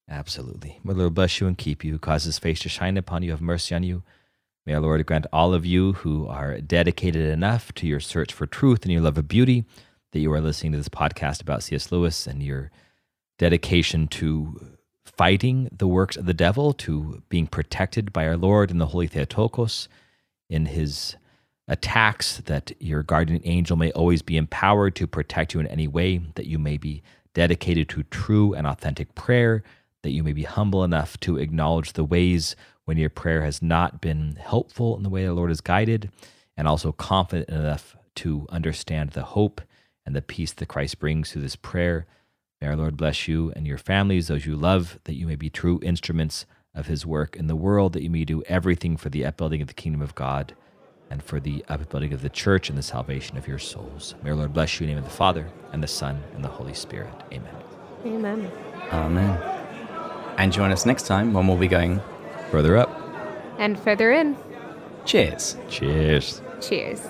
Absolutely. 0.10 0.80
May 0.84 0.94
the 0.94 1.00
Lord 1.00 1.14
bless 1.14 1.40
you 1.40 1.48
and 1.48 1.58
keep 1.58 1.84
you, 1.84 1.98
cause 2.00 2.24
his 2.24 2.40
face 2.40 2.60
to 2.62 2.70
shine 2.70 2.98
upon 2.98 3.24
you, 3.24 3.32
have 3.32 3.42
mercy 3.42 3.74
on 3.76 3.84
you. 3.84 4.04
May 4.66 4.74
our 4.74 4.82
Lord 4.82 5.06
grant 5.06 5.28
all 5.34 5.54
of 5.54 5.66
you 5.66 5.94
who 5.94 6.28
are 6.28 6.60
dedicated 6.62 7.30
enough 7.30 7.74
to 7.76 7.88
your 7.88 8.00
search 8.00 8.34
for 8.34 8.46
truth 8.46 8.84
and 8.84 8.92
your 8.92 9.02
love 9.02 9.18
of 9.18 9.28
beauty 9.28 9.66
that 10.12 10.20
you 10.20 10.32
are 10.32 10.42
listening 10.42 10.72
to 10.72 10.78
this 10.78 10.90
podcast 10.90 11.42
about 11.42 11.64
C.S. 11.64 11.92
Lewis 11.92 12.28
and 12.28 12.42
your 12.42 12.72
dedication 13.38 14.08
to 14.08 14.78
fighting 15.04 15.70
the 15.72 15.88
works 15.88 16.16
of 16.16 16.26
the 16.26 16.34
devil, 16.34 16.74
to 16.74 17.22
being 17.30 17.48
protected 17.48 18.14
by 18.14 18.26
our 18.26 18.38
Lord 18.38 18.72
in 18.72 18.78
the 18.78 18.88
Holy 18.88 19.08
Theotokos, 19.08 19.90
in 20.50 20.68
his 20.68 21.16
attacks, 21.68 22.38
that 22.46 22.72
your 22.80 23.04
guardian 23.04 23.42
angel 23.46 23.78
may 23.78 23.92
always 23.92 24.22
be 24.22 24.38
empowered 24.38 24.96
to 24.96 25.08
protect 25.08 25.54
you 25.54 25.60
in 25.60 25.68
any 25.68 25.88
way, 25.88 26.22
that 26.36 26.46
you 26.46 26.60
may 26.60 26.78
be 26.78 27.02
dedicated 27.34 27.90
to 27.90 28.04
true 28.04 28.54
and 28.54 28.68
authentic 28.68 29.16
prayer, 29.16 29.64
that 30.04 30.12
you 30.12 30.24
may 30.24 30.34
be 30.34 30.44
humble 30.44 30.84
enough 30.84 31.20
to 31.22 31.38
acknowledge 31.38 31.94
the 31.94 32.04
ways 32.04 32.56
when 32.86 32.98
your 32.98 33.10
prayer 33.10 33.44
has 33.44 33.62
not 33.62 34.02
been 34.02 34.36
helpful 34.36 34.98
in 34.98 35.04
the 35.04 35.10
way 35.10 35.26
the 35.26 35.34
Lord 35.34 35.50
has 35.50 35.62
guided, 35.62 36.10
and 36.58 36.68
also 36.68 36.92
confident 36.92 37.50
enough 37.50 37.96
to 38.16 38.46
understand 38.50 39.12
the 39.12 39.24
hope 39.24 39.62
and 40.06 40.16
the 40.16 40.22
peace 40.22 40.52
that 40.54 40.68
Christ 40.68 41.00
brings 41.00 41.32
through 41.32 41.44
this 41.44 41.56
prayer. 41.56 42.06
May 42.62 42.68
our 42.68 42.76
Lord 42.76 42.98
bless 42.98 43.28
you 43.28 43.52
and 43.56 43.66
your 43.66 43.78
families, 43.78 44.28
those 44.28 44.46
you 44.46 44.56
love, 44.56 45.00
that 45.06 45.16
you 45.16 45.26
may 45.26 45.36
be 45.36 45.50
true 45.50 45.80
instruments 45.82 46.46
of 46.76 46.88
his 46.88 47.06
work 47.06 47.36
in 47.36 47.48
the 47.48 47.56
world, 47.56 47.94
that 47.94 48.04
you 48.04 48.10
may 48.10 48.26
do 48.26 48.44
everything 48.44 48.98
for 48.98 49.10
the 49.10 49.26
upbuilding 49.26 49.62
of 49.62 49.68
the 49.68 49.74
kingdom 49.74 50.02
of 50.02 50.16
God 50.16 50.56
and 51.10 51.22
for 51.22 51.40
the 51.40 51.64
upbuilding 51.68 52.14
of 52.14 52.22
the 52.22 52.30
church 52.30 52.70
and 52.70 52.78
the 52.78 52.84
salvation 52.84 53.38
of 53.38 53.48
your 53.48 53.60
souls. 53.60 54.16
May 54.24 54.32
our 54.32 54.36
Lord 54.36 54.54
bless 54.54 54.80
you 54.80 54.86
in 54.86 54.90
the 54.90 54.96
name 54.96 55.04
of 55.04 55.10
the 55.10 55.16
Father, 55.16 55.48
and 55.72 55.84
the 55.84 55.88
Son, 55.88 56.24
and 56.34 56.44
the 56.44 56.50
Holy 56.50 56.74
Spirit. 56.74 57.14
Amen. 57.32 57.56
Amen. 58.06 58.52
Amen. 58.92 59.38
And 60.38 60.52
join 60.52 60.72
us 60.72 60.86
next 60.86 61.06
time 61.06 61.34
when 61.34 61.48
we'll 61.48 61.58
be 61.58 61.68
going 61.68 62.02
further 62.50 62.78
up 62.78 63.00
and 63.60 63.80
further 63.80 64.12
in. 64.12 64.36
Cheers. 65.06 65.58
Cheers. 65.70 66.42
Cheers. 66.62 67.02